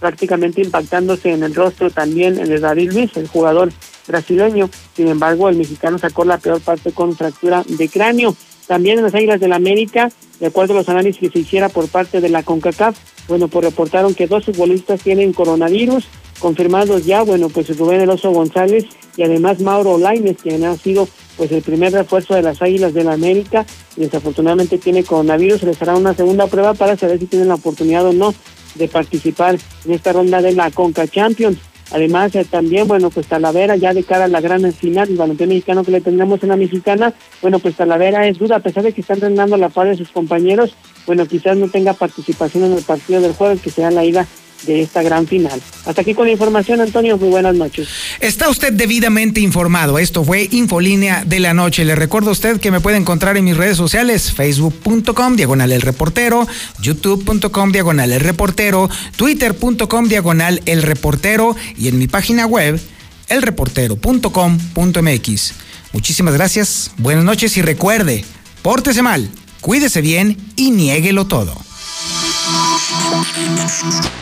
prácticamente 0.00 0.60
impactándose 0.60 1.32
en 1.32 1.42
el 1.42 1.54
rostro 1.54 1.90
también 1.90 2.38
el 2.38 2.60
David 2.60 2.92
Luis, 2.92 3.16
el 3.16 3.28
jugador 3.28 3.72
brasileño. 4.06 4.68
Sin 4.96 5.08
embargo, 5.08 5.48
el 5.48 5.56
mexicano 5.56 5.98
sacó 5.98 6.24
la 6.24 6.38
peor 6.38 6.60
parte 6.60 6.92
con 6.92 7.16
fractura 7.16 7.62
de 7.66 7.88
cráneo. 7.88 8.34
También 8.66 8.98
en 8.98 9.04
las 9.04 9.14
Águilas 9.14 9.40
del 9.40 9.52
América, 9.52 10.10
de 10.40 10.46
acuerdo 10.46 10.74
a 10.74 10.76
los 10.78 10.88
análisis 10.88 11.20
que 11.20 11.30
se 11.30 11.38
hiciera 11.40 11.68
por 11.68 11.88
parte 11.88 12.20
de 12.20 12.28
la 12.28 12.42
CONCACAF, 12.42 12.96
bueno, 13.28 13.48
pues 13.48 13.64
reportaron 13.64 14.14
que 14.14 14.26
dos 14.26 14.44
futbolistas 14.44 15.00
tienen 15.00 15.32
coronavirus, 15.32 16.04
confirmados 16.38 17.04
ya, 17.04 17.22
bueno, 17.22 17.48
pues 17.48 17.76
Rubén 17.76 18.00
Eloso 18.00 18.30
González 18.30 18.86
y 19.16 19.22
además 19.22 19.60
Mauro 19.60 19.98
Laines, 19.98 20.36
quien 20.42 20.64
ha 20.64 20.76
sido 20.76 21.08
pues 21.36 21.52
el 21.52 21.62
primer 21.62 21.92
refuerzo 21.92 22.34
de 22.34 22.42
las 22.42 22.60
Águilas 22.60 22.94
de 22.94 23.04
la 23.04 23.12
América. 23.12 23.64
Y 23.96 24.02
desafortunadamente 24.02 24.78
tiene 24.78 25.04
coronavirus, 25.04 25.62
les 25.62 25.80
hará 25.82 25.96
una 25.96 26.14
segunda 26.14 26.46
prueba 26.46 26.74
para 26.74 26.96
saber 26.96 27.18
si 27.18 27.26
tienen 27.26 27.48
la 27.48 27.54
oportunidad 27.54 28.06
o 28.06 28.12
no 28.12 28.34
de 28.74 28.88
participar 28.88 29.58
en 29.84 29.92
esta 29.92 30.12
ronda 30.12 30.40
de 30.42 30.52
la 30.52 30.70
Conca 30.70 31.06
Champions. 31.06 31.58
Además, 31.92 32.34
eh, 32.34 32.46
también, 32.48 32.88
bueno, 32.88 33.10
pues 33.10 33.26
Talavera, 33.26 33.76
ya 33.76 33.92
de 33.92 34.02
cara 34.02 34.24
a 34.24 34.28
la 34.28 34.40
gran 34.40 34.72
final 34.72 35.08
del 35.08 35.18
balompié 35.18 35.46
mexicano 35.46 35.84
que 35.84 35.90
le 35.90 36.00
tendremos 36.00 36.42
en 36.42 36.48
la 36.48 36.56
mexicana, 36.56 37.12
bueno, 37.42 37.58
pues 37.58 37.76
Talavera 37.76 38.26
es 38.26 38.38
duda, 38.38 38.56
a 38.56 38.60
pesar 38.60 38.82
de 38.82 38.92
que 38.92 39.02
están 39.02 39.16
entrenando 39.16 39.56
a 39.56 39.58
la 39.58 39.68
par 39.68 39.88
de 39.88 39.96
sus 39.96 40.10
compañeros, 40.10 40.74
bueno, 41.06 41.26
quizás 41.26 41.56
no 41.56 41.68
tenga 41.68 41.92
participación 41.92 42.64
en 42.64 42.72
el 42.72 42.82
partido 42.82 43.20
del 43.20 43.34
jueves, 43.34 43.60
que 43.60 43.70
sea 43.70 43.90
la 43.90 44.04
ida 44.04 44.26
de 44.66 44.82
esta 44.82 45.02
gran 45.02 45.26
final. 45.26 45.60
Hasta 45.84 46.02
aquí 46.02 46.14
con 46.14 46.26
la 46.26 46.32
información, 46.32 46.80
Antonio. 46.80 47.18
Muy 47.18 47.28
buenas 47.28 47.54
noches. 47.54 47.88
Está 48.20 48.48
usted 48.48 48.72
debidamente 48.72 49.40
informado. 49.40 49.98
Esto 49.98 50.24
fue 50.24 50.48
Infolínea 50.50 51.24
de 51.24 51.40
la 51.40 51.52
Noche. 51.54 51.84
Le 51.84 51.94
recuerdo 51.94 52.30
a 52.30 52.32
usted 52.32 52.60
que 52.60 52.70
me 52.70 52.80
puede 52.80 52.96
encontrar 52.96 53.36
en 53.36 53.44
mis 53.44 53.56
redes 53.56 53.76
sociales, 53.76 54.32
facebook.com, 54.32 55.36
diagonal 55.36 55.72
el 55.72 55.82
reportero, 55.82 56.46
youtube.com, 56.80 57.72
diagonal 57.72 58.12
el 58.12 58.20
reportero, 58.20 58.88
twitter.com, 59.16 60.08
diagonal 60.08 60.62
el 60.66 60.82
reportero 60.82 61.56
y 61.76 61.88
en 61.88 61.98
mi 61.98 62.06
página 62.08 62.46
web, 62.46 62.80
elreportero.com.mx. 63.28 65.52
Muchísimas 65.92 66.34
gracias, 66.34 66.92
buenas 66.96 67.24
noches 67.24 67.56
y 67.56 67.62
recuerde, 67.62 68.24
pórtese 68.62 69.02
mal, 69.02 69.28
Cuídese 69.62 70.00
bien 70.00 70.36
y 70.56 70.72
niéguelo 70.72 71.28
todo. 71.28 71.54